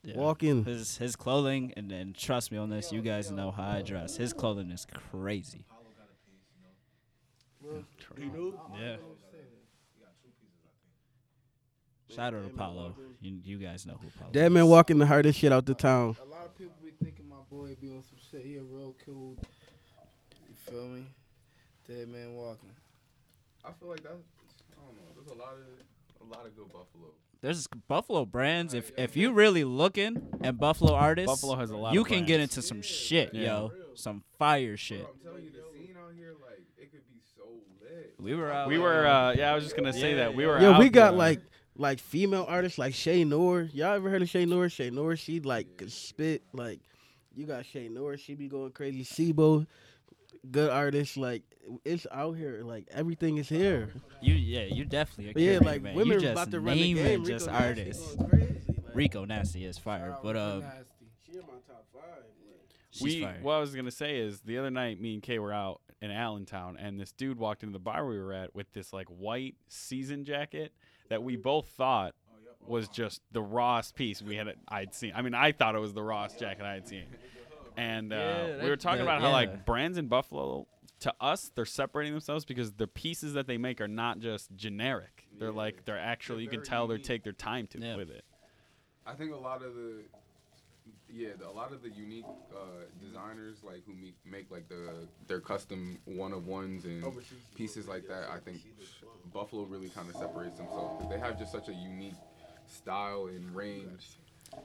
Yeah. 0.08 0.16
Walking. 0.16 0.64
His 0.64 0.98
his 0.98 1.18
clothing, 1.18 1.74
and 1.76 1.92
then 1.92 2.14
trust 2.18 2.50
me 2.50 2.58
on 2.58 2.70
this, 2.70 2.94
you 2.94 3.02
guys 3.02 3.30
know 3.30 3.52
how 3.52 3.68
I 3.68 3.82
dress. 3.82 4.16
His 4.16 4.32
clothing 4.32 4.72
is 4.72 4.88
crazy. 5.12 5.66
Yeah. 8.80 8.96
Shout 12.10 12.34
out 12.34 12.44
to 12.44 12.48
Apollo. 12.48 12.96
You, 13.20 13.42
you 13.44 13.58
guys 13.58 13.86
know 13.86 14.00
who 14.02 14.08
Apollo 14.08 14.32
Dead 14.32 14.46
is. 14.46 14.54
Man 14.54 14.68
Walking 14.68 14.98
the 14.98 15.06
hardest 15.06 15.40
shit 15.40 15.52
out 15.52 15.66
the 15.66 15.74
town. 15.74 16.16
A 16.22 16.26
lot 16.26 16.46
of 16.46 16.58
people 16.58 16.74
be 16.82 16.92
thinking 17.04 17.28
my 17.28 17.44
boy 17.52 17.76
be 17.82 17.90
on 17.90 18.02
some 18.02 18.18
shit. 18.32 18.46
He 18.46 18.56
a 18.56 18.64
real 18.64 18.96
cool. 19.06 19.36
You 20.48 20.56
feel 20.56 20.88
me? 20.88 21.04
Dead 21.86 22.08
man 22.08 22.34
walking. 22.34 22.72
I 23.66 23.72
feel 23.74 23.90
like 23.90 24.04
that's. 24.04 24.16
I 24.16 24.86
don't 24.86 24.96
know. 24.96 25.12
There's 25.16 25.38
a 25.38 25.42
lot 25.42 25.52
of 25.52 26.26
a 26.26 26.34
lot 26.34 26.46
of 26.46 26.56
good 26.56 26.72
Buffalo. 26.72 27.12
There's 27.42 27.68
Buffalo 27.88 28.26
brands. 28.26 28.74
If 28.74 28.92
if 28.98 29.16
you 29.16 29.32
really 29.32 29.64
looking 29.64 30.22
at 30.44 30.58
Buffalo 30.58 30.94
artists, 30.94 31.30
Buffalo 31.42 31.56
has 31.60 31.70
a 31.72 31.78
lot. 31.78 31.94
you 31.94 32.02
of 32.02 32.08
can 32.08 32.26
get 32.26 32.40
into 32.40 32.62
some 32.62 32.82
shit, 32.82 33.34
Yeah. 33.34 33.42
yo. 33.44 33.72
Some 33.96 34.24
fire 34.38 34.78
shit. 34.78 35.02
Bro, 35.04 35.12
I'm 35.14 35.20
telling 35.20 35.44
you, 35.46 35.52
the 35.52 35.58
scene 35.74 35.96
out 35.98 36.14
here, 36.16 36.34
like, 36.42 36.60
it 36.78 36.92
could 36.92 37.08
be 37.08 37.20
so 37.36 37.44
lit. 37.82 38.14
We 38.20 38.36
were 38.36 38.52
out. 38.52 38.68
We 38.68 38.78
were. 38.78 39.06
Uh, 39.08 39.34
yeah, 39.34 39.52
I 39.52 39.56
was 39.56 39.64
just 39.64 39.76
gonna 39.76 39.94
say 39.94 40.12
Yeah, 40.12 40.18
that 40.18 40.36
we 40.36 40.46
were. 40.46 40.60
Yeah, 40.60 40.78
we 40.80 40.90
got 40.90 41.14
uh, 41.14 41.18
like 41.18 41.42
like 41.76 42.00
female 42.00 42.46
artists 42.48 42.78
like 42.78 42.94
Shay 42.96 43.24
Noor. 43.24 43.62
Y'all 43.74 43.94
ever 43.94 44.10
heard 44.10 44.22
of 44.24 44.30
Shay 44.30 44.46
Noor? 44.46 44.68
Shay 44.70 44.90
Noor, 44.90 45.16
she 45.16 45.40
like 45.40 45.78
could 45.78 45.92
spit 45.92 46.44
like 46.54 46.80
you 47.36 47.46
got 47.46 47.66
Shay 47.66 47.88
Noor, 47.88 48.18
she 48.18 48.34
be 48.34 48.48
going 48.48 48.72
crazy. 48.72 49.04
Sibo, 49.04 49.68
good 50.52 50.70
artist. 50.70 51.18
Like 51.18 51.44
it's 51.86 52.08
out 52.12 52.34
here. 52.38 52.62
Like 52.64 52.88
everything 52.92 53.38
is 53.38 53.50
here. 53.50 53.90
You 54.22 54.34
yeah, 54.34 54.64
you 54.64 54.86
definitely 54.86 55.32
a 55.32 55.34
But 55.34 55.42
yeah, 55.42 55.50
curator, 55.52 55.66
like 55.66 55.82
man. 55.82 55.96
women 55.96 56.12
you 56.14 56.18
are 56.18 56.22
just 56.22 56.32
about 56.34 56.52
to 56.52 56.60
run 56.60 56.78
the 56.78 56.94
game. 56.94 57.26
just 57.26 57.46
Rico 57.48 57.52
Nasty 57.60 57.82
artists. 57.82 58.16
going 58.16 58.30
crazy, 58.30 58.56
like- 58.68 58.96
Rico 58.96 59.26
Nasty 59.26 59.66
is 59.66 59.78
fire, 59.78 60.10
Shout 60.12 60.24
but 60.24 60.36
Rico 60.36 60.58
um, 60.58 60.64
She 61.26 61.32
in 61.34 61.40
my 61.42 61.54
top 61.68 61.86
five. 61.94 62.04
she's 62.92 63.02
we 63.04 63.22
fire. 63.24 63.38
what 63.42 63.54
I 63.54 63.60
was 63.60 63.76
gonna 63.76 63.92
say 63.92 64.18
is 64.18 64.40
the 64.42 64.58
other 64.58 64.72
night 64.72 65.00
me 65.00 65.14
and 65.14 65.22
Kay 65.22 65.40
were 65.40 65.54
out 65.54 65.82
in 66.02 66.10
Allentown 66.12 66.78
and 66.80 67.00
this 67.00 67.12
dude 67.12 67.38
walked 67.40 67.64
into 67.64 67.74
the 67.74 67.80
bar 67.80 68.06
we 68.06 68.18
were 68.20 68.34
at 68.34 68.54
with 68.56 68.72
this 68.74 68.94
like 68.94 69.08
white 69.08 69.56
season 69.68 70.24
jacket 70.26 70.72
that 71.10 71.24
we 71.24 71.36
both 71.36 71.68
thought 71.70 72.14
was 72.68 72.88
just 72.90 73.22
the 73.32 73.42
rawest 73.42 73.96
piece 73.96 74.22
we 74.22 74.36
had 74.36 74.48
I'd 74.68 74.94
seen. 74.94 75.14
I 75.16 75.22
mean 75.22 75.34
I 75.34 75.52
thought 75.52 75.76
it 75.76 75.80
was 75.80 75.94
the 75.94 76.04
rawest 76.04 76.40
jacket 76.40 76.64
I 76.64 76.74
had 76.74 76.88
seen. 76.88 77.06
And 77.78 78.12
uh, 78.12 78.16
Yeah, 78.58 78.64
we 78.64 78.70
were 78.70 78.76
talking 78.76 78.98
that- 79.00 79.04
about 79.04 79.22
how 79.22 79.28
yeah. 79.28 79.34
like 79.34 79.66
brands 79.66 79.98
in 79.98 80.08
Buffalo 80.08 80.68
to 81.02 81.14
us 81.22 81.52
they're 81.54 81.64
separating 81.66 82.12
themselves 82.12 82.44
because 82.44 82.72
the 82.74 82.88
pieces 82.88 83.34
that 83.34 83.46
they 83.46 83.58
make 83.58 83.80
are 83.80 83.88
not 83.88 84.18
just 84.20 84.50
generic. 84.56 85.28
They're 85.40 85.52
like 85.52 85.86
they're 85.86 86.00
actually 86.00 86.42
you 86.44 86.50
can 86.50 86.60
very 86.60 86.66
tell 86.68 86.88
they 86.88 86.98
take 86.98 87.24
their 87.24 87.34
time 87.34 87.68
to 87.68 87.80
Yeah. 87.80 87.96
with 87.96 88.10
it. 88.10 88.26
I 89.06 89.14
think 89.14 89.32
a 89.32 89.36
lot 89.38 89.64
of 89.64 89.76
the 89.76 90.02
yeah, 91.10 91.30
the, 91.40 91.48
a 91.48 91.52
lot 91.52 91.72
of 91.72 91.82
the 91.84 91.90
unique 91.90 92.26
uh, 92.52 92.58
designers 93.00 93.64
like 93.64 93.84
who 93.86 93.94
make, 93.94 94.16
make 94.26 94.50
like 94.52 94.68
the 94.68 95.08
their 95.28 95.40
custom 95.40 96.00
one 96.06 96.34
of 96.34 96.48
ones 96.48 96.84
and 96.86 97.06
pieces 97.56 97.88
like 97.88 98.08
that. 98.08 98.30
I 98.32 98.40
think 98.40 98.58
Buffalo 99.32 99.64
really 99.64 99.90
kind 99.90 100.10
of 100.10 100.16
separates 100.16 100.58
themselves. 100.58 101.00
'cause 101.04 101.10
They 101.12 101.20
have 101.20 101.38
just 101.38 101.52
such 101.52 101.70
a 101.70 101.74
unique 101.74 102.16
style 102.66 103.28
and 103.28 103.56
range 103.56 104.18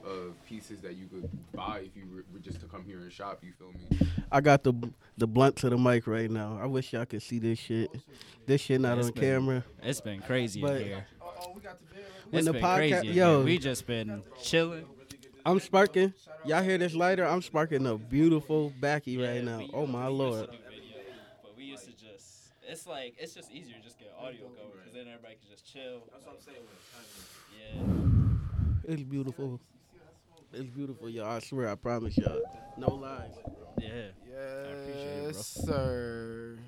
of 0.05 0.35
pieces 0.47 0.81
that 0.81 0.95
you 0.97 1.07
could 1.07 1.29
buy 1.53 1.81
if 1.85 1.97
you 1.97 2.05
were, 2.13 2.25
were 2.33 2.39
just 2.41 2.61
to 2.61 2.67
come 2.67 2.85
here 2.85 2.99
and 2.99 3.13
shop. 3.13 3.41
You 3.43 3.53
feel 3.59 3.69
me? 3.73 4.09
I 4.31 4.41
got 4.41 4.63
the 4.63 4.73
the 5.19 5.27
blunt 5.27 5.57
to 5.57 5.71
the 5.71 5.77
mic 5.79 6.07
right 6.07 6.31
now. 6.31 6.59
I 6.61 6.67
wish 6.67 6.93
y'all 6.93 7.05
could 7.05 7.23
see 7.23 7.39
this 7.39 7.59
shit. 7.59 7.91
Oh, 7.95 8.01
this 8.47 8.61
shit 8.61 8.81
not 8.81 8.99
It's 8.99 9.09
on 9.09 9.15
been- 9.15 9.23
camera. 9.23 9.65
It's 9.83 10.01
been 10.01 10.21
crazy 10.21 10.61
But- 10.61 10.81
in 10.81 10.87
here. 10.89 11.07
Oh, 11.21 11.33
oh, 11.41 11.53
we 11.55 11.61
got 11.61 11.79
the 11.79 11.87
video. 11.87 12.05
When 12.31 12.39
It's 12.39 12.47
the 12.47 12.53
been 12.55 12.63
podca- 12.63 12.77
crazy 12.91 13.09
in 13.09 13.15
yo. 13.15 13.37
here. 13.39 13.45
We 13.45 13.59
just 13.59 13.87
been 13.87 14.23
chilling. 14.43 14.87
I'm 15.45 15.61
sparking. 15.61 16.15
Y'all 16.47 16.63
hear 16.63 16.79
this 16.79 16.95
lighter? 16.95 17.25
I'm 17.27 17.43
sparking 17.43 17.87
a 17.87 17.97
beautiful 17.99 18.73
backy 18.81 19.19
right 19.19 19.43
now. 19.45 19.67
Oh 19.73 19.87
my 19.87 20.07
lord. 20.07 20.49
But 21.43 21.57
we 21.57 21.65
used 21.65 21.85
to 21.85 21.93
just. 21.93 22.51
It's 22.67 22.87
like 22.87 23.15
it's 23.19 23.35
just 23.35 23.51
easier 23.53 23.77
to 23.77 23.83
just 23.83 23.99
get 23.99 24.15
audio 24.19 24.43
going 24.49 24.71
because 24.79 24.93
then 24.95 25.07
everybody 25.09 25.35
can 25.35 25.51
just 25.51 25.71
chill. 25.71 26.01
That's 26.13 26.25
what 26.25 26.37
I'm 26.37 26.41
saying. 26.41 26.59
Yeah. 28.87 28.93
It's 28.95 29.03
beautiful. 29.03 29.61
It's 30.53 30.69
beautiful, 30.69 31.09
y'all. 31.09 31.27
I 31.27 31.39
swear, 31.41 31.69
I 31.71 31.75
promise 31.75 32.17
y'all. 32.19 32.41
No 32.77 32.95
lies. 32.95 33.31
Yeah. 33.81 33.89
Yeah. 34.29 34.37
appreciate 34.73 35.07
it, 35.07 35.23
bro. 35.23 35.27
Yes, 35.33 35.47
sir. 35.47 36.59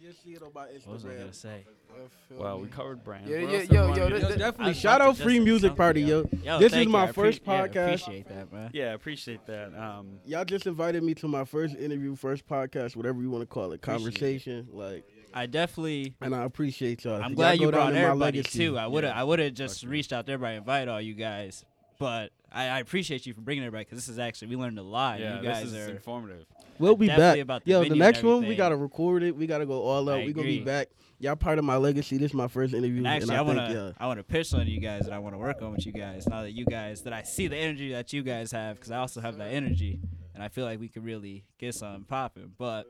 You'll 0.00 0.12
see 0.24 0.30
it 0.34 0.42
on 0.42 0.50
my 0.54 0.62
What 0.84 0.86
was 0.86 1.04
I 1.04 1.08
gonna 1.08 1.24
Instagram. 1.24 1.34
say? 1.34 1.64
I 1.90 2.34
Well, 2.40 2.56
me. 2.58 2.64
we 2.64 2.68
covered 2.70 3.02
brand. 3.02 3.26
Yeah, 3.28 3.38
yeah, 3.38 3.42
else 3.58 3.68
do 3.68 3.74
you 3.74 3.80
yo, 3.80 3.94
yo, 3.96 4.10
this- 4.10 4.22
Yo, 4.22 4.36
definitely. 4.36 4.70
I 4.70 4.72
Shout 4.74 5.00
about 5.00 5.08
out 5.08 5.16
Free 5.16 5.40
Music 5.40 5.74
Party, 5.74 6.02
yo. 6.02 6.28
Yo, 6.44 6.58
This 6.60 6.72
is 6.72 6.86
my 6.86 7.04
I 7.04 7.12
first 7.12 7.38
appreciate- 7.38 7.46
yeah, 7.46 7.66
podcast. 7.66 7.94
appreciate 7.94 8.28
that, 8.28 8.52
man. 8.52 8.70
Yeah, 8.72 8.84
I 8.90 8.92
appreciate 8.92 9.46
that. 9.46 9.74
Um, 9.74 10.20
Y'all 10.24 10.44
just 10.44 10.66
invited 10.68 11.02
me 11.02 11.14
to 11.14 11.26
my 11.28 11.44
first 11.44 11.74
interview, 11.76 12.14
first 12.14 12.46
podcast, 12.46 12.94
whatever 12.94 13.20
you 13.20 13.30
want 13.30 13.42
to 13.42 13.46
call 13.46 13.72
it, 13.72 13.76
Appreciate 13.76 13.94
it. 13.94 13.98
conversation. 13.98 14.68
Like, 14.72 15.04
I 15.34 15.46
definitely. 15.46 16.14
and 16.20 16.34
I 16.34 16.44
appreciate 16.44 17.04
y'all. 17.04 17.16
I'm 17.16 17.30
Y'all 17.30 17.34
glad 17.34 17.60
you 17.60 17.70
brought 17.70 17.94
everybody 17.94 18.42
too. 18.44 18.78
I 18.78 18.86
would 18.86 19.02
have. 19.04 19.14
Yeah. 19.14 19.20
I 19.20 19.24
would 19.24 19.40
have 19.40 19.54
just 19.54 19.80
Fuck 19.82 19.90
reached 19.90 20.12
out 20.12 20.26
to 20.26 20.32
everybody, 20.32 20.56
invite 20.58 20.86
all 20.88 21.00
you 21.00 21.14
guys. 21.14 21.64
But 21.98 22.30
I, 22.52 22.68
I 22.68 22.78
appreciate 22.78 23.26
you 23.26 23.34
for 23.34 23.40
bringing 23.40 23.64
it 23.64 23.72
back 23.72 23.86
because 23.86 23.98
this 23.98 24.08
is 24.08 24.18
actually 24.18 24.48
we 24.48 24.56
learned 24.56 24.78
a 24.78 24.82
lot. 24.82 25.20
yeah, 25.20 25.38
you 25.38 25.42
guys 25.42 25.64
this 25.64 25.72
is 25.72 25.88
are. 25.88 25.90
informative. 25.90 26.46
We'll 26.78 26.96
be 26.96 27.08
back. 27.08 27.38
about 27.38 27.64
the 27.64 27.72
Yo, 27.72 27.84
the 27.84 27.96
next 27.96 28.22
one 28.22 28.46
we 28.46 28.54
gotta 28.54 28.76
record 28.76 29.22
it. 29.22 29.34
We 29.34 29.46
gotta 29.46 29.66
go 29.66 29.82
all 29.82 30.08
out. 30.08 30.20
I 30.20 30.24
We 30.24 30.32
gonna 30.32 30.46
be 30.46 30.60
back. 30.60 30.88
Y'all 31.18 31.34
part 31.34 31.58
of 31.58 31.64
my 31.64 31.76
legacy. 31.76 32.16
This 32.16 32.30
is 32.30 32.34
my 32.34 32.46
first 32.46 32.72
interview, 32.72 32.98
And 32.98 33.08
actually, 33.08 33.34
and 33.34 33.38
I 33.38 33.40
I, 33.40 33.42
wanna 33.42 33.74
y'all. 33.74 33.94
I 33.98 34.06
want 34.06 34.20
to 34.20 34.24
pitch 34.24 34.54
on 34.54 34.68
you 34.68 34.78
guys, 34.78 35.06
and 35.06 35.14
I 35.14 35.18
want 35.18 35.34
to 35.34 35.38
work 35.38 35.60
on 35.60 35.72
with 35.72 35.84
you 35.84 35.92
guys. 35.92 36.28
Now 36.28 36.42
that 36.42 36.52
you 36.52 36.64
guys 36.64 37.02
that 37.02 37.12
I 37.12 37.22
see 37.22 37.48
the 37.48 37.56
energy 37.56 37.92
that 37.92 38.12
you 38.12 38.22
guys 38.22 38.52
have, 38.52 38.76
because 38.76 38.92
I 38.92 38.98
also 38.98 39.20
have 39.20 39.36
that 39.38 39.52
energy, 39.52 39.98
and 40.34 40.42
I 40.44 40.48
feel 40.48 40.64
like 40.64 40.78
we 40.78 40.88
could 40.88 41.04
really 41.04 41.44
get 41.58 41.74
something 41.74 42.04
popping. 42.04 42.52
But 42.56 42.86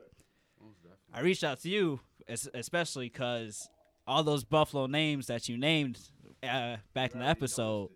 I 1.11 1.21
reached 1.21 1.43
out 1.43 1.59
to 1.61 1.69
you, 1.69 1.99
especially 2.27 3.09
because 3.09 3.67
all 4.05 4.23
those 4.23 4.43
Buffalo 4.43 4.85
names 4.85 5.25
that 5.27 5.49
you 5.49 5.57
named 5.57 5.99
uh, 6.43 6.77
back 6.93 7.13
in 7.13 7.19
the 7.19 7.25
episode, 7.25 7.89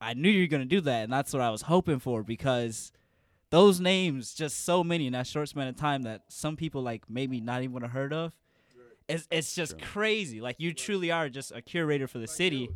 I 0.00 0.14
knew 0.14 0.30
you 0.30 0.42
were 0.44 0.46
gonna 0.48 0.64
do 0.64 0.80
that, 0.82 1.04
and 1.04 1.12
that's 1.12 1.32
what 1.32 1.42
I 1.42 1.50
was 1.50 1.62
hoping 1.62 1.98
for 1.98 2.22
because 2.22 2.92
those 3.50 3.80
names, 3.80 4.32
just 4.32 4.64
so 4.64 4.82
many 4.82 5.06
in 5.06 5.12
that 5.12 5.26
short 5.26 5.48
span 5.48 5.68
of 5.68 5.76
time 5.76 6.02
that 6.02 6.22
some 6.28 6.56
people 6.56 6.82
like 6.82 7.02
maybe 7.10 7.40
not 7.40 7.62
even 7.62 7.72
would 7.74 7.82
have 7.82 7.92
heard 7.92 8.12
of. 8.12 8.32
It's, 9.08 9.26
it's 9.30 9.54
just 9.56 9.80
crazy. 9.82 10.40
Like 10.40 10.56
you 10.58 10.72
truly 10.72 11.10
are 11.10 11.28
just 11.28 11.50
a 11.52 11.60
curator 11.60 12.06
for 12.06 12.18
the 12.18 12.28
city, 12.28 12.70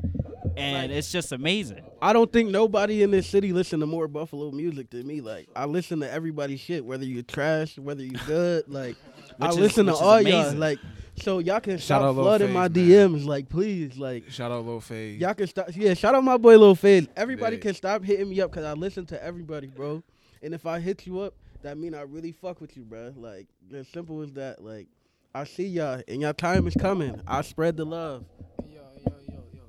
and 0.56 0.90
it's 0.90 1.12
just 1.12 1.30
amazing. 1.30 1.82
I 2.02 2.12
don't 2.12 2.32
think 2.32 2.50
nobody 2.50 3.04
in 3.04 3.12
this 3.12 3.28
city 3.28 3.52
listen 3.52 3.78
to 3.80 3.86
more 3.86 4.08
Buffalo 4.08 4.50
music 4.50 4.90
than 4.90 5.06
me. 5.06 5.20
Like 5.20 5.48
I 5.54 5.64
listen 5.66 6.00
to 6.00 6.10
everybody's 6.10 6.58
shit, 6.58 6.84
whether 6.84 7.04
you're 7.04 7.22
trash, 7.22 7.78
whether 7.78 8.02
you're 8.02 8.20
good. 8.26 8.64
Like 8.68 8.96
I 9.40 9.50
is- 9.50 9.56
listen 9.56 9.86
to 9.86 9.92
is 9.92 10.00
all 10.00 10.20
y'all. 10.20 10.52
Like 10.54 10.80
so 11.16 11.38
y'all 11.38 11.60
can 11.60 11.76
Shout 11.78 11.84
stop 12.00 12.02
out 12.02 12.14
Lil 12.16 12.24
flooding 12.24 12.46
Faze, 12.48 12.54
my 12.54 12.60
man. 12.68 12.70
DMs. 12.70 13.24
Like 13.26 13.48
please, 13.48 13.96
like 13.96 14.30
Shout 14.30 14.50
out 14.50 14.64
Lil 14.66 14.80
Fade. 14.80 15.20
y'all 15.20 15.34
can 15.34 15.46
stop. 15.46 15.68
Yeah, 15.74 15.94
shout 15.94 16.14
out 16.14 16.24
my 16.24 16.36
boy 16.36 16.56
Lil 16.58 16.74
Fizz. 16.74 17.08
Everybody 17.16 17.56
Yeah. 17.56 17.62
can 17.62 17.74
stop 17.74 18.02
hitting 18.04 18.28
me 18.28 18.40
up 18.40 18.50
because 18.50 18.64
I 18.64 18.72
listen 18.74 19.06
to 19.06 19.22
everybody, 19.22 19.66
bro. 19.68 20.02
And 20.42 20.52
if 20.54 20.66
I 20.66 20.80
hit 20.80 21.06
you 21.06 21.20
up, 21.20 21.34
that 21.62 21.78
mean 21.78 21.94
I 21.94 22.02
really 22.02 22.32
fuck 22.32 22.60
with 22.60 22.76
you, 22.76 22.82
bro. 22.84 23.12
Like 23.16 23.46
as 23.74 23.88
simple 23.88 24.20
as 24.22 24.32
that. 24.32 24.62
Like 24.62 24.88
I 25.34 25.44
see 25.44 25.66
y'all, 25.66 26.02
and 26.06 26.20
y'all 26.20 26.32
time 26.34 26.66
is 26.66 26.74
coming. 26.74 27.20
I 27.26 27.42
spread 27.42 27.76
the 27.76 27.84
love. 27.86 28.24
Yo, 28.68 28.80
yo, 29.06 29.12
yo, 29.28 29.42
yo. 29.52 29.62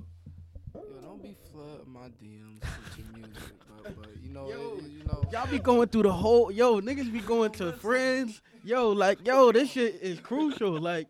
Yo, 0.75 1.01
don't 1.01 1.23
be 1.23 1.35
flooding 1.51 1.89
my 1.91 2.07
DMs 2.21 2.61
with 2.61 2.97
your 2.97 3.07
music, 3.17 3.33
but, 3.33 3.41
but 3.41 3.51
you 3.51 3.54
know, 4.35 4.49
Yo, 4.49 4.55
it, 4.77 4.83
it- 4.85 4.91
you 4.91 5.03
know. 5.05 5.23
Y'all 5.31 5.47
be 5.47 5.59
going 5.59 5.87
through 5.87 6.03
the 6.03 6.11
whole 6.11 6.51
yo 6.51 6.79
niggas 6.81 7.11
be 7.11 7.19
going 7.21 7.51
to 7.53 7.73
friends. 7.73 8.41
Yo, 8.63 8.89
like 8.89 9.25
yo, 9.25 9.51
this 9.51 9.71
shit 9.71 9.95
is 10.01 10.19
crucial. 10.19 10.79
Like, 10.79 11.07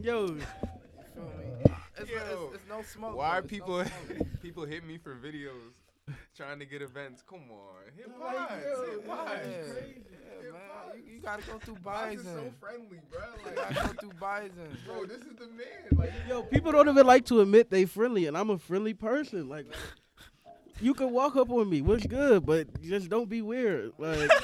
yo, 0.00 0.26
You 0.26 0.26
feel 0.28 0.36
me? 0.36 0.42
It's, 1.96 2.10
Yo, 2.10 2.16
it's, 2.52 2.56
it's 2.56 2.68
no 2.68 2.82
smoke. 2.82 3.16
Why 3.16 3.32
though. 3.32 3.38
It's 3.38 3.46
people 3.48 3.78
No 3.78 3.84
smoke. 3.84 4.28
people 4.42 4.64
hit 4.66 4.84
me 4.86 4.98
for 4.98 5.14
videos 5.14 5.72
trying 6.36 6.58
to 6.58 6.64
get 6.66 6.82
events? 6.82 7.22
Come 7.28 7.42
on, 7.50 7.92
hit 7.96 8.08
Like, 8.20 8.36
Vibes, 8.36 8.64
yo, 8.64 8.84
hit 8.84 9.04
Yeah, 9.06 9.14
Vibes. 9.14 9.46
yeah, 9.46 10.52
man. 10.52 10.62
You, 11.06 11.12
you 11.14 11.20
gotta 11.20 11.42
go 11.42 11.58
through 11.58 11.76
Vibes 11.76 12.14
is 12.18 12.22
Bison. 12.24 12.34
so 12.34 12.52
friendly, 12.60 13.00
bro. 13.10 13.20
You 13.44 13.56
gotta 13.56 13.74
go 13.74 13.92
through 14.00 14.12
Bison. 14.20 14.78
bro, 14.86 15.06
this 15.06 15.18
is 15.18 15.36
the 15.38 15.46
man. 15.46 15.66
Like, 15.96 16.12
yo, 16.28 16.42
people 16.42 16.72
don't 16.72 16.88
even 16.88 17.06
like 17.06 17.24
to 17.26 17.40
admit 17.40 17.70
they 17.70 17.84
friendly, 17.84 18.26
and 18.26 18.36
I'm 18.36 18.50
a 18.50 18.58
friendly 18.58 18.94
person. 18.94 19.48
Like, 19.48 19.66
you 20.80 20.94
can 20.94 21.10
walk 21.10 21.36
up 21.36 21.50
on 21.50 21.68
me, 21.68 21.82
what's 21.82 22.06
good, 22.06 22.44
but 22.44 22.82
just 22.82 23.08
don't 23.08 23.28
be 23.28 23.42
weird. 23.42 23.92
Like, 23.98 24.30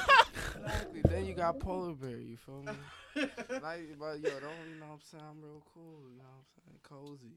Exactly. 0.63 1.01
Then 1.09 1.25
you 1.25 1.33
got 1.33 1.59
Polar 1.59 1.93
Bear. 1.93 2.17
You 2.17 2.37
feel 2.37 2.63
me? 2.63 2.71
like, 3.61 3.97
but 3.99 4.19
yo, 4.19 4.29
don't 4.29 4.69
you 4.69 4.79
know 4.79 4.87
what 4.87 4.93
I'm 4.93 5.01
saying? 5.01 5.23
I'm 5.29 5.41
real 5.41 5.63
cool. 5.73 5.99
You 6.09 6.17
know 6.17 6.23
what 6.23 6.37
I'm 6.37 6.45
saying? 6.55 6.79
Cozy. 6.83 7.35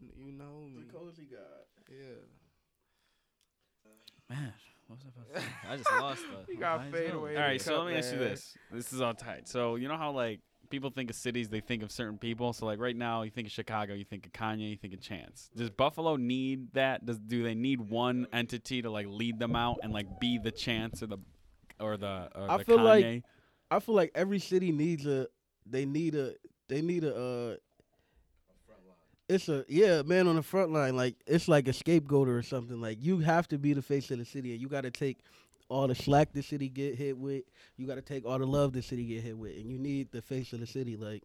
You, 0.00 0.26
you 0.26 0.32
know 0.32 0.66
me. 0.72 0.82
The 0.86 0.92
cozy 0.92 1.26
guy. 1.30 1.36
Yeah. 1.90 2.24
Man, 4.28 4.52
what 4.86 4.98
was 4.98 5.06
I 5.06 5.08
about 5.08 5.34
to 5.34 5.40
say? 5.40 5.46
I 5.68 5.76
just 5.76 5.92
lost 6.00 6.22
the. 6.22 6.52
You 6.52 6.58
got 6.58 6.84
my 6.84 6.98
fade 6.98 7.12
away. 7.12 7.36
All 7.36 7.42
right, 7.42 7.60
so 7.60 7.82
let 7.82 7.92
me 7.92 7.98
ask 7.98 8.12
you 8.12 8.18
this. 8.18 8.56
This 8.70 8.92
is 8.92 9.00
all 9.00 9.14
tight. 9.14 9.48
So 9.48 9.74
you 9.76 9.88
know 9.88 9.96
how 9.96 10.12
like 10.12 10.40
people 10.70 10.90
think 10.90 11.10
of 11.10 11.16
cities, 11.16 11.48
they 11.48 11.60
think 11.60 11.82
of 11.82 11.90
certain 11.92 12.16
people. 12.16 12.52
So 12.52 12.64
like 12.66 12.78
right 12.78 12.96
now, 12.96 13.22
you 13.22 13.30
think 13.30 13.46
of 13.48 13.52
Chicago, 13.52 13.92
you 13.94 14.04
think 14.04 14.24
of 14.26 14.32
Kanye, 14.32 14.70
you 14.70 14.76
think 14.76 14.94
of 14.94 15.00
Chance. 15.00 15.50
Does 15.54 15.70
Buffalo 15.70 16.16
need 16.16 16.72
that? 16.74 17.04
Does 17.04 17.18
do 17.18 17.42
they 17.42 17.54
need 17.54 17.80
one 17.80 18.26
entity 18.32 18.80
to 18.82 18.90
like 18.90 19.06
lead 19.08 19.38
them 19.38 19.54
out 19.56 19.78
and 19.82 19.92
like 19.92 20.20
be 20.20 20.38
the 20.38 20.50
Chance 20.50 21.02
or 21.02 21.06
the 21.08 21.18
or 21.78 21.96
the 21.96 22.28
or 22.34 22.50
I 22.50 22.56
the 22.58 22.64
feel 22.64 22.78
Kanye? 22.78 22.84
like- 23.14 23.24
I 23.72 23.78
feel 23.78 23.94
like 23.94 24.10
every 24.14 24.38
city 24.40 24.72
needs 24.72 25.06
a. 25.06 25.28
They 25.64 25.84
need 25.84 26.14
a. 26.16 26.34
They 26.68 26.82
need 26.82 27.04
a. 27.04 27.14
Uh, 27.14 27.56
it's 29.28 29.48
a 29.48 29.64
yeah 29.68 30.02
man 30.02 30.26
on 30.26 30.34
the 30.34 30.42
front 30.42 30.72
line 30.72 30.96
like 30.96 31.14
it's 31.24 31.46
like 31.46 31.68
a 31.68 31.72
scapegoat 31.72 32.28
or 32.28 32.42
something 32.42 32.80
like 32.80 32.98
you 33.00 33.18
have 33.20 33.46
to 33.46 33.58
be 33.58 33.72
the 33.72 33.82
face 33.82 34.10
of 34.10 34.18
the 34.18 34.24
city 34.24 34.50
and 34.50 34.60
you 34.60 34.66
got 34.68 34.80
to 34.80 34.90
take 34.90 35.18
all 35.70 35.86
the 35.86 35.94
slack 35.94 36.32
the 36.32 36.42
city 36.42 36.68
get 36.68 36.96
hit 36.96 37.16
with 37.16 37.44
you 37.76 37.86
got 37.86 37.94
to 37.94 38.02
take 38.02 38.26
all 38.26 38.38
the 38.38 38.46
love 38.46 38.72
the 38.72 38.82
city 38.82 39.04
get 39.04 39.22
hit 39.22 39.36
with 39.38 39.56
and 39.56 39.70
you 39.70 39.78
need 39.78 40.10
the 40.12 40.20
face 40.20 40.52
of 40.52 40.60
the 40.60 40.66
city 40.66 40.96
like 40.96 41.22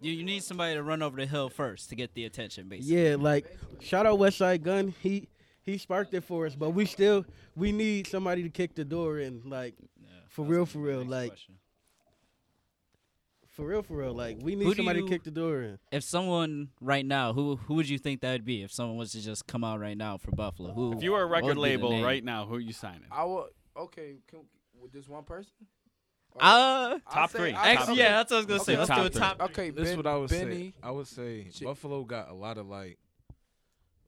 You, 0.00 0.12
you 0.12 0.24
need 0.24 0.42
somebody 0.44 0.74
to 0.74 0.82
run 0.82 1.02
over 1.02 1.16
the 1.16 1.26
hill 1.26 1.48
first 1.48 1.88
to 1.90 1.96
get 1.96 2.14
the 2.14 2.24
attention, 2.24 2.68
basically. 2.68 3.10
yeah 3.10 3.16
like 3.16 3.46
shout 3.80 4.04
out 4.06 4.18
Westside 4.18 4.62
Gunn 4.62 4.94
he 5.00 5.28
he 5.62 5.78
sparked 5.78 6.12
it 6.14 6.22
for 6.24 6.46
us 6.46 6.54
but 6.54 6.70
we 6.70 6.84
still 6.86 7.24
we 7.56 7.72
need 7.72 8.06
somebody 8.06 8.42
to 8.42 8.48
kick 8.50 8.74
the 8.74 8.84
door 8.84 9.18
in 9.20 9.42
like 9.44 9.74
Yeah, 10.00 10.08
For 10.28 10.44
real, 10.44 10.66
for 10.66 10.78
real, 10.80 11.04
like- 11.04 11.30
question. 11.30 11.54
For 13.58 13.66
real 13.66 13.82
for 13.82 13.96
real 13.96 14.14
like 14.14 14.38
we 14.40 14.54
need 14.54 14.62
Who 14.64 14.70
do 14.70 14.76
somebody 14.76 15.00
you- 15.00 15.06
to 15.06 15.10
kick 15.10 15.24
the 15.24 15.32
door 15.32 15.62
in 15.62 15.78
if 15.90 16.04
someone 16.04 16.68
right 16.80 17.04
now, 17.04 17.32
who 17.32 17.56
who 17.56 17.74
would 17.74 17.88
you 17.88 17.98
think 17.98 18.20
that 18.20 18.30
would 18.32 18.44
be? 18.44 18.62
If 18.62 18.72
someone 18.72 18.96
was 18.96 19.10
to 19.12 19.20
just 19.20 19.48
come 19.48 19.64
out 19.64 19.80
right 19.80 19.96
now 19.96 20.16
for 20.16 20.30
Buffalo, 20.30 20.72
who? 20.72 20.92
if 20.92 21.02
you 21.02 21.10
were 21.10 21.22
a 21.22 21.26
record 21.26 21.56
label 21.58 22.00
right 22.02 22.22
now, 22.22 22.46
who 22.46 22.54
are 22.54 22.60
you 22.60 22.72
signing? 22.72 23.08
I 23.10 23.24
will. 23.24 23.48
Okay. 23.76 24.18
Can, 24.28 24.40
with 24.80 24.92
this 24.92 25.08
one 25.08 25.24
person? 25.24 25.52
Or- 26.34 26.40
Uh, 26.40 26.98
top 27.10 27.30
say- 27.30 27.38
three. 27.38 27.52
I'll- 27.52 27.64
actually, 27.66 27.92
okay. 27.94 28.02
yeah, 28.02 28.10
that's 28.18 28.30
what 28.30 28.36
I 28.36 28.38
was 28.38 28.46
gonna 28.46 28.60
say. 28.64 28.76
Let's 28.76 28.88
top 28.88 28.98
do 28.98 29.04
a 29.06 29.10
top. 29.10 29.12
three. 29.12 29.38
top. 29.38 29.50
Okay. 29.50 29.70
This 29.70 29.88
is 29.90 29.96
what 29.96 30.06
I 30.06 30.16
would 30.16 30.30
Benny. 30.30 30.70
say. 30.70 30.74
I 30.82 30.90
would 30.92 31.06
say 31.08 31.48
Shit. 31.50 31.64
Buffalo 31.66 32.04
got 32.04 32.30
a 32.30 32.34
lot 32.34 32.58
of 32.58 32.68
like. 32.68 32.98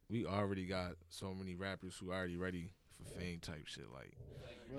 We 0.08 0.26
already 0.26 0.66
got 0.66 0.92
so 1.08 1.34
many 1.34 1.54
rappers 1.56 1.96
who 1.98 2.10
are 2.10 2.16
already 2.16 2.36
ready 2.36 2.72
for 2.96 3.04
fame 3.18 3.38
type 3.40 3.66
shit. 3.66 3.84
Like, 3.92 4.12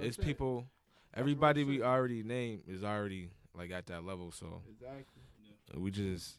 it's 0.01 0.17
people. 0.17 0.67
Everybody 1.13 1.63
we 1.65 1.82
already 1.82 2.24
named 2.24 2.63
is 2.67 2.84
already 2.86 3.30
like 3.56 3.72
at 3.72 3.88
that 3.88 4.04
level. 4.06 4.32
So 4.32 4.62
Exactly. 4.70 5.22
we 5.76 5.91
just. 5.91 6.38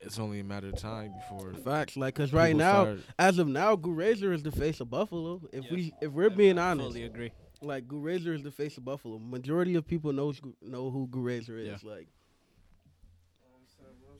It's 0.00 0.20
only 0.20 0.38
a 0.38 0.44
matter 0.44 0.68
of 0.68 0.76
time 0.76 1.12
before. 1.12 1.52
facts 1.54 1.96
like 1.96 2.14
because 2.14 2.32
right 2.32 2.54
now 2.54 2.82
start- 2.84 3.00
as 3.18 3.38
of 3.40 3.48
now 3.48 3.74
Goo 3.74 3.92
Razor 3.92 4.32
is 4.32 4.44
the 4.44 4.52
face 4.52 4.78
of 4.78 4.88
Buffalo 4.88 5.40
if 5.52 5.64
Yes. 5.64 5.72
we 5.72 5.92
if 6.00 6.12
we're 6.12 6.30
being 6.30 6.56
I 6.56 6.70
honest 6.70 6.90
fully 6.90 7.02
agree. 7.02 7.32
like 7.62 7.88
Goo 7.88 7.98
Razor 7.98 8.32
is 8.32 8.44
the 8.44 8.52
face 8.52 8.76
of 8.78 8.84
Buffalo. 8.84 9.18
Majority 9.18 9.74
of 9.74 9.84
people 9.84 10.12
knows 10.12 10.40
know 10.62 10.90
who 10.92 11.08
Goo 11.08 11.22
Razor 11.22 11.58
is. 11.58 11.82
Like 11.82 12.06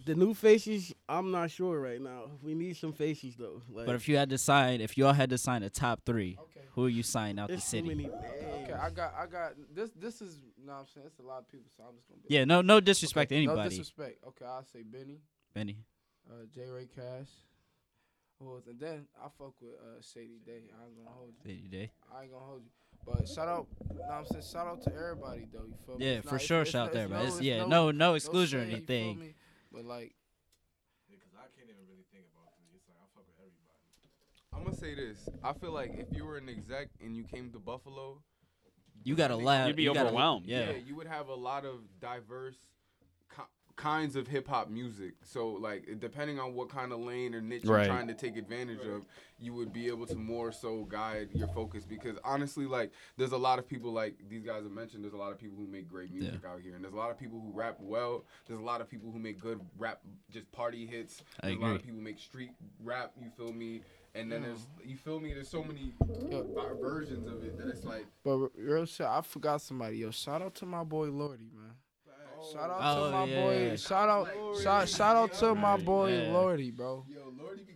The 0.04 0.14
new 0.16 0.32
faces, 0.34 0.92
I'm 1.08 1.30
not 1.30 1.50
sure 1.50 1.78
right 1.80 2.00
now. 2.00 2.30
We 2.42 2.54
need 2.56 2.76
some 2.76 2.92
faces 2.92 3.36
though. 3.36 3.62
Like, 3.70 3.86
But 3.86 3.94
if 3.94 4.08
you 4.08 4.16
had 4.16 4.30
to 4.30 4.38
sign, 4.38 4.80
if 4.80 4.96
y'all 4.98 5.12
had 5.12 5.30
to 5.30 5.38
sign 5.38 5.62
a 5.62 5.70
top 5.70 6.00
three, 6.06 6.36
Okay. 6.40 6.66
who 6.72 6.86
are 6.86 6.88
you 6.88 7.02
signing 7.04 7.38
out 7.38 7.48
the 7.48 7.54
it's 7.54 7.64
too 7.70 7.76
city? 7.76 7.88
many 7.88 8.04
names. 8.08 8.14
Okay, 8.64 8.72
I 8.72 8.90
got, 8.90 9.14
I 9.14 9.26
got 9.26 9.52
this. 9.72 9.90
This 9.92 10.22
is, 10.22 10.38
you 10.56 10.57
know 10.68 10.74
what 10.74 10.80
I'm 10.80 10.86
saying? 10.94 11.06
It's 11.08 11.18
a 11.18 11.22
lot 11.22 11.38
of 11.40 11.48
people, 11.50 11.66
so 11.76 11.82
I'm 11.88 11.96
just 11.96 12.08
gonna. 12.08 12.20
Be 12.26 12.34
Yeah, 12.34 12.44
no, 12.44 12.60
no 12.62 12.80
disrespect 12.80 13.32
Okay, 13.32 13.40
to 13.40 13.46
No 13.46 13.52
anybody. 13.52 13.68
disrespect. 13.70 14.18
Okay, 14.28 14.44
I'll 14.44 14.64
say 14.64 14.82
Benny, 14.82 15.20
Benny. 15.54 15.78
uh, 16.30 16.44
J. 16.54 16.68
Ray 16.70 16.86
Cash. 16.94 17.28
Who 18.38 18.54
else? 18.54 18.66
And 18.68 18.78
then 18.78 19.06
I 19.20 19.26
fuck 19.36 19.54
with 19.60 19.74
uh, 19.82 20.00
Shady 20.00 20.38
Day. 20.46 20.70
I 20.70 20.86
ain't 20.86 20.96
gonna 20.96 21.10
hold 21.10 21.32
you. 21.42 21.50
Day 21.54 21.60
to 21.60 21.68
day. 21.68 21.90
I 22.14 22.22
ain't 22.22 22.32
gonna 22.32 22.44
hold 22.44 22.62
you. 22.62 22.70
But 23.04 23.26
shout 23.28 23.48
out, 23.48 23.66
you 23.90 23.98
know 23.98 24.04
what 24.04 24.10
I'm 24.12 24.26
saying? 24.26 24.44
Shout 24.52 24.66
out 24.66 24.82
to 24.82 24.92
everybody 24.94 25.46
though. 25.52 25.64
You 25.66 25.74
feel 25.86 25.98
me? 25.98 26.04
Yeah, 26.06 26.18
It's 26.18 26.28
for 26.28 26.34
not- 26.34 26.42
sure. 26.42 26.60
it's- 26.62 26.72
Shout 26.72 26.82
out 26.82 26.88
it's- 26.90 26.94
there, 26.94 27.04
it's 27.06 27.10
man. 27.12 27.26
It's, 27.26 27.36
it's 27.36 27.44
yeah, 27.44 27.64
no, 27.66 27.90
no 27.90 28.14
exclusion 28.14 28.60
or 28.60 28.64
shade, 28.64 28.70
you 28.78 28.86
feel 28.86 28.96
anything. 28.96 29.18
me? 29.20 29.34
But 29.72 29.84
like, 29.86 30.14
Because 31.10 31.32
I 31.34 31.46
can't 31.56 31.70
even 31.70 31.82
really 31.88 32.04
think 32.12 32.26
about 32.30 32.52
three. 32.58 32.76
It's 32.76 32.86
like 32.86 32.98
I 33.00 33.06
fuck 33.16 33.24
with 33.26 33.38
everybody. 33.40 33.82
I'm 34.52 34.62
gonna 34.64 34.76
say 34.76 34.94
this. 34.94 35.28
I 35.42 35.52
feel 35.54 35.72
like 35.72 35.94
if 35.98 36.14
you 36.14 36.24
were 36.26 36.36
an 36.36 36.48
exec 36.48 36.88
and 37.02 37.16
you 37.16 37.24
came 37.24 37.50
to 37.52 37.58
Buffalo, 37.58 38.22
You 39.04 39.14
got 39.14 39.30
a 39.30 39.36
lot. 39.36 39.66
You'd 39.66 39.76
be 39.76 39.84
you 39.84 39.94
gotta- 39.94 40.08
overwhelmed. 40.08 40.46
yeah. 40.46 40.72
you 40.72 40.94
would 40.96 41.06
have 41.06 41.28
a 41.28 41.34
lot 41.34 41.64
of 41.64 41.80
diverse 42.00 42.56
ki- 43.34 43.42
kinds 43.76 44.16
of 44.16 44.26
hip 44.26 44.46
hop 44.48 44.68
music. 44.68 45.14
So 45.24 45.48
like 45.50 45.86
depending 46.00 46.38
on 46.40 46.54
what 46.54 46.68
kind 46.68 46.92
of 46.92 46.98
lane 47.00 47.34
or 47.34 47.40
niche 47.40 47.64
Right. 47.64 47.86
you're 47.86 47.94
trying 47.94 48.08
to 48.08 48.14
take 48.14 48.36
advantage 48.36 48.84
of, 48.84 49.06
you 49.38 49.54
would 49.54 49.72
be 49.72 49.86
able 49.86 50.04
to 50.06 50.16
more 50.16 50.50
so 50.50 50.82
guide 50.84 51.28
your 51.32 51.46
focus 51.48 51.84
because 51.86 52.18
honestly 52.24 52.66
like 52.66 52.90
there's 53.16 53.30
a 53.32 53.36
lot 53.38 53.60
of 53.60 53.68
people 53.68 53.92
like 53.92 54.16
these 54.28 54.42
guys 54.42 54.64
have 54.64 54.72
mentioned 54.72 55.04
there's 55.04 55.14
a 55.14 55.18
lot 55.18 55.30
of 55.30 55.38
people 55.38 55.56
who 55.56 55.66
make 55.68 55.88
great 55.88 56.12
music 56.12 56.44
out 56.44 56.60
here 56.60 56.74
and 56.74 56.82
there's 56.82 56.94
a 56.94 56.96
lot 56.96 57.10
of 57.10 57.18
people 57.18 57.40
who 57.40 57.52
rap 57.56 57.76
well. 57.80 58.24
There's 58.46 58.60
a 58.60 58.64
lot 58.64 58.80
of 58.80 58.90
people 58.90 59.10
who 59.12 59.18
make 59.20 59.40
good 59.40 59.60
rap 59.78 60.00
just 60.30 60.50
party 60.52 60.84
hits. 60.86 61.22
I 61.40 61.46
There's 61.46 61.58
a 61.58 61.60
lot 61.60 61.76
of 61.76 61.82
people 61.82 61.96
who 61.98 62.02
make 62.04 62.18
street 62.18 62.50
rap, 62.82 63.12
you 63.20 63.30
feel 63.36 63.52
me? 63.52 63.82
And 64.18 64.32
then 64.32 64.42
there's 64.42 64.58
mm. 64.58 64.88
you 64.90 64.96
feel 64.96 65.20
me, 65.20 65.32
there's 65.32 65.48
so 65.48 65.62
many 65.62 65.92
Yo. 66.30 66.46
versions 66.80 67.26
of 67.28 67.44
it 67.44 67.56
that 67.58 67.68
it's 67.68 67.84
like 67.84 68.06
but 68.24 68.50
real 68.56 68.84
shit, 68.86 69.06
I 69.06 69.20
forgot 69.20 69.60
somebody. 69.60 69.98
Yo, 69.98 70.10
shout 70.10 70.42
out 70.42 70.54
to 70.56 70.66
my 70.66 70.84
boy 70.84 71.06
Lordy, 71.06 71.50
man. 71.54 71.74
Shout 72.52 72.70
out 72.70 72.78
Oh, 72.80 73.06
to 73.06 73.10
my 73.12 73.24
yeah. 73.24 73.42
boy. 73.42 73.76
Shout 73.76 74.08
out, 74.08 74.28
shout, 74.62 74.88
shout 74.88 75.16
out 75.16 75.32
to 75.34 75.54
my 75.54 75.76
boy 75.76 76.22
Yeah. 76.22 76.32
Lordy, 76.32 76.70
bro. 76.70 77.04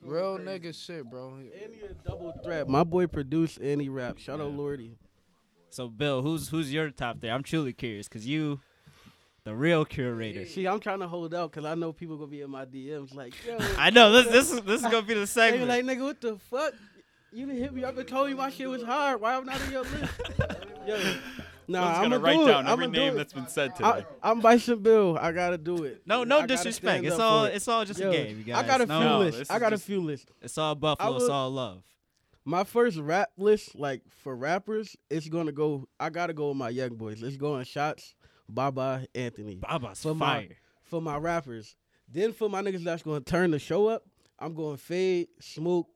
Real 0.03 0.39
nigga 0.39 0.75
shit, 0.75 1.09
bro. 1.09 1.35
Any 1.39 1.81
a 1.83 1.95
double 2.09 2.33
threat. 2.45 2.69
My 2.69 2.85
boy 2.85 3.07
produced 3.07 3.59
any 3.61 3.89
rap. 3.89 4.19
Shout 4.19 4.41
out 4.41 4.53
Lordy. 4.53 4.97
So 5.71 5.89
Bill, 5.89 6.23
who's 6.23 6.49
who's 6.49 6.73
your 6.73 6.91
top 6.91 7.21
there? 7.21 7.33
I'm 7.33 7.43
truly 7.43 7.73
curious 7.73 8.09
because 8.09 8.27
you, 8.27 8.61
the 9.45 9.55
real 9.55 9.85
curator. 9.85 10.47
See, 10.47 10.67
I'm 10.67 10.81
trying 10.81 11.01
to 11.01 11.09
hold 11.09 11.35
out 11.35 11.51
because 11.51 11.65
I 11.65 11.75
know 11.75 11.93
people 11.93 12.17
gonna 12.17 12.29
be 12.31 12.43
in 12.43 12.51
my 12.51 12.65
DMs 12.65 13.15
like, 13.15 13.35
yo. 13.47 13.59
I 13.79 13.91
know 13.91 14.13
this 14.13 14.27
this 14.29 14.53
is 14.53 14.61
this 14.63 14.83
is 14.83 14.87
gonna 14.89 15.03
be 15.03 15.15
the 15.15 15.21
they 15.21 15.21
be 15.21 15.27
segment. 15.27 15.69
like, 15.69 15.85
nigga, 15.85 16.03
what 16.05 16.21
the 16.21 16.37
fuck? 16.51 16.75
You 17.33 17.47
didn't 17.47 17.63
hit 17.63 17.73
me 17.73 17.83
up 17.83 17.97
and 17.97 18.07
told 18.07 18.29
me 18.29 18.35
my 18.35 18.51
shit 18.51 18.69
was 18.69 18.83
hard. 18.83 19.21
Why 19.21 19.35
I'm 19.35 19.47
not 19.47 19.61
on 19.61 19.73
your 19.73 19.83
list? 19.83 20.13
yo, 20.87 20.97
nah, 21.67 21.95
Someone's 21.95 21.97
I'm 21.97 22.03
gonna 22.03 22.09
gonna 22.11 22.19
write 22.19 22.37
do 22.37 22.47
down 22.47 22.67
it. 22.67 22.71
every 22.71 22.85
I'm 22.85 22.93
gonna 22.93 23.05
name 23.07 23.17
that's 23.17 23.33
been 23.33 23.49
said 23.49 23.73
I, 23.83 23.93
today. 23.93 24.07
I'm 24.23 24.41
Bison 24.41 24.79
Bill. 24.83 25.19
I 25.21 25.33
gotta 25.33 25.59
do 25.59 25.85
it. 25.85 26.03
no, 26.07 26.25
no 26.25 26.47
disrespect. 26.47 27.05
It's 27.05 27.19
all 27.19 27.47
it. 27.47 27.55
it's 27.57 27.67
all 27.69 27.85
just 27.85 27.99
Yo, 27.99 28.11
a 28.11 28.13
game, 28.13 28.39
you 28.39 28.45
guys. 28.45 28.63
I 28.63 28.67
got 28.67 28.81
a 28.83 28.87
few 28.87 28.95
no, 28.95 29.01
No, 29.09 29.19
lists. 29.21 29.39
this 29.41 29.51
I 29.51 29.57
is 29.57 29.61
got 29.61 29.73
a 29.73 29.79
few 29.79 30.01
lists. 30.03 30.27
It's 30.43 30.59
all 30.59 30.75
Buffalo. 30.75 31.17
It's 31.17 31.29
all 31.29 31.51
love. 31.51 31.83
My 32.45 32.65
first 32.65 32.99
rap 32.99 33.31
list, 33.39 33.77
like 33.77 34.03
for 34.23 34.37
rappers, 34.37 34.95
it's 35.09 35.29
gonna 35.29 35.53
go. 35.53 35.89
I 35.99 36.11
gotta 36.11 36.35
go 36.35 36.49
with 36.49 36.59
my 36.59 36.69
young 36.69 36.97
boys. 36.97 37.23
Let's 37.23 37.37
go 37.37 37.55
on 37.55 37.65
shots. 37.65 38.15
Baba 38.53 39.07
Anthony 39.15 39.55
Baba's 39.57 40.03
For 40.03 40.15
my- 40.15 40.49
for 40.85 41.01
my 41.01 41.17
rappers. 41.17 41.75
Then 42.13 42.33
for 42.33 42.49
my 42.51 42.63
niggas 42.63 42.85
that's 42.85 43.03
gonna 43.03 43.21
turn 43.21 43.51
the 43.51 43.59
show 43.59 43.87
up, 43.89 44.05
I'm 44.39 44.55
going 44.55 44.77
Fade, 44.77 45.29
Smoke, 45.41 45.89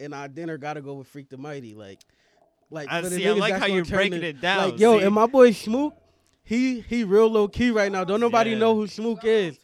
and 0.00 0.14
I 0.14 0.26
dinner 0.26 0.58
gotta 0.58 0.80
go 0.80 0.94
with 0.94 1.06
Freak 1.06 1.28
the 1.28 1.36
Mighty. 1.36 1.74
Like, 1.74 2.00
like 2.70 2.90
I 2.90 3.02
see, 3.02 3.28
I 3.28 3.32
like 3.32 3.54
how 3.54 3.66
you're 3.66 3.84
turn 3.84 3.96
breaking 3.98 4.20
the- 4.20 4.26
it 4.28 4.40
down, 4.40 4.70
Like, 4.70 4.80
yo, 4.80 4.98
see? 4.98 5.04
and 5.04 5.14
my 5.14 5.26
boy 5.26 5.52
Smook, 5.52 5.94
he 6.42 6.80
he 6.80 7.04
real 7.04 7.28
low 7.28 7.46
key 7.48 7.70
right 7.70 7.92
now. 7.92 8.02
Don't 8.04 8.20
nobody 8.20 8.50
Yeah. 8.50 8.58
know 8.58 8.74
who 8.74 8.86
Smook 8.88 9.24
is. 9.24 9.58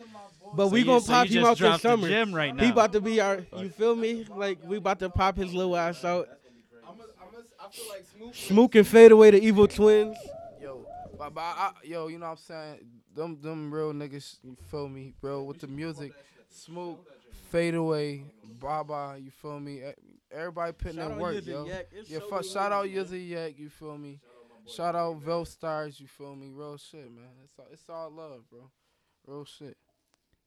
But 0.54 0.66
So 0.66 0.72
we 0.72 0.84
gonna 0.84 1.00
so 1.00 1.12
pop 1.12 1.30
you 1.30 1.38
him 1.40 1.44
just 1.44 1.46
out 1.46 1.50
this 1.52 1.58
dropped 1.58 1.82
the 1.82 1.88
summer. 1.88 2.08
gym 2.08 2.34
right 2.34 2.54
now. 2.54 2.62
He 2.62 2.70
about 2.70 2.92
to 2.92 3.00
be 3.00 3.20
our. 3.20 3.44
You 3.56 3.70
feel 3.70 3.96
me? 3.96 4.26
Like 4.36 4.58
we 4.64 4.76
about 4.76 4.98
to 5.00 5.08
pop 5.08 5.36
his 5.36 5.52
little 5.54 5.74
ass 5.76 6.04
out. 6.04 6.28
I'm 6.86 6.90
a, 7.00 7.02
I'm 7.02 7.34
a, 7.34 7.64
I 7.66 7.70
feel 7.70 7.88
like 7.88 8.04
Smoop 8.16 8.34
Smook 8.36 8.74
and 8.76 8.86
fade 8.86 9.10
away 9.12 9.30
the 9.30 9.42
evil 9.42 9.66
twins. 9.66 10.16
Yo, 11.24 11.30
but, 11.30 11.34
but 11.34 11.40
I, 11.40 11.66
I- 11.66 11.86
yo, 11.86 12.08
you 12.08 12.18
know 12.18 12.26
what 12.26 12.32
I'm 12.32 12.36
saying? 12.38 12.78
Them 13.14 13.38
them 13.40 13.72
real 13.72 13.92
niggas, 13.92 14.38
you 14.42 14.56
feel 14.70 14.88
me, 14.88 15.12
bro? 15.20 15.42
With 15.42 15.60
the 15.60 15.66
music, 15.66 16.12
Smoke, 16.48 17.06
Fade 17.50 17.74
Away, 17.74 18.24
Baba, 18.60 19.16
you 19.22 19.30
feel 19.30 19.60
me? 19.60 19.82
Everybody 20.30 20.72
putting 20.72 20.96
Shout 20.96 21.10
in 21.12 21.18
work, 21.18 21.36
Yizzy 21.36 21.46
yo. 21.46 21.66
Yak. 21.66 21.86
Yeah, 22.06 22.18
so 22.20 22.28
fuck, 22.28 22.44
shout 22.44 22.72
out 22.72 22.86
niggas, 22.86 22.94
yo. 22.94 23.04
Yizzy 23.04 23.28
Yak, 23.28 23.58
you 23.58 23.68
feel 23.68 23.98
me? 23.98 24.20
Shout 24.66 24.94
out 24.94 25.16
Vel 25.16 25.44
Stars, 25.44 26.00
you 26.00 26.06
feel 26.06 26.34
me? 26.36 26.50
Real 26.52 26.76
shit, 26.78 27.10
man. 27.12 27.24
It's 27.44 27.58
all, 27.58 27.66
it's 27.72 27.88
all 27.88 28.10
love, 28.10 28.48
bro. 28.50 28.70
Real 29.26 29.44
shit. 29.44 29.76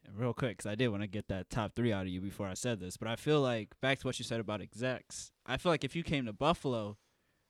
And 0.08 0.18
real 0.20 0.34
quick, 0.34 0.58
because 0.58 0.70
I 0.72 0.76
did 0.76 0.88
want 0.90 1.02
to 1.04 1.08
get 1.08 1.28
that 1.30 1.50
top 1.50 1.76
three 1.76 1.92
out 1.92 2.04
of 2.04 2.10
you 2.10 2.22
before 2.22 2.48
I 2.48 2.54
said 2.54 2.80
this, 2.80 2.96
but 2.98 3.08
I 3.08 3.16
feel 3.16 3.42
like 3.42 3.70
back 3.82 4.00
to 4.00 4.08
what 4.08 4.18
you 4.20 4.26
said 4.26 4.40
about 4.40 4.62
execs. 4.62 5.32
I 5.46 5.58
feel 5.58 5.72
like 5.72 5.84
if 5.84 5.96
you 5.96 6.04
came 6.04 6.26
to 6.28 6.34
Buffalo, 6.34 6.98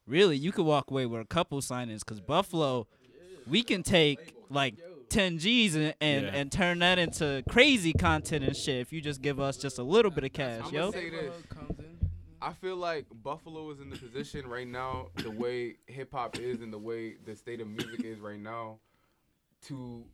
really 0.07 0.38
you 0.38 0.51
could 0.51 0.65
walk 0.65 0.89
away 0.89 1.05
with 1.05 1.21
a 1.21 1.26
couple 1.26 1.59
signings 1.61 1.99
because 1.99 2.21
Buffalo, 2.21 2.88
we 3.47 3.63
can 3.63 3.83
take 3.83 4.35
like 4.49 4.75
10 5.09 5.37
G's 5.39 5.75
and 5.75 5.93
and, 6.01 6.25
Yeah. 6.25 6.31
and 6.35 6.51
turn 6.51 6.79
that 6.79 6.99
into 6.99 7.43
crazy 7.49 7.93
content 7.93 8.43
and 8.43 8.55
shit 8.55 8.77
if 8.81 8.91
you 8.93 9.01
just 9.01 9.21
give 9.21 9.39
us 9.39 9.57
just 9.57 9.79
a 9.79 9.83
little 9.83 10.11
bit 10.11 10.23
of 10.23 10.33
cash, 10.33 10.61
I'ma 10.65 10.71
yo. 10.71 10.91
say 10.91 11.09
this. 11.09 11.21
Neighborhood 11.21 11.49
comes 11.49 11.79
in. 11.79 11.85
I 12.41 12.53
feel 12.53 12.75
like 12.75 13.05
Buffalo 13.23 13.71
is 13.71 13.79
in 13.79 13.89
the 13.89 13.97
position 13.97 14.45
right 14.47 14.67
now, 14.67 15.07
the 15.15 15.31
way 15.31 15.77
hip 15.87 16.11
hop 16.13 16.37
is 16.37 16.61
and 16.61 16.71
the 16.71 16.77
way 16.77 17.15
the 17.25 17.35
state 17.35 17.59
of 17.61 17.67
music 17.67 18.03
is 18.03 18.19
right 18.19 18.39
now, 18.39 18.77
to 19.67 20.05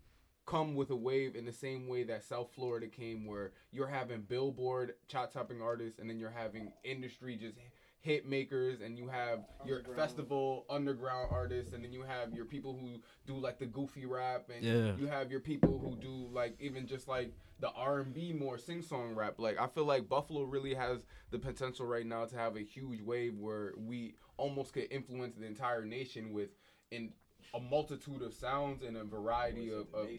come 0.46 0.76
with 0.76 0.90
a 0.92 0.96
wave 0.96 1.36
in 1.36 1.46
the 1.46 1.52
same 1.52 1.88
way 1.88 2.04
that 2.04 2.24
South 2.24 2.50
Florida 2.56 2.88
came, 2.88 3.26
where 3.26 3.52
you're 3.72 3.88
having 3.88 4.22
Billboard 4.22 4.94
chart 5.08 5.32
topping 5.34 5.62
artists, 5.62 6.00
and 6.00 6.10
then 6.10 6.20
you're 6.20 6.30
having 6.32 6.72
industry 6.84 7.36
just 7.36 7.58
hit 8.02 8.28
makers, 8.28 8.82
and 8.82 8.98
you 8.98 9.08
have 9.08 9.40
your 9.64 9.84
festival 9.96 10.66
underground 10.70 11.30
artists, 11.32 11.74
and 11.74 11.84
then 11.84 11.94
you 11.94 12.02
have 12.02 12.34
your 12.34 12.46
people 12.46 12.74
who 12.74 13.00
do 13.28 13.40
like 13.40 13.60
the 13.60 13.66
goofy 13.68 14.06
rap, 14.06 14.50
and 14.54 14.64
Yeah. 14.64 14.96
you 14.98 15.08
have 15.08 15.32
your 15.32 15.40
people 15.40 15.78
who 15.80 15.96
do 15.96 16.28
like 16.34 16.60
even 16.60 16.88
just 16.88 17.08
like 17.08 17.32
the 17.60 17.70
R 17.72 18.00
and 18.00 18.12
B 18.14 18.34
more 18.34 18.58
sing 18.58 18.82
song 18.82 19.14
rap. 19.14 19.36
Like 19.38 19.60
I 19.60 19.68
feel 19.68 19.86
like 19.86 20.10
Buffalo 20.10 20.44
really 20.44 20.74
has 20.74 21.06
the 21.30 21.38
potential 21.38 21.86
right 21.86 22.06
now 22.06 22.26
to 22.26 22.36
have 22.36 22.56
a 22.56 22.62
huge 22.62 23.02
wave 23.02 23.38
where 23.38 23.74
we 23.78 24.16
almost 24.38 24.74
could 24.74 24.92
influence 24.92 25.36
the 25.36 25.46
entire 25.46 25.86
nation 25.86 26.34
with 26.34 26.50
in 26.90 27.14
a 27.54 27.60
multitude 27.60 28.24
of 28.24 28.34
sounds 28.34 28.82
and 28.82 28.98
a 28.98 29.04
variety 29.04 29.72
of, 29.72 29.88
of, 29.94 30.10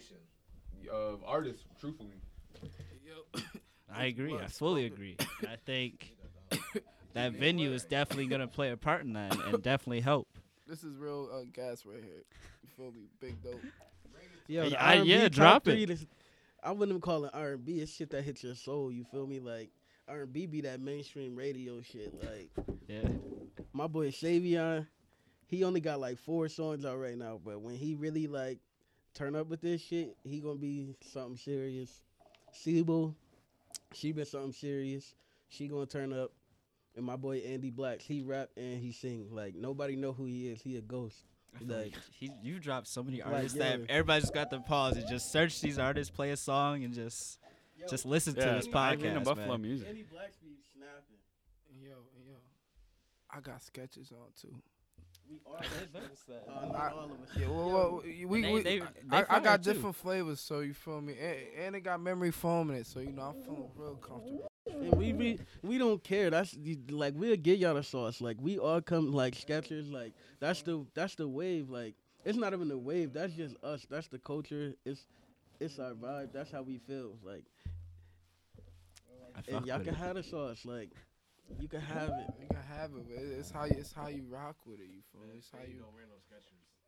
of 0.91 1.20
artists. 1.26 1.64
Truthfully, 1.80 2.20
I 3.93 4.07
agree. 4.07 4.39
I 4.39 4.47
fully 4.47 4.87
agree. 4.87 5.16
I 5.43 5.57
think 5.66 6.14
that 7.14 7.32
venue 7.32 7.72
is 7.72 7.84
definitely 7.84 8.26
going 8.26 8.40
to 8.40 8.46
play 8.48 8.70
a 8.70 8.76
part 8.76 9.02
in 9.02 9.12
that 9.14 9.36
and 9.46 9.62
definitely 9.62 10.00
help. 10.00 10.28
This 10.66 10.84
is 10.84 10.96
real 10.96 11.28
uh, 11.32 11.44
gas 11.52 11.84
right 11.84 12.02
here. 12.02 12.22
You 12.62 12.68
feel 12.76 12.92
me? 12.92 13.06
Big 13.20 13.42
dope. 13.42 13.60
Yo, 14.48 14.64
the 14.64 14.70
Yeah, 14.70 14.84
I- 14.84 14.96
R&B 14.98 15.10
yeah, 15.10 15.28
drop 15.28 15.64
three, 15.64 15.84
it. 15.84 15.98
I 16.62 16.70
wouldn't 16.72 16.90
even 16.90 17.00
call 17.00 17.24
it 17.24 17.30
R 17.34 17.52
and 17.52 17.64
B. 17.64 17.80
It's 17.80 17.92
shit 17.92 18.10
that 18.10 18.22
hits 18.22 18.42
your 18.44 18.54
soul. 18.54 18.90
You 18.92 19.04
feel 19.04 19.26
me? 19.26 19.40
Like 19.40 19.70
R 20.08 20.22
and 20.22 20.32
B 20.32 20.46
be 20.46 20.60
that 20.62 20.80
mainstream 20.80 21.34
radio 21.36 21.80
shit. 21.82 22.14
Like 22.22 22.50
Yeah. 22.88 23.08
my 23.72 23.86
boy 23.86 24.10
Savion, 24.10 24.86
he 25.46 25.64
only 25.64 25.80
got 25.80 26.00
like 26.00 26.18
four 26.18 26.48
songs 26.48 26.84
out 26.84 26.98
right 26.98 27.18
now, 27.18 27.40
but 27.44 27.60
when 27.60 27.74
he 27.76 27.94
really 27.94 28.26
like 28.28 28.58
turn 29.14 29.34
up 29.36 29.48
with 29.48 29.60
this 29.60 29.80
shit, 29.82 30.16
he 30.24 30.40
gonna 30.40 30.54
be 30.54 30.94
something 31.12 31.36
serious. 31.36 32.00
Siebel, 32.52 33.14
she 33.92 34.12
been 34.12 34.24
something 34.26 34.52
serious. 34.52 35.14
She 35.48 35.66
gonna 35.68 35.86
turn 35.86 36.12
up. 36.12 36.30
And 36.97 37.07
my 37.07 37.16
boy 37.16 37.38
Andy 37.38 37.70
Blacks, 37.70 38.05
he 38.05 38.20
rap 38.22 38.51
and 38.57 38.78
he 38.80 38.93
sing. 38.93 39.28
Like 39.30 39.55
nobody 39.55 39.97
know 39.97 40.12
who 40.12 40.26
he 40.26 40.49
is. 40.49 40.61
He 40.61 40.76
a 40.76 40.80
ghost. 40.82 41.16
Like 41.66 41.95
He, 42.12 42.30
you 42.43 42.59
dropped 42.59 42.86
so 42.88 43.03
many 43.03 43.20
artists 43.20 43.57
yo. 43.57 43.62
that 43.64 43.80
everybody 43.90 44.20
just 44.22 44.32
got 44.34 44.51
to 44.51 44.61
pause 44.61 44.97
and 44.97 45.07
just 45.07 45.30
search 45.30 45.61
these 45.61 45.78
artists, 45.78 46.11
play 46.14 46.30
a 46.30 46.36
song, 46.36 46.82
and 46.84 46.95
just 46.95 47.38
just 47.88 48.07
listen 48.07 48.34
to 48.34 48.40
Yeah, 48.40 48.55
this 48.55 48.66
dive 48.66 49.03
into 49.05 49.20
podcast. 49.20 49.24
Buffalo 49.24 49.59
music. 49.59 49.88
Andy 49.88 50.03
Blacks 50.11 50.36
be 50.36 50.57
snapping. 50.74 51.18
Yo, 51.82 51.90
yo. 52.26 52.34
I 53.30 53.40
got 53.40 53.61
Skechers 53.61 54.12
on 54.12 54.28
too. 54.40 54.55
We 55.30 55.40
all 55.47 55.57
I- 55.61 56.61
uh, 56.61 56.72
not 56.72 56.93
all 56.93 57.05
of 57.05 57.11
us. 57.12 57.28
Yeah, 57.38 57.49
well, 57.49 57.70
well 57.70 58.03
we, 58.05 58.24
we, 58.26 58.43
They- 58.43 58.53
we- 58.53 58.62
they- 58.62 58.80
I, 59.11 59.20
I 59.20 59.24
fire, 59.24 59.40
got 59.40 59.62
too. 59.62 59.72
different 59.72 59.97
flavors, 59.97 60.40
so 60.40 60.61
you 60.61 60.74
feel 60.74 61.01
me, 61.01 61.14
and, 61.18 61.64
and 61.66 61.76
it 61.76 61.80
got 61.80 62.01
memory 62.01 62.30
foam 62.30 62.70
in 62.70 62.76
it, 62.76 62.86
so 62.86 63.01
you 63.01 63.12
know 63.12 63.22
I'm 63.34 63.43
feeling 63.43 63.68
real 63.76 63.95
comfortable. 63.97 64.51
And 64.66 64.94
we 64.94 65.12
be, 65.12 65.38
we 65.62 65.78
don't 65.78 66.02
care. 66.02 66.30
That's 66.30 66.56
like 66.90 67.14
we'll 67.16 67.36
get 67.36 67.58
y'all 67.58 67.74
the 67.74 67.82
sauce. 67.82 68.20
Like 68.20 68.36
we 68.40 68.58
all 68.58 68.80
come 68.80 69.12
like 69.12 69.34
Skechers. 69.34 69.92
Like 69.92 70.12
that's 70.40 70.62
the 70.62 70.86
that's 70.94 71.14
the 71.14 71.28
wave. 71.28 71.68
Like 71.68 71.94
it's 72.24 72.38
not 72.38 72.52
even 72.52 72.68
the 72.68 72.78
wave. 72.78 73.12
That's 73.12 73.34
just 73.34 73.56
us. 73.64 73.86
That's 73.90 74.08
the 74.08 74.18
culture. 74.18 74.74
It's 74.84 75.06
it's 75.60 75.78
our 75.78 75.92
vibe. 75.92 76.32
That's 76.32 76.50
how 76.50 76.62
we 76.62 76.78
feel. 76.78 77.16
Like 77.24 77.44
I 79.34 79.40
fuck 79.42 79.54
and 79.54 79.66
y'all 79.66 79.78
can 79.80 79.88
it. 79.88 79.94
have 79.94 80.16
the 80.16 80.22
sauce. 80.22 80.64
Like, 80.64 80.90
you 81.58 81.68
can 81.68 81.80
have 81.80 82.10
it. 82.10 82.26
You 82.40 82.46
can 82.48 82.62
have 82.76 82.90
it, 82.90 83.04
but 83.08 83.18
it's 83.18 83.50
how 83.50 83.64
you, 83.64 83.76
it's 83.78 83.92
how 83.92 84.08
you 84.08 84.24
rock 84.28 84.56
with 84.66 84.80
it. 84.80 84.88
You 84.92 85.02
feel 85.12 85.22
me? 85.22 85.38
It's 85.38 85.50
how 85.50 85.58
you. 85.66 85.84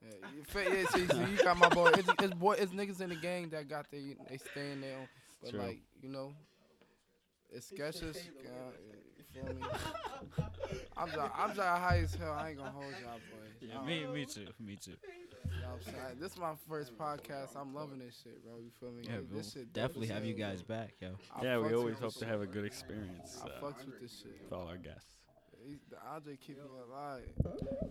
Yeah, 0.03 0.29
you 0.37 0.45
fe- 0.45 0.81
yeah, 0.81 0.87
see, 0.89 1.07
see, 1.07 1.33
you 1.33 1.43
got 1.43 1.57
my 1.57 1.69
boy. 1.71 1.91
It's, 1.95 2.09
it's 2.23 2.35
boy. 2.35 2.57
It's 2.59 2.73
niggas 2.73 3.01
in 3.01 3.09
the 3.09 3.17
gang 3.17 3.49
that 3.51 3.69
got 3.69 3.91
their, 3.91 4.01
they 4.29 4.37
staying 4.37 4.83
there. 4.83 4.99
On, 4.99 5.09
but 5.43 5.51
True. 5.51 5.61
like, 5.61 5.81
you 6.03 6.11
know, 6.11 6.35
it's 7.55 7.71
Skechers. 7.71 8.17
You 9.17 9.25
feel 9.33 9.55
me? 9.55 9.63
I'm 10.97 11.09
just, 11.09 11.19
I'm 11.37 11.49
just 11.55 11.61
high 11.61 12.01
as 12.03 12.15
hell. 12.15 12.33
I 12.33 12.51
ain't 12.51 12.59
gonna 12.59 12.71
hold 12.71 12.85
y'all 13.03 13.19
boys. 13.31 13.51
Yeah, 13.61 13.83
me, 13.85 14.07
me 14.07 14.25
too, 14.27 14.47
me 14.61 14.77
too. 14.77 14.93
You 14.93 15.61
know 15.61 15.69
I'm 15.75 15.83
saying? 15.83 15.97
This 16.21 16.33
is 16.33 16.39
my 16.39 16.53
first 16.69 16.97
podcast. 16.99 17.57
I'm 17.57 17.75
loving 17.75 17.99
this 17.99 18.21
shit, 18.23 18.45
bro. 18.45 18.55
You 18.59 18.71
feel 18.79 18.91
me? 18.91 19.03
Yeah, 19.05 19.17
Like, 19.17 19.25
we'll 19.31 19.39
this 19.39 19.53
shit 19.53 19.73
definitely 19.73 20.09
have 20.09 20.25
you 20.25 20.35
guys 20.35 20.63
bro. 20.63 20.77
back, 20.77 20.95
yo. 21.01 21.11
I 21.35 21.45
Yeah, 21.45 21.59
we 21.59 21.75
always 21.75 21.99
hope 21.99 22.15
to 22.17 22.27
have 22.27 22.43
a 22.43 22.47
good 22.47 22.65
experience 22.65 23.41
I 23.43 23.47
uh, 23.49 23.61
fucks 23.61 23.85
with 23.87 24.01
this 24.01 24.23
shit. 24.23 24.41
with 24.43 24.53
all 24.53 24.69
our 24.69 24.77
guests. 24.77 25.15
He's, 25.67 25.79
the 25.91 25.97
Andre 26.13 26.37
keep 26.37 26.59
me 26.59 26.65
alive. 26.89 27.23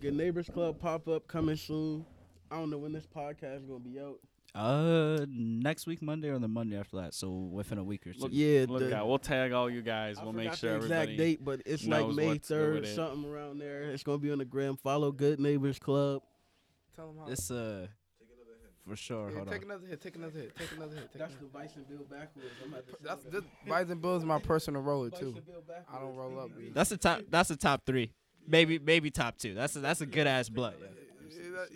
Good 0.00 0.14
Neighbors 0.14 0.48
Club 0.48 0.78
pop 0.78 1.08
up 1.08 1.26
coming 1.26 1.56
soon. 1.56 2.06
I 2.50 2.56
don't 2.56 2.70
know 2.70 2.78
when 2.78 2.92
this 2.92 3.06
podcast 3.06 3.58
is 3.58 3.64
gonna 3.64 3.80
be 3.80 3.98
out. 3.98 4.20
Uh, 4.54 5.26
next 5.28 5.86
week 5.86 6.00
Monday 6.00 6.28
or 6.28 6.38
the 6.38 6.46
Monday 6.46 6.78
after 6.78 6.96
that. 6.98 7.12
So 7.12 7.30
within 7.32 7.78
a 7.78 7.82
week 7.84 8.06
or 8.06 8.12
two. 8.12 8.20
Look, 8.20 8.30
Yeah, 8.32 8.66
Look 8.68 8.80
the- 8.80 8.96
out, 8.96 9.08
we'll 9.08 9.18
tag 9.18 9.50
all 9.52 9.68
you 9.68 9.82
guys. 9.82 10.18
I 10.18 10.22
We'll 10.24 10.32
make 10.32 10.54
sure 10.54 10.70
the 10.70 10.76
exact 10.76 11.02
everybody. 11.10 11.16
date, 11.16 11.44
but 11.44 11.62
it's 11.66 11.84
like 11.86 12.06
May 12.08 12.26
what's 12.28 12.48
good 12.48 12.56
third, 12.56 12.84
it. 12.84 12.94
something 12.94 13.24
around 13.28 13.58
there. 13.58 13.82
It's 13.90 14.04
gonna 14.04 14.18
be 14.18 14.30
on 14.30 14.38
the 14.38 14.44
gram. 14.44 14.76
Follow 14.76 15.10
Good 15.10 15.40
Neighbors 15.40 15.78
Club. 15.80 16.22
Tell 16.94 17.08
them 17.08 17.16
how. 17.18 17.24
This 17.26 17.50
uh, 17.50 17.88
for 18.86 18.94
sure. 18.94 19.30
yeah, 19.30 19.36
Hold 19.38 19.48
take 19.48 19.62
on. 19.64 19.70
another 19.72 19.86
hit. 19.88 20.00
Take 20.00 20.14
another 20.16 20.38
hit. 20.38 20.56
Take 20.56 20.72
another 20.76 20.94
hit. 20.94 21.10
Take 21.12 21.18
That's 21.18 21.32
another. 21.32 21.46
the 21.52 21.58
Bison 21.58 21.84
Bill 21.88 22.06
backwoods. 22.08 22.46
I'm 22.62 22.72
about 22.72 22.86
to 22.86 22.94
That's 23.02 23.24
that. 23.24 23.32
this. 23.32 23.42
Bison 23.66 23.98
Bill 23.98 24.16
is 24.16 24.24
my 24.24 24.38
personal 24.38 24.82
roller 24.82 25.10
too. 25.10 25.32
Bison 25.32 25.42
Bill 25.46 25.62
backwoods. 25.66 25.88
I 25.92 25.98
don't 26.00 26.14
roll 26.14 26.38
up. 26.38 26.50
That's 26.74 26.90
the 26.90 26.96
top. 26.96 27.22
That's 27.28 27.48
the 27.48 27.56
top 27.56 27.84
three. 27.86 28.12
Maybe 28.46 28.78
maybe 28.78 29.10
top 29.10 29.36
two. 29.38 29.54
That's 29.54 29.74
a, 29.74 29.80
that's 29.80 30.00
a 30.02 30.06
good 30.06 30.26
ass 30.28 30.48
blunt. 30.48 30.76
Yeah. 30.80 30.86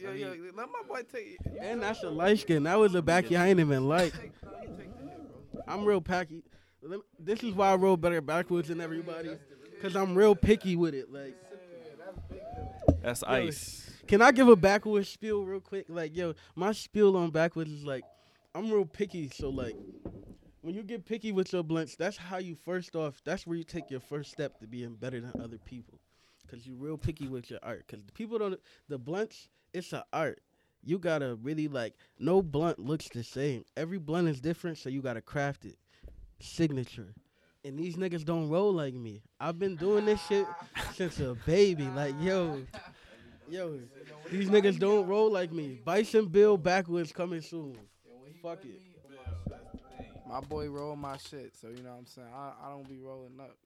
Yeah, 0.01 0.11
yeah, 0.11 0.33
yeah. 0.33 0.51
Let 0.55 0.69
my 0.69 0.83
boy 0.87 1.03
take 1.11 1.39
it. 1.41 1.59
And 1.61 1.83
that's 1.83 2.03
a 2.03 2.11
light 2.11 2.39
skin. 2.41 2.65
That 2.65 2.79
was 2.79 2.95
a 2.95 3.03
backy 3.03 3.37
I 3.37 3.49
ain't 3.49 3.61
even 3.61 3.89
like. 3.89 4.13
Take, 4.13 4.33
no, 4.45 4.51
you 4.63 4.69
take 4.77 4.97
the 4.97 5.05
hit, 5.05 5.53
bro. 5.53 5.63
I'm 5.67 5.85
real 5.85 6.01
packy. 6.01 6.43
This 7.19 7.43
is 7.43 7.55
why 7.55 7.73
I 7.73 7.75
roll 7.77 7.97
better 7.97 8.21
backwoods 8.21 8.69
than 8.69 8.81
everybody. 8.81 9.31
Cause 9.83 9.95
I'm 9.95 10.15
real 10.15 10.35
picky 10.35 10.75
with 10.75 10.95
it. 10.95 11.13
Like, 11.13 11.37
That's 13.03 13.23
ice. 13.23 13.89
can 14.09 14.21
I 14.23 14.33
give 14.33 14.49
a 14.49 14.57
backwoods 14.57 15.09
spiel 15.09 15.45
real 15.45 15.61
quick? 15.61 15.87
Like, 15.89 16.17
yo, 16.17 16.35
my 16.57 16.73
spiel 16.73 17.17
on 17.17 17.31
backwoods 17.31 17.71
is 17.71 17.85
like, 17.85 18.03
I'm 18.55 18.71
real 18.71 18.85
picky. 18.85 19.31
So 19.33 19.51
like, 19.51 19.77
when 20.63 20.75
you 20.75 20.83
get 20.83 21.05
picky 21.07 21.31
with 21.31 21.53
your 21.53 21.63
blunts, 21.63 21.95
that's 21.95 22.17
how 22.17 22.39
you 22.39 22.57
first 22.57 22.97
off. 22.97 23.21
That's 23.25 23.47
where 23.47 23.57
you 23.57 23.65
take 23.65 23.91
your 23.91 24.01
first 24.01 24.33
step 24.33 24.59
to 24.61 24.67
being 24.67 24.95
better 24.95 25.21
than 25.21 25.33
other 25.41 25.59
people. 25.59 25.98
Cause 26.51 26.67
you're 26.67 26.77
real 26.77 26.97
picky 26.97 27.29
with 27.29 27.51
your 27.51 27.61
art. 27.63 27.87
Cause 27.89 28.03
the 28.05 28.13
people 28.13 28.39
don't. 28.39 28.59
The 28.89 28.99
blunts, 28.99 29.49
it's 29.75 29.93
an 29.93 30.03
art. 30.13 30.41
You 30.83 30.99
gotta 30.99 31.35
really 31.43 31.69
like. 31.69 31.95
No 32.19 32.41
blunt 32.41 32.79
looks 32.79 33.09
the 33.09 33.23
same. 33.23 33.65
Every 33.77 33.99
blunt 33.99 34.29
is 34.29 34.41
different, 34.41 34.79
so 34.79 34.89
you 34.89 35.03
gotta 35.03 35.21
craft 35.21 35.65
it. 35.65 35.77
Signature. 36.41 37.15
And 37.65 37.79
these 37.79 37.97
niggas 37.97 38.25
don't 38.25 38.49
roll 38.49 38.73
like 38.73 38.95
me. 38.95 39.21
I've 39.39 39.59
been 39.59 39.77
doing 39.77 40.07
this 40.07 40.25
shit 40.27 40.47
since 40.95 41.21
a 41.21 41.37
baby. 41.45 41.85
Like, 41.95 42.15
yo, 42.21 42.63
yo, 43.51 43.79
these 44.31 44.49
niggas 44.49 44.79
don't 44.79 45.07
roll 45.07 45.31
like 45.31 45.53
me. 45.53 45.81
Bison 45.85 46.27
Bill 46.27 46.57
backwoods 46.57 47.13
coming 47.13 47.43
soon. 47.43 47.77
Fuck 48.43 48.65
it. 48.65 48.81
My 50.29 50.41
boy 50.41 50.69
roll 50.71 50.95
my 50.95 51.17
shit, 51.17 51.57
so 51.57 51.69
you 51.69 51.83
know 51.83 51.91
what 51.91 51.99
I'm 51.99 52.07
saying. 52.07 52.29
I, 52.35 52.53
I 52.65 52.71
don't 52.71 52.89
be 52.89 52.99
rolling 52.99 53.41
up. 53.41 53.57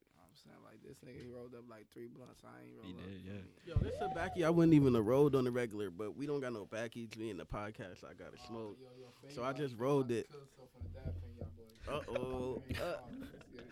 You 0.45 0.53
know 0.53 0.59
what 0.61 0.73
I'm 0.73 0.79
saying 0.83 0.83
like 0.83 0.83
this 0.83 0.99
nigga, 1.07 1.23
he 1.25 1.29
rolled 1.33 1.55
up 1.55 1.65
like 1.71 1.87
three 1.93 2.09
blunts. 2.09 2.43
I 2.45 2.49
ain't 2.65 2.75
roll 2.77 2.87
He 2.87 2.93
up. 2.93 2.99
did, 3.05 3.21
you 3.25 3.33
yeah. 3.67 3.75
Yo, 3.75 3.81
this 3.83 3.95
a 4.01 4.09
backy 4.15 4.45
I 4.45 4.51
wouldn't 4.51 4.75
even 4.75 4.95
have 4.95 5.07
rolled 5.07 5.35
on 5.35 5.45
the 5.45 5.51
regular, 5.51 5.91
but 5.91 6.17
we 6.17 6.27
don't 6.27 6.41
got 6.41 6.53
no 6.53 6.67
backies. 6.67 7.17
Me 7.17 7.31
in 7.31 7.37
the 7.39 7.45
podcast, 7.47 8.05
I 8.05 8.15
gotta 8.19 8.39
smoke. 8.47 8.77
Yo, 8.81 8.89
yo, 8.99 9.35
So 9.35 9.45
I 9.45 9.53
just 9.53 9.77
rolled 9.79 10.11
it. 10.11 10.27
to 10.27 10.33
kill 10.33 10.41
yourself 10.41 10.69
on 10.77 10.83
the 10.83 10.91
dab 10.99 11.15
pen, 11.15 11.31
y'all 11.39 11.51
boys. 11.57 12.19
Uh-oh. 12.19 12.63
Let's 12.67 12.69
get 12.69 12.81
it. 12.81 12.83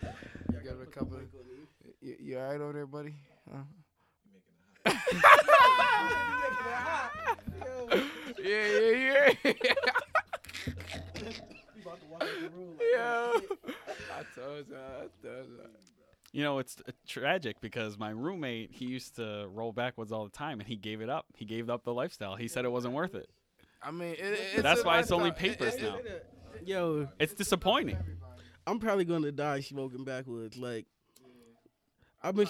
Uh. 0.03 0.53
You 0.53 0.59
got 0.69 0.81
a 0.81 0.85
couple. 0.85 1.17
You, 2.01 2.15
you 2.19 2.37
alright 2.39 2.61
over 2.61 2.73
there, 2.73 2.85
buddy? 2.87 3.15
Huh? 3.51 3.63
yeah, 8.39 8.65
yeah, 8.65 9.33
yeah. 9.43 9.53
yeah. 9.53 9.73
I 14.13 14.23
told 14.35 14.67
you. 14.67 14.75
I 14.77 15.07
told 15.21 15.47
you. 15.47 15.90
You 16.31 16.43
know, 16.43 16.59
it's 16.59 16.77
uh, 16.87 16.91
tragic 17.05 17.59
because 17.59 17.97
my 17.97 18.09
roommate, 18.11 18.71
he 18.71 18.85
used 18.85 19.17
to 19.17 19.47
roll 19.51 19.73
backwoods 19.73 20.11
all 20.11 20.23
the 20.23 20.29
time, 20.31 20.59
and 20.59 20.67
he 20.67 20.75
gave 20.77 21.01
it 21.01 21.09
up. 21.09 21.25
He 21.35 21.43
gave 21.45 21.69
up 21.69 21.83
the 21.83 21.93
lifestyle. 21.93 22.35
He 22.35 22.47
said 22.47 22.63
it 22.63 22.71
wasn't 22.71 22.93
worth 22.93 23.15
it. 23.15 23.29
I 23.83 23.91
mean, 23.91 24.13
it, 24.13 24.19
it's 24.19 24.61
That's 24.61 24.81
a 24.81 24.83
why 24.85 24.99
it's 24.99 25.11
only 25.11 25.31
lifestyle. 25.31 25.49
It- 25.51 25.59
papers 25.59 25.75
it- 25.75 25.81
now. 25.81 25.97
Yo, 26.65 27.07
It's 27.19 27.33
disappointing. 27.33 27.97
I'm 28.67 28.79
probably 28.79 29.05
gonna 29.05 29.31
die 29.31 29.61
smoking 29.61 30.03
backwoods 30.03 30.55
Like, 30.57 30.85
I've 32.21 32.35
been. 32.35 32.47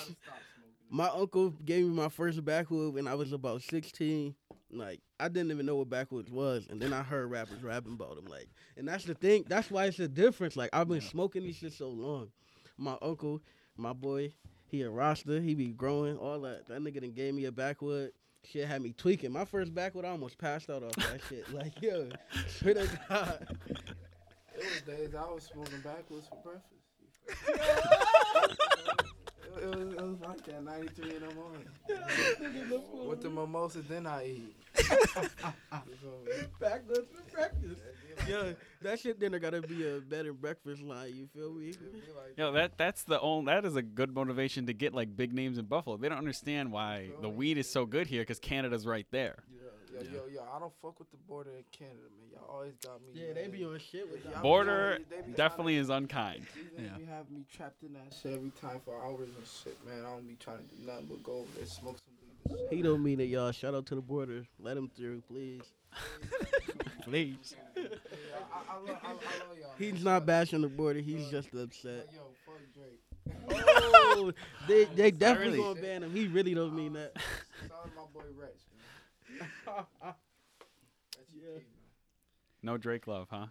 My 0.89 1.07
uncle 1.07 1.51
gave 1.51 1.86
me 1.86 1.91
my 1.95 2.09
first 2.09 2.43
backwood 2.43 2.93
when 2.93 3.07
I 3.07 3.15
was 3.15 3.32
about 3.32 3.61
16. 3.61 4.36
Like, 4.73 4.99
I 5.21 5.29
didn't 5.29 5.51
even 5.51 5.65
know 5.65 5.77
what 5.77 5.89
backwoods 5.89 6.29
was, 6.29 6.67
and 6.69 6.82
then 6.82 6.91
I 6.91 7.01
heard 7.01 7.32
rappers 7.32 7.63
rapping 7.63 7.93
about 7.93 8.15
them. 8.17 8.25
Like, 8.25 8.49
and 8.75 8.86
that's 8.88 9.05
the 9.05 9.13
thing. 9.13 9.45
That's 9.47 9.71
why 9.71 9.86
it's 9.86 9.99
a 9.99 10.07
difference. 10.09 10.57
Like, 10.57 10.69
I've 10.73 10.89
been 10.89 10.99
smoking 10.99 11.43
this 11.43 11.55
shit 11.55 11.71
so 11.73 11.88
long. 11.88 12.29
My 12.82 12.97
uncle, 13.01 13.41
my 13.77 13.93
boy, 13.93 14.34
he 14.65 14.82
a 14.82 14.89
roster. 14.89 15.39
He 15.39 15.53
be 15.53 15.67
growing 15.67 16.17
all 16.17 16.41
that. 16.41 16.67
That 16.67 16.82
nigga 16.82 17.01
done 17.01 17.11
gave 17.11 17.36
me 17.36 17.45
a 17.45 17.51
backwood. 17.51 18.11
Shit 18.43 18.67
had 18.67 18.82
me 18.82 18.91
tweaking. 18.97 19.32
My 19.32 19.45
first 19.45 19.73
backwood, 19.75 20.03
I 20.03 20.09
almost 20.09 20.39
passed 20.39 20.67
out 20.71 20.82
off 20.82 20.95
that 20.95 21.21
shit. 21.29 21.45
Like, 21.53 21.79
yo, 21.79 22.09
swear 22.47 22.73
to 22.73 22.99
God. 23.07 23.47
It 24.55 24.63
was 24.63 24.82
days 24.88 25.13
I 25.13 25.32
was 25.32 25.43
smoking 25.43 25.82
backwoods 25.82 26.27
for 26.27 26.41
breakfast. 26.43 26.82
it, 29.58 29.64
it 29.64 29.76
was, 29.76 29.93
it 29.93 30.02
was 30.02 30.20
like 30.22 30.43
that 30.45 30.64
93 30.64 31.16
in 31.16 31.28
the 31.28 31.36
morning. 31.36 31.68
With 33.08 33.22
the 33.22 33.30
mimosas, 33.30 33.86
then 33.88 34.08
I 34.08 34.26
eat. 34.26 34.56
You 34.78 34.84
feel 34.84 35.49
for 35.99 36.49
breakfast. 36.60 37.82
Yo, 38.28 38.56
that 38.82 38.99
shit 38.99 39.20
dinner 39.20 39.39
gotta 39.39 39.62
be 39.62 39.88
a 39.88 39.99
better 39.99 40.34
breakfast 40.34 40.82
line. 40.82 41.14
You 41.16 41.28
feel 41.34 41.52
me? 41.54 41.70
It 41.70 41.93
be 41.93 41.99
like 42.16 42.38
Yo, 42.38 42.52
that 42.54 42.78
that's 42.78 43.04
the 43.04 43.20
only 43.20 43.45
that 43.52 43.66
is 43.66 43.76
a 43.76 43.82
good 43.82 44.14
motivation 44.14 44.68
to 44.68 44.74
get 44.74 44.93
like 44.93 45.16
big 45.16 45.34
names 45.34 45.58
in 45.58 45.66
Buffalo. 45.66 45.97
They 45.97 46.10
don't 46.10 46.18
understand 46.18 46.72
why 46.72 47.10
the 47.22 47.30
weed 47.30 47.58
is 47.58 47.70
so 47.70 47.86
good 47.86 48.08
here 48.08 48.22
because 48.22 48.39
Canada's 48.39 48.86
right 48.86 49.08
there. 49.12 49.43
Yo, 49.94 50.00
yo, 50.02 50.26
yo, 50.34 50.42
I 50.56 50.60
don't 50.60 50.72
fuck 50.82 50.98
with 51.00 51.12
the 51.12 51.18
border 51.28 51.52
in 51.52 51.64
Canada, 51.72 51.98
man. 52.18 52.30
Y'all 52.32 52.50
always 52.50 52.74
got 52.84 53.02
me. 53.02 53.10
Yeah, 53.14 53.34
they 53.34 53.48
be 53.48 53.64
on 53.66 53.78
shit 53.80 54.10
with 54.10 54.24
Y'all 54.26 54.42
Border 54.42 55.00
trying- 55.10 55.24
be 55.26 55.34
definitely 55.34 55.76
is 55.76 55.89
unkind. 55.89 56.46
trying 56.48 56.66
to- 56.66 56.72
These 56.72 56.80
niggas 56.80 56.92
Yeah. 56.94 56.98
be 56.98 57.06
having 57.06 57.34
me 57.36 57.46
trapped 57.52 57.84
in 57.84 57.94
that 57.94 58.14
shit 58.14 58.34
every 58.34 58.52
time 58.52 58.80
for 58.86 58.96
hours 59.04 59.30
and 59.36 59.46
shit, 59.48 59.78
man. 59.86 60.00
I 60.06 60.10
don't 60.12 60.28
be 60.28 60.36
trying 60.36 60.60
to 60.68 60.76
do 60.76 60.86
nothing 60.86 61.08
but 61.08 61.24
go 61.24 61.34
over 61.39 61.52
there, 61.58 61.66
smoke 61.66 61.98
some 61.98 62.14
weed 62.22 62.52
and 62.52 62.60
shit. 62.70 62.74
He 62.78 62.82
don't 62.82 63.04
mean 63.04 63.20
it, 63.20 63.26
y'all. 63.26 63.52
Shout 63.52 63.76
out 63.76 63.86
to 63.88 63.96
the 63.96 64.02
border. 64.02 64.46
Let 64.60 64.78
him 64.78 64.89
through, 64.96 65.22
please. 65.28 65.62
Please. 67.04 67.56
Yeah, 67.76 67.84
I, 68.54 68.74
I, 68.74 68.78
love, 68.78 69.00
I, 69.04 69.08
I 69.10 69.12
love 69.14 69.58
y'all. 69.60 69.72
He's 69.78 70.04
not 70.04 70.26
bashing 70.26 70.62
the 70.62 70.68
border. 70.70 71.00
He's 71.00 71.28
just 71.30 71.54
upset. 71.54 72.08
Yo, 72.14 72.22
fuck 72.46 72.62
Drake. 72.76 73.02
Oh, 73.50 74.32
they 74.68 74.86
they 74.86 75.12
definitely 75.12 75.58
really- 75.58 75.74
gonna 75.74 75.82
ban 75.82 76.04
him. 76.04 76.12
He 76.12 76.28
really 76.28 76.54
don't 76.54 76.76
mean 76.76 76.94
that. 76.94 77.14
Shout 77.68 77.72
out 77.72 77.89
my 77.96 78.04
boy 78.14 78.22
Rex, 78.38 78.38
man. 78.38 78.52
That's 78.60 78.70
Yeah. 79.39 80.13
your 81.34 81.53
kid, 81.53 81.55
man. 81.55 81.63
No 82.63 82.77
Drake 82.77 83.07
love, 83.07 83.27
huh? 83.29 83.47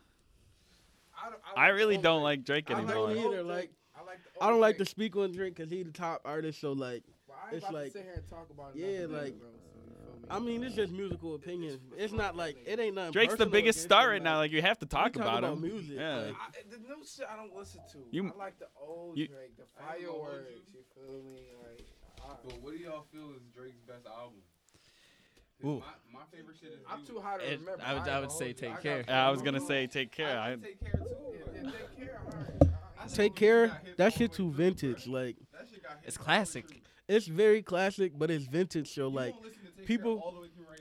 I, 1.23 1.31
don't- 1.31 1.41
I 1.57 1.67
like 1.69 1.75
really 1.77 1.97
the 1.97 2.03
don't 2.03 2.15
old 2.17 2.23
like 2.25 2.45
Drake 2.45 2.67
Drake. 2.67 2.79
I 2.79 2.83
anymore. 2.83 3.07
like 3.09 3.15
the 3.17 3.21
Either, 3.29 3.39
old 3.39 3.47
like, 3.47 3.57
Drake. 3.59 3.71
I 3.97 4.03
like 4.05 4.19
I 4.41 4.45
don't 4.47 4.53
old 4.55 4.61
like 4.63 4.79
to 4.79 4.85
speak 4.85 5.17
on 5.17 5.33
Drake 5.33 5.55
because 5.57 5.71
he 5.71 5.83
the 5.83 5.91
top 5.93 6.23
artist. 6.25 6.61
So 6.61 6.73
like, 6.73 7.03
But 7.29 7.37
I 7.43 7.47
ain't 7.55 7.63
it's 7.63 7.73
like- 7.73 7.87
to 7.87 7.91
sit 7.99 8.03
here 8.05 8.23
talk 8.31 8.49
about 8.51 8.75
Yeah, 8.77 9.01
like, 9.01 9.11
later, 9.11 9.37
bro. 9.37 9.49
So 9.51 9.81
you 9.85 9.93
feel 9.93 10.21
me? 10.23 10.29
I 10.31 10.39
mean, 10.39 10.63
it's 10.65 10.75
just 10.77 10.93
musical 10.93 11.35
opinion. 11.35 11.79
It's 11.99 12.13
not 12.13 12.37
like 12.37 12.57
it 12.65 12.79
ain't 12.79 12.95
nothing. 12.95 13.13
Drake's 13.13 13.35
the 13.37 13.47
biggest 13.47 13.83
star 13.83 14.05
him, 14.07 14.11
right 14.13 14.23
now. 14.23 14.37
Like 14.39 14.53
you 14.53 14.63
have 14.63 14.79
to 14.79 14.87
talk 14.87 15.13
talk 15.15 15.17
about, 15.23 15.39
about 15.41 15.55
him. 15.55 15.63
music, 15.63 15.97
Yeah. 15.99 16.17
like- 16.17 16.35
I, 16.37 16.49
the 16.71 16.79
new 16.79 17.05
shit 17.05 17.27
I 17.31 17.37
don't 17.37 17.55
listen 17.55 17.81
to. 17.93 17.99
You- 18.11 18.33
I 18.35 18.39
like 18.39 18.59
the 18.59 18.69
old 18.81 19.19
you- 19.19 19.27
Drake, 19.29 19.57
the 19.57 19.65
I 19.83 19.97
ain't 19.97 20.07
gonna 20.07 20.13
hold 20.13 20.29
fireworks. 20.29 20.53
You 20.73 20.81
feel 20.95 21.23
me? 21.23 21.41
Like, 21.61 21.87
I, 22.23 22.35
But 22.45 22.63
what 22.63 22.73
do 22.73 22.79
y'all 22.79 23.05
feel 23.13 23.33
is 23.35 23.43
Drake's 23.55 23.81
best 23.89 24.07
album? 24.07 24.30
'Cause 25.63 25.71
Ooh. 25.71 25.83
My, 26.13 26.21
my 26.21 26.25
favorite 26.33 26.57
shit 26.61 26.71
is. 26.73 26.79
I'm 26.89 27.05
too 27.05 27.21
high 27.21 27.39
to 27.39 27.45
It- 27.53 27.61
remember. 27.61 27.83
I 27.85 27.93
would- 27.95 27.99
ain't 28.01 28.09
I 28.09 28.21
would 28.21 28.33
say 28.33 28.45
hold 28.45 28.49
you. 28.49 28.55
Take 28.55 28.71
got 28.73 28.83
Care. 28.83 29.05
Yeah, 29.09 29.27
I 29.29 29.31
was 29.31 29.43
gonna 29.43 29.61
say 29.61 29.87
take 29.87 30.11
care. 30.13 30.39
I 30.39 30.53
I, 30.53 30.57
take 30.57 30.81
care 30.81 30.93
too. 30.93 31.07
Yeah, 31.33 31.63
yeah, 31.63 31.71
take 31.71 31.97
care. 31.99 32.21
I- 33.01 33.05
I 33.05 33.07
Take 33.09 33.35
care. 33.35 33.81
That 33.97 34.13
shit 34.13 34.33
too 34.33 34.51
vintage. 34.53 35.05
bruh. 35.05 35.13
Like 35.13 35.37
That 35.53 35.69
shit 35.69 35.83
got 35.83 35.93
hits 36.03 36.09
It's 36.09 36.17
all 36.19 36.25
the 36.25 36.31
way 36.31 36.35
classic. 36.37 36.83
it's 37.09 37.27
very 37.27 37.63
classic, 37.63 38.13
but 38.17 38.31
it's 38.31 38.45
vintage. 38.47 38.93
So 38.95 39.09
You 39.09 39.15
like, 39.15 39.33
won't 39.33 39.45
listen 39.47 39.61
to 39.63 39.67
Take 39.69 39.77
Care 39.77 39.85
people- 39.87 40.19
all 40.25 40.33
the 40.33 40.41
way 40.41 40.49
through 40.55 40.65
right 40.71 40.81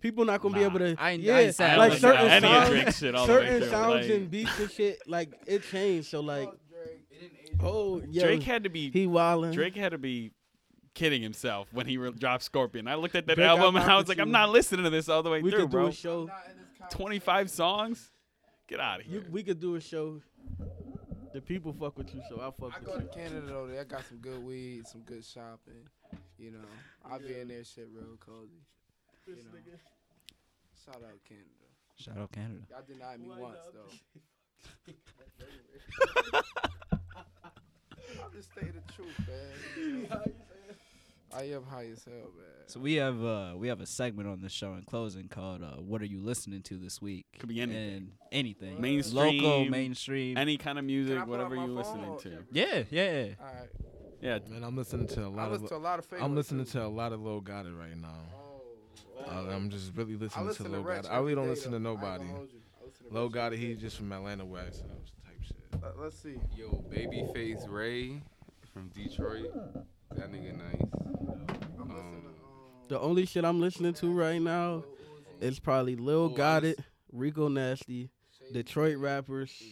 people 0.00 0.24
not 0.24 0.40
gonna 0.40 0.54
be 0.54 0.62
able 0.64 0.78
to. 0.80 0.94
I 0.98 1.10
ain't- 1.12 1.22
I 1.22 1.26
yeah, 1.26 1.38
ain't 1.38 1.54
saying 1.54 1.78
like 1.78 1.92
certain 1.94 2.24
to 2.26 2.32
any 2.32 2.46
of 2.46 2.66
sounds, 2.68 2.98
shit 2.98 3.14
all 3.14 3.26
the 3.26 3.32
way 3.34 3.38
certain 3.46 3.68
sounds 3.70 4.06
like- 4.06 4.10
and 4.16 4.30
beats 4.30 4.58
and 4.58 4.70
shit. 4.70 4.98
Like 5.08 5.32
it 5.46 5.62
changed. 5.64 6.08
So 6.08 6.20
like, 6.20 6.48
Drake. 6.48 7.06
It 7.10 7.20
didn't 7.20 7.38
age 7.44 7.50
Oh, 7.62 8.02
yo, 8.08 8.22
Drake 8.24 8.42
had 8.42 8.64
to 8.64 8.70
be 8.70 8.90
he 8.90 9.06
wildin'. 9.06 9.52
Drake 9.52 9.76
had 9.76 9.92
to 9.92 9.98
be 9.98 10.32
kidding 10.94 11.22
himself 11.22 11.68
when 11.72 11.86
he 11.86 11.96
re- 11.96 12.12
dropped 12.12 12.42
Scorpion. 12.42 12.88
I 12.88 12.94
looked 12.96 13.14
at 13.14 13.26
that 13.26 13.36
Drake, 13.36 13.48
album 13.48 13.76
I'm 13.76 13.82
and 13.82 13.90
I 13.90 13.96
was 13.96 14.08
like, 14.08 14.18
I'm 14.18 14.30
not 14.30 14.50
listening 14.50 14.84
to 14.84 14.90
this 14.90 15.08
all 15.08 15.22
the 15.22 15.30
way 15.30 15.42
we 15.42 15.50
through, 15.50 15.60
could 15.60 15.70
do 15.70 15.76
bro. 15.76 15.86
a 15.86 15.92
show. 15.92 16.24
Not 16.24 16.42
in 16.50 16.56
this 16.58 16.68
conversation. 16.78 16.98
25 16.98 17.50
songs? 17.50 18.10
Get 18.68 18.80
out 18.80 19.00
of 19.00 19.06
here. 19.06 19.20
You, 19.20 19.24
we 19.30 19.42
could 19.42 19.60
do 19.60 19.74
a 19.76 19.80
show. 19.80 20.20
The 21.32 21.40
people 21.40 21.72
fuck 21.72 21.96
with 21.96 22.12
you, 22.14 22.22
so 22.28 22.36
I 22.40 22.50
fuck 22.60 22.74
I 22.74 22.78
with 22.80 22.86
go 22.86 22.96
to 22.96 23.02
you. 23.04 23.08
Canada 23.14 23.46
though. 23.46 23.66
They 23.68 23.84
got 23.84 24.04
some 24.08 24.18
good 24.18 24.42
weed, 24.44 24.86
some 24.88 25.02
good 25.02 25.24
shopping. 25.24 25.88
You 26.38 26.50
know, 26.52 26.58
I'll 27.08 27.20
be 27.20 27.38
in 27.38 27.48
there, 27.48 27.62
shit, 27.64 27.88
real 27.94 28.16
cozy. 28.18 28.62
You 29.26 29.36
know. 29.36 29.42
Shout 30.84 30.96
out 30.96 31.20
Canada. 31.28 31.46
Shout 31.96 32.16
out 32.18 32.32
Canada. 32.32 32.60
Y'all 32.70 32.82
denied 32.88 33.20
me 33.20 33.28
once 33.28 33.58
though. 33.72 34.92
I'll 38.22 38.30
just 38.30 38.52
say 38.54 38.66
the 38.66 38.92
truth, 38.92 39.18
man. 39.28 40.22
I 41.36 41.42
am 41.44 41.62
high 41.64 41.86
as 41.92 42.04
hell, 42.04 42.14
man. 42.14 42.46
So 42.66 42.80
we 42.80 42.94
have 42.94 43.22
uh 43.24 43.52
we 43.56 43.68
have 43.68 43.80
a 43.80 43.86
segment 43.86 44.28
on 44.28 44.40
the 44.40 44.48
show 44.48 44.74
in 44.74 44.82
closing 44.82 45.28
called 45.28 45.62
uh 45.62 45.80
What 45.80 46.02
are 46.02 46.06
you 46.06 46.20
listening 46.20 46.62
to 46.62 46.76
this 46.76 47.00
week? 47.00 47.26
Could 47.38 47.48
be 47.48 47.60
anything. 47.60 47.94
And 47.94 48.12
anything. 48.32 48.80
Mainstream, 48.80 49.42
Local, 49.42 49.64
mainstream. 49.66 50.36
Any 50.36 50.56
kind 50.56 50.78
of 50.78 50.84
music, 50.84 51.14
Can 51.14 51.18
I 51.22 51.24
put 51.24 51.30
whatever 51.30 51.56
on 51.56 51.60
my 51.60 51.66
you're 51.66 51.74
listening 51.74 52.04
or- 52.04 52.20
to. 52.20 52.38
yeah, 52.52 52.64
yeah. 52.64 52.82
Yeah. 52.90 53.26
All 53.40 53.46
right. 53.46 53.68
Yeah. 54.20 54.38
Man, 54.48 54.62
I'm 54.64 54.76
listening 54.76 55.06
to 55.08 55.20
a 55.22 55.24
I 55.24 55.26
lot 55.28 55.50
listen 55.50 55.64
of. 55.64 55.70
to 55.70 55.76
a 55.76 55.78
lot 55.78 55.98
of 55.98 56.04
favorites. 56.04 56.24
I'm 56.24 56.34
listening 56.34 56.64
too. 56.66 56.72
to 56.72 56.86
a 56.86 56.88
lot 56.88 57.12
of 57.12 57.20
Lil 57.22 57.40
Gotit 57.42 57.78
right 57.78 57.96
now. 57.96 58.08
Oh. 58.34 59.22
Uh, 59.26 59.50
I'm 59.54 59.68
just 59.70 59.92
really 59.96 60.14
I 60.14 60.16
listening 60.18 60.46
listen 60.46 60.64
to 60.66 60.70
to 60.70 60.76
Lil 60.76 60.84
Rex 60.84 61.06
Gotti. 61.06 61.10
I 61.10 61.16
really 61.18 61.32
every 61.32 61.34
don't 61.36 61.44
day, 61.44 61.50
listen 61.50 61.72
to 61.72 61.78
though. 61.78 61.88
I 61.90 61.92
ain't 61.92 62.00
nobody. 62.02 62.24
gonna 62.24 62.36
hold 62.36 62.52
you. 62.52 62.58
I 62.80 62.84
listen 62.86 63.06
to 63.08 63.14
Lil 63.14 63.22
Rex 63.28 63.36
every 63.36 63.56
Gotti, 63.56 63.60
day. 63.60 63.66
he's 63.68 63.80
just 63.80 63.96
from 63.96 64.12
Atlanta 64.12 64.44
West 64.44 64.82
Coast 64.82 65.12
type 65.24 65.42
shit. 65.42 65.56
Uh, 65.82 65.86
let's 66.02 66.16
see. 66.18 66.36
Yo, 66.56 66.84
Babyface 66.90 67.68
Ray 67.68 68.20
from 68.72 68.88
Detroit. 68.88 69.52
That 70.16 70.32
nigga 70.32 70.56
nice. 70.58 70.82
Um, 71.80 72.34
The 72.88 72.98
only 73.00 73.26
shit 73.26 73.44
I'm 73.44 73.60
listening 73.60 73.94
to 73.94 74.10
right 74.12 74.40
now 74.42 74.84
is 75.40 75.58
probably 75.58 75.96
Lil 75.96 76.22
Oh, 76.24 76.28
Got 76.30 76.64
It, 76.64 76.78
Rico 77.12 77.48
Nasty, 77.48 78.10
Detroit 78.52 78.98
rappers. 78.98 79.62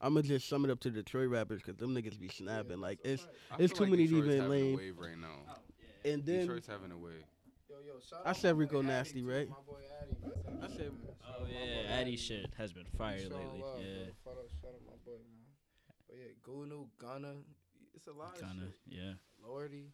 I'm 0.00 0.12
gonna 0.14 0.22
just 0.26 0.48
sum 0.48 0.64
it 0.66 0.70
up 0.70 0.80
to 0.80 0.90
Detroit 0.90 1.30
rappers 1.30 1.62
because 1.62 1.76
them 1.78 1.94
niggas 1.94 2.18
be 2.20 2.28
snapping. 2.28 2.80
Like 2.80 2.98
it's 3.04 3.26
It's 3.58 3.72
too 3.72 3.84
like 3.84 3.90
many 3.92 4.06
to 4.06 4.14
Detroit's 4.16 4.34
even 4.34 4.40
having 4.42 4.60
a 4.60 4.64
name. 4.64 4.76
wave 4.76 4.98
right 4.98 5.18
now. 5.18 5.54
and 6.04 6.24
then 6.26 6.40
Detroit's 6.40 6.66
having 6.66 6.92
a 6.92 6.98
wave. 6.98 7.24
Yo, 7.70 7.76
yo, 7.86 8.18
I 8.24 8.32
said 8.34 8.58
Rico 8.58 8.82
Nasty, 8.82 9.20
Addy, 9.20 9.22
right? 9.22 9.48
Addy. 10.02 10.62
I 10.62 10.76
said- 10.76 10.92
Oh 11.26 11.46
yeah, 11.50 11.90
Addy 11.94 12.16
shit 12.16 12.50
has 12.58 12.72
been 12.72 12.84
fire 12.98 13.16
lately. 13.18 13.38
love, 13.60 13.80
Yeah. 13.80 14.04
bro. 14.22 14.34
Shout 14.34 14.38
out, 14.38 14.50
shout 14.62 14.74
out 14.74 14.80
my 14.86 14.92
boy, 15.04 15.16
man. 15.16 15.46
But 16.06 16.16
yeah, 16.16 16.32
Gunu, 16.46 16.86
Gunna, 16.98 17.34
it's 17.94 18.06
a 18.06 18.12
lot 18.12 18.34
Kinda, 18.38 18.66
of 18.66 18.72
shit. 18.72 18.98
yeah. 18.98 19.12
Lordy. 19.46 19.92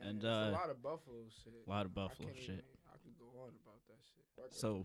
Man, 0.00 0.08
And, 0.08 0.24
uh, 0.24 0.28
a 0.28 0.50
lot 0.52 0.70
of 0.70 0.82
Buffalo 0.82 1.24
shit. 1.44 1.52
A 1.66 1.70
lot 1.70 1.86
of 1.86 1.92
I 1.92 1.94
Buffalo 1.94 2.28
can't 2.28 2.38
shit. 2.40 2.50
even- 2.50 2.64
I 2.92 2.96
could 2.98 3.16
go 3.18 3.26
on 3.40 3.50
about 3.62 3.80
that 3.88 3.98
shit. 4.02 4.54
So- 4.54 4.78
man. 4.78 4.84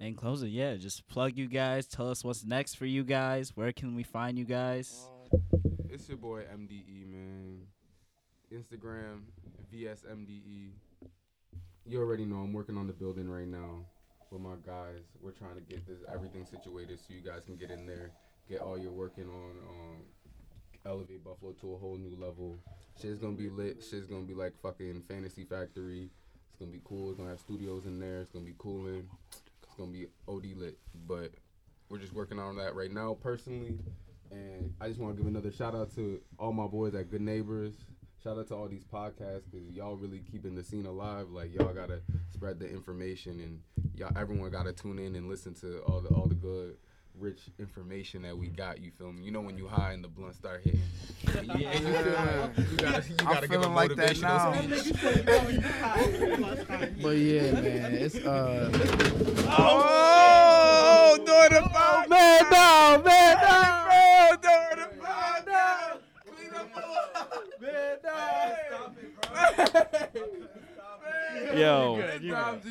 In 0.00 0.14
closing, 0.14 0.52
yeah, 0.52 0.76
just 0.76 1.08
plug 1.08 1.36
you 1.36 1.48
guys. 1.48 1.88
Tell 1.88 2.08
us 2.08 2.22
what's 2.22 2.44
next 2.44 2.76
for 2.76 2.86
you 2.86 3.02
guys. 3.02 3.56
Where 3.56 3.72
can 3.72 3.96
we 3.96 4.04
find 4.04 4.38
you 4.38 4.44
guys? 4.44 5.04
Um, 5.32 5.42
It's 5.90 6.08
your 6.08 6.18
boy 6.18 6.44
MDE, 6.44 7.04
man. 7.04 7.66
Instagram, 8.52 9.24
VSMDE. 9.72 10.72
You 11.84 11.98
already 12.00 12.24
know 12.24 12.36
I'm 12.36 12.52
working 12.52 12.76
on 12.76 12.86
the 12.86 12.92
building 12.92 13.28
right 13.28 13.48
now 13.48 13.84
with 14.30 14.40
my 14.40 14.54
guys. 14.64 15.02
We're 15.20 15.32
trying 15.32 15.56
to 15.56 15.62
get 15.62 15.84
this 15.86 15.98
everything 16.12 16.44
situated 16.46 17.00
so 17.00 17.12
you 17.12 17.20
guys 17.20 17.44
can 17.44 17.56
get 17.56 17.70
in 17.72 17.84
there, 17.84 18.12
get 18.48 18.60
all 18.60 18.78
you're 18.78 18.92
working 18.92 19.28
on, 19.28 19.50
um, 19.68 19.96
elevate 20.86 21.22
Buffalo 21.22 21.52
to 21.52 21.74
a 21.74 21.78
whole 21.78 21.96
new 21.96 22.16
level. 22.16 22.58
Shit's 23.00 23.18
gonna 23.18 23.36
be 23.36 23.48
lit. 23.48 23.82
Shit's 23.88 24.06
gonna 24.06 24.24
be 24.24 24.34
like 24.34 24.54
fucking 24.62 25.02
Fantasy 25.08 25.44
Factory. 25.44 26.10
It's 26.48 26.58
gonna 26.58 26.72
be 26.72 26.80
cool. 26.84 27.10
It's 27.10 27.18
gonna 27.18 27.30
have 27.30 27.40
studios 27.40 27.86
in 27.86 28.00
there. 28.00 28.20
It's 28.20 28.30
gonna 28.30 28.44
be 28.44 28.54
cooling. 28.58 29.08
It's 29.62 29.74
gonna 29.76 29.92
be 29.92 30.06
OD 30.26 30.54
lit. 30.56 30.78
But 31.06 31.32
we're 31.88 31.98
just 31.98 32.14
working 32.14 32.38
on 32.38 32.56
that 32.56 32.74
right 32.74 32.92
now 32.92 33.16
personally. 33.20 33.78
And 34.30 34.74
I 34.80 34.88
just 34.88 35.00
want 35.00 35.16
to 35.16 35.22
give 35.22 35.28
another 35.30 35.52
shout 35.52 35.74
out 35.74 35.94
to 35.94 36.20
all 36.38 36.52
my 36.52 36.66
boys 36.66 36.94
at 36.94 37.10
Good 37.10 37.22
Neighbors. 37.22 37.74
Shout 38.22 38.36
out 38.36 38.48
to 38.48 38.54
all 38.56 38.68
these 38.68 38.84
podcasts 38.84 39.44
because 39.50 39.70
y'all 39.70 39.96
really 39.96 40.20
keeping 40.30 40.54
the 40.54 40.64
scene 40.64 40.86
alive. 40.86 41.30
Like 41.30 41.54
y'all 41.54 41.72
gotta 41.72 42.00
spread 42.30 42.58
the 42.58 42.68
information 42.68 43.40
and 43.40 43.60
y'all 43.94 44.12
everyone 44.16 44.50
gotta 44.50 44.72
tune 44.72 44.98
in 44.98 45.14
and 45.14 45.28
listen 45.28 45.54
to 45.54 45.78
all 45.82 46.00
the 46.00 46.08
all 46.08 46.26
the 46.26 46.34
good 46.34 46.76
rich 47.20 47.40
information 47.58 48.22
that 48.22 48.36
we 48.36 48.48
got. 48.48 48.80
You 48.80 48.90
feel 48.98 49.12
me? 49.12 49.24
You 49.24 49.30
know 49.30 49.40
when 49.40 49.56
you 49.58 49.66
high 49.66 49.92
and 49.92 50.02
the 50.02 50.08
blunt 50.08 50.34
start 50.34 50.62
hitting. 50.62 50.80
And 51.36 51.46
you, 51.60 51.66
and 51.66 51.86
you 51.86 51.92
feel 51.92 52.12
like 52.12 52.56
you 52.56 52.76
gotta 52.76 53.08
you 53.08 53.16
I'm 53.26 53.46
give 53.48 53.62
a 53.62 53.68
like 53.68 53.94
that 53.96 54.20
now. 54.20 54.52
but 57.02 57.16
yeah, 57.16 57.52
man, 57.52 57.94
it's 57.94 58.16
uh. 58.16 58.70
Oh, 59.50 61.16
doing 61.16 61.62
the 61.62 61.68
phone. 61.70 62.08
man 62.08 62.50
down, 62.50 63.02
man 63.04 63.36
down. 63.36 63.84
Bro, 63.84 64.36
doing 64.42 64.76
the 64.76 64.88
phone 65.02 65.44
now. 65.46 65.98
Clean 66.26 66.54
up 66.54 66.68
Man 67.60 67.98
Yo. 71.56 72.02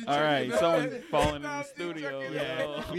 All 0.06 0.20
right, 0.20 0.52
someone 0.54 0.87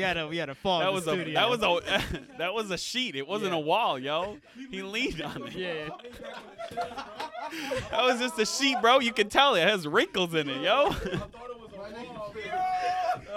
had 0.09 0.17
a 0.17 0.27
we 0.27 0.37
had 0.37 0.49
a 0.49 0.55
fall. 0.55 0.79
That 0.79 0.89
in 0.89 0.93
was 0.93 1.05
the 1.05 1.11
a 1.11 1.15
studio. 1.15 1.33
that 1.39 1.49
was 1.49 1.61
a 1.63 2.01
that 2.37 2.53
was 2.53 2.71
a 2.71 2.77
sheet. 2.77 3.15
It 3.15 3.27
wasn't 3.27 3.51
Yeah. 3.53 3.57
a 3.57 3.61
wall, 3.61 3.97
yo. 3.97 4.37
He 4.69 4.81
leaned 4.81 5.21
on 5.21 5.47
it. 5.47 5.53
yeah. 5.53 5.89
That 7.91 8.03
was 8.03 8.19
just 8.19 8.37
a 8.39 8.45
sheet, 8.45 8.77
bro. 8.81 8.99
You 8.99 9.13
can 9.13 9.29
tell 9.29 9.55
it 9.55 9.67
has 9.67 9.87
wrinkles 9.87 10.33
in 10.33 10.49
it, 10.49 10.61
yo. 10.61 10.93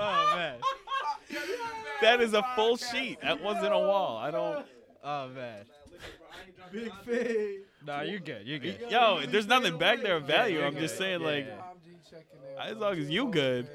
Oh 0.04 0.32
man. 0.34 0.56
that 2.00 2.20
is 2.20 2.34
a 2.34 2.42
full 2.56 2.76
sheet. 2.76 3.20
That 3.22 3.42
wasn't 3.42 3.72
a 3.72 3.78
wall. 3.78 4.16
I 4.16 4.30
don't. 4.30 4.66
Oh 5.04 5.28
man. 5.28 5.64
Big 6.72 6.92
fade. 7.04 7.60
Nah, 7.86 8.00
you're 8.02 8.18
good. 8.20 8.46
You're 8.46 8.58
good. 8.58 8.78
Yo, 8.90 9.20
there's 9.26 9.46
nothing 9.46 9.76
back 9.78 10.00
there 10.02 10.16
of 10.16 10.24
value. 10.24 10.62
I'm 10.62 10.76
just 10.76 10.96
saying, 10.96 11.20
like, 11.20 11.46
as 12.60 12.76
long 12.76 12.98
as 12.98 13.10
you 13.10 13.28
good. 13.28 13.68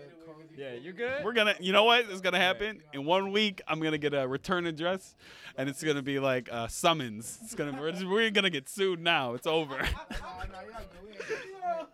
Yeah, 0.58 0.74
you're 0.74 0.94
good. 0.94 1.24
we're 1.24 1.34
gonna. 1.34 1.54
You 1.60 1.72
know 1.72 1.84
what 1.84 2.06
is 2.06 2.20
gonna 2.20 2.40
happen? 2.40 2.82
In 2.92 3.06
one 3.06 3.32
week, 3.32 3.62
I'm 3.68 3.80
gonna 3.80 4.00
get 4.00 4.16
a 4.16 4.28
return 4.28 4.66
address, 4.66 5.16
and 5.56 5.70
it's 5.70 5.84
gonna 5.84 6.02
be 6.02 6.18
like 6.18 6.50
a 6.52 6.68
summons. 6.68 7.38
It's 7.44 7.54
gonna. 7.54 7.80
We're, 7.80 7.92
just, 7.92 8.08
we're 8.08 8.32
gonna 8.32 8.50
get 8.50 8.68
sued 8.68 9.00
now. 9.00 9.36
It's 9.36 9.46
over. 9.46 9.78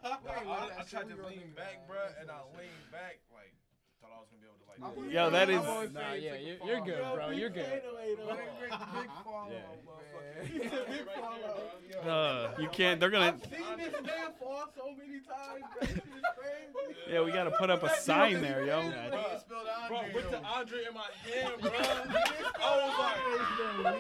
I, 0.04 0.70
I 0.80 0.84
tried 0.84 1.10
to 1.10 1.16
lean 1.28 1.52
back, 1.56 1.88
bro, 1.88 1.98
and 2.22 2.32
I 2.32 2.40
leaned 2.58 2.92
back 2.92 3.20
like 3.34 3.52
thought 4.02 4.12
I 4.16 4.20
was 4.20 4.30
gonna 4.30 4.42
be 4.42 4.48
able 4.48 4.56
to 4.56 4.63
like. 4.63 4.63
Yo, 5.10 5.30
that 5.30 5.50
is. 5.50 5.62
Nah, 5.94 6.14
yeah, 6.14 6.36
you're, 6.36 6.58
you're 6.66 6.82
good, 6.82 7.04
bro. 7.14 7.30
You're 7.30 7.50
good. 7.50 7.82
Uh, 12.06 12.50
You 12.60 12.68
can't. 12.70 13.00
They're 13.00 13.10
gonna. 13.10 13.36
Seen 13.50 13.78
this 13.78 13.94
man 14.02 14.34
fall 14.40 14.66
so 14.76 14.94
many 14.98 15.20
times, 15.22 15.64
bro. 15.80 15.88
Crazy. 15.88 17.00
Yeah, 17.12 17.22
we 17.24 17.32
gotta 17.32 17.52
put 17.52 17.70
up 17.70 17.84
a 17.84 17.90
sign 17.98 18.42
there, 18.42 18.66
yo. 18.66 18.92
Bro, 19.88 20.02
with 20.14 20.32
the 20.32 20.42
Andre 20.44 20.80
in 20.88 20.94
my 20.94 21.08
hand, 21.24 21.62
bro. 21.62 21.72
I 22.62 22.78
was 22.78 22.94
like, 23.86 23.96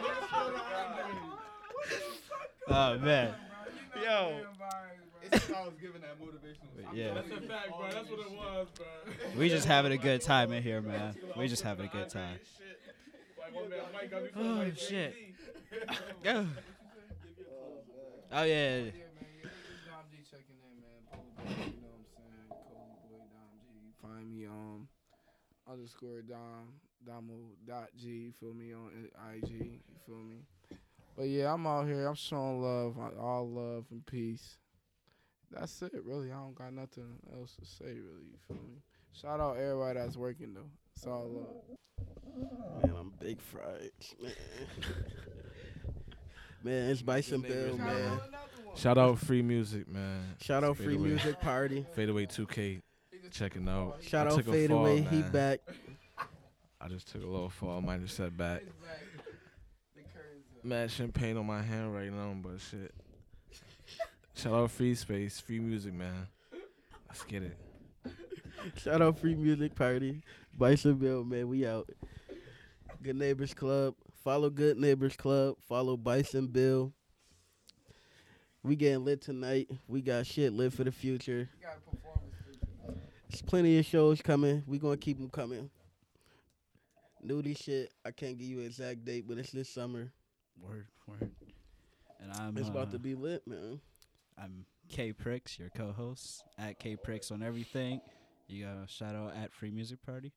oh 2.67 2.97
man. 2.99 3.33
Yo. 4.03 4.45
I 5.31 5.65
was 5.65 5.73
giving 5.81 6.01
that 6.01 6.19
motivational. 6.19 6.93
Yeah. 6.93 7.13
That's 7.15 7.27
a 7.31 7.41
fact, 7.47 7.69
bro. 7.77 7.89
That's 7.91 8.09
what 8.09 8.19
it 8.19 8.31
was, 8.31 8.67
bro. 8.75 8.85
We 9.37 9.49
just 9.49 9.67
having 9.67 9.91
a 9.91 9.97
good 9.97 10.21
time 10.21 10.51
in 10.51 10.61
here, 10.63 10.81
man. 10.81 11.15
We 11.37 11.47
just 11.47 11.63
having 11.63 11.85
a 11.85 11.89
good 11.89 12.09
time. 12.09 12.39
Like, 13.39 13.53
my 13.53 13.61
man 13.61 13.79
Mike 13.93 14.11
got 14.11 14.23
me 14.23 14.29
Oh 14.35 14.71
shit. 14.75 15.15
Jay-Z. 15.15 16.47
Oh. 18.35 18.41
Yeah. 18.41 18.41
Yeah, 18.41 18.81
man. 18.81 18.89
Yeah, 18.89 19.45
it's 19.45 19.85
Dom 19.85 20.05
G 20.09 20.17
checking 20.29 20.57
in, 20.57 20.73
man. 20.81 21.05
Polo 21.11 21.23
Boy, 21.37 21.65
you 21.69 21.81
know 21.81 21.93
what 21.93 22.01
I'm 22.01 22.09
saying? 22.17 22.49
Cozy 22.49 22.97
boy 23.09 23.21
Dom 23.29 23.51
G. 23.61 23.65
You 23.85 23.93
find 24.01 24.25
me 24.31 24.45
um 24.47 24.87
underscore 25.69 26.21
Dom 26.21 26.73
Domo 27.05 27.51
dot 27.67 27.89
G. 27.95 28.07
You 28.07 28.31
feel 28.39 28.53
me 28.53 28.73
on 28.73 28.89
IG? 29.35 29.49
You 29.51 29.79
feel 30.07 30.15
me? 30.17 30.37
But 31.15 31.23
yeah, 31.27 31.53
I'm 31.53 31.67
out 31.67 31.85
here. 31.85 32.07
I'm 32.07 32.15
showing 32.15 32.61
love, 32.61 32.97
all 33.19 33.47
love 33.47 33.85
and 33.91 34.03
peace. 34.05 34.57
That's 35.53 35.81
it, 35.81 35.93
really. 36.03 36.31
I 36.31 36.35
don't 36.35 36.55
got 36.55 36.73
nothing 36.73 37.19
else 37.37 37.55
to 37.59 37.65
say, 37.65 37.85
really. 37.85 38.25
You 38.31 38.37
feel 38.47 38.57
me? 38.57 38.81
Shout 39.13 39.39
out 39.39 39.57
everybody 39.57 39.99
that's 39.99 40.17
working 40.17 40.53
though. 40.53 40.61
It's 40.95 41.05
all 41.05 41.29
love. 41.29 42.83
Man, 42.83 42.95
I'm 42.99 43.13
big 43.19 43.39
fried. 43.39 43.91
Man, 44.21 44.31
man 46.63 46.89
it's 46.89 47.01
Bison 47.03 47.41
Bill, 47.41 47.77
man. 47.77 48.19
Shout 48.75 48.97
out 48.97 49.19
free 49.19 49.43
music, 49.43 49.87
man. 49.87 50.35
Shout 50.41 50.63
out 50.63 50.77
Fade 50.77 50.85
Free 50.85 50.95
Away. 50.95 51.07
Music 51.09 51.39
Party. 51.39 51.85
Fadeaway 51.95 52.25
2K. 52.25 52.81
Checking 53.29 53.69
out. 53.69 53.97
Shout 54.01 54.27
I 54.27 54.31
out 54.31 54.37
took 54.37 54.47
a 54.47 54.51
Fade 54.51 54.71
Away. 54.71 55.01
He 55.01 55.19
man. 55.19 55.31
back. 55.31 55.59
I 56.81 56.87
just 56.87 57.07
took 57.11 57.23
a 57.23 57.27
little 57.27 57.49
fall, 57.49 57.81
minor 57.81 58.07
setback. 58.07 58.63
mad 60.63 60.89
champagne 60.89 61.37
on 61.37 61.45
my 61.45 61.61
hand 61.61 61.93
right 61.93 62.11
now, 62.11 62.35
but 62.41 62.59
shit. 62.59 62.93
Shout 64.43 64.53
out 64.55 64.71
Free 64.71 64.93
Space, 64.93 65.39
free 65.39 65.61
music, 65.61 65.93
man. 65.93 66.27
Let's 67.07 67.23
get 67.23 67.43
it. 67.43 67.57
Shout 68.75 69.01
out 69.01 69.17
Free 69.17 69.35
Music 69.35 69.73
Party. 69.73 70.21
Bison 70.57 70.95
Bill, 70.95 71.23
man, 71.23 71.47
we 71.47 71.65
out. 71.65 71.89
Good 73.01 73.15
Neighbors 73.15 73.53
Club. 73.53 73.95
Follow 74.21 74.49
Good 74.49 74.77
Neighbors 74.77 75.15
Club. 75.15 75.55
Follow 75.61 75.95
Bison 75.95 76.47
Bill. 76.47 76.91
We 78.63 78.75
getting 78.75 79.05
lit 79.05 79.21
tonight. 79.21 79.69
We 79.87 80.01
got 80.01 80.25
shit 80.25 80.51
lit 80.51 80.73
for 80.73 80.83
the 80.83 80.91
future. 80.91 81.47
You 81.61 81.65
got 81.65 81.77
a 81.77 81.95
performance 81.95 82.35
too. 82.43 82.99
There's 83.29 83.41
plenty 83.43 83.79
of 83.79 83.85
shows 83.85 84.21
coming. 84.21 84.61
We 84.67 84.77
gonna 84.77 84.97
keep 84.97 85.19
them 85.19 85.29
coming. 85.29 85.69
Nudy 87.21 87.53
shit. 87.53 87.93
I 88.03 88.11
can't 88.11 88.37
give 88.37 88.47
you 88.49 88.59
an 88.59 88.65
exact 88.65 89.05
date, 89.05 89.23
but 89.25 89.37
it's 89.37 89.51
this 89.51 89.69
summer. 89.69 90.11
Word, 90.61 90.87
word. 91.07 91.31
And 92.19 92.33
I'm 92.33 92.57
It's 92.57 92.67
about 92.67 92.89
uh, 92.89 92.91
to 92.91 92.99
be 92.99 93.15
lit, 93.15 93.47
man. 93.47 93.79
I'm 94.41 94.65
K 94.89 95.13
Pricks, 95.13 95.57
your 95.57 95.69
co-host 95.69 96.43
at 96.57 96.79
K 96.79 96.95
Pricks 96.95 97.31
on 97.31 97.41
everything. 97.43 98.01
You 98.47 98.65
got 98.65 98.83
a 98.83 98.87
shout 98.87 99.15
out 99.15 99.33
at 99.35 99.53
Free 99.53 99.71
Music 99.71 100.01
Party, 100.05 100.33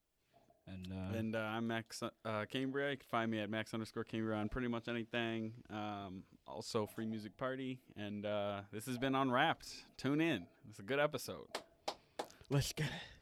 and 0.67 0.87
uh, 0.93 1.19
And 1.19 1.37
uh, 1.37 1.41
I'm 1.41 1.67
Max 1.67 2.03
uh, 2.03 2.45
Cambria. 2.51 2.91
You 2.93 2.97
can 2.97 3.07
find 3.11 3.31
me 3.31 3.41
at 3.41 3.51
Max 3.51 3.75
underscore 3.75 4.05
Cambria 4.05 4.39
on 4.39 4.49
pretty 4.49 4.69
much 4.69 4.89
anything. 4.89 5.53
Um, 5.71 6.23
also, 6.47 6.87
Free 6.87 7.07
Music 7.07 7.37
Party. 7.37 7.81
And 7.97 8.25
uh, 8.25 8.61
this 8.73 8.87
has 8.87 8.97
been 8.99 9.15
Unwrapped. 9.15 9.69
Tune 9.97 10.21
in. 10.21 10.47
It's 10.71 10.79
a 10.79 10.83
good 10.83 11.01
episode. 11.01 11.47
Let's 12.49 12.73
get 12.73 12.87
it. 12.87 13.16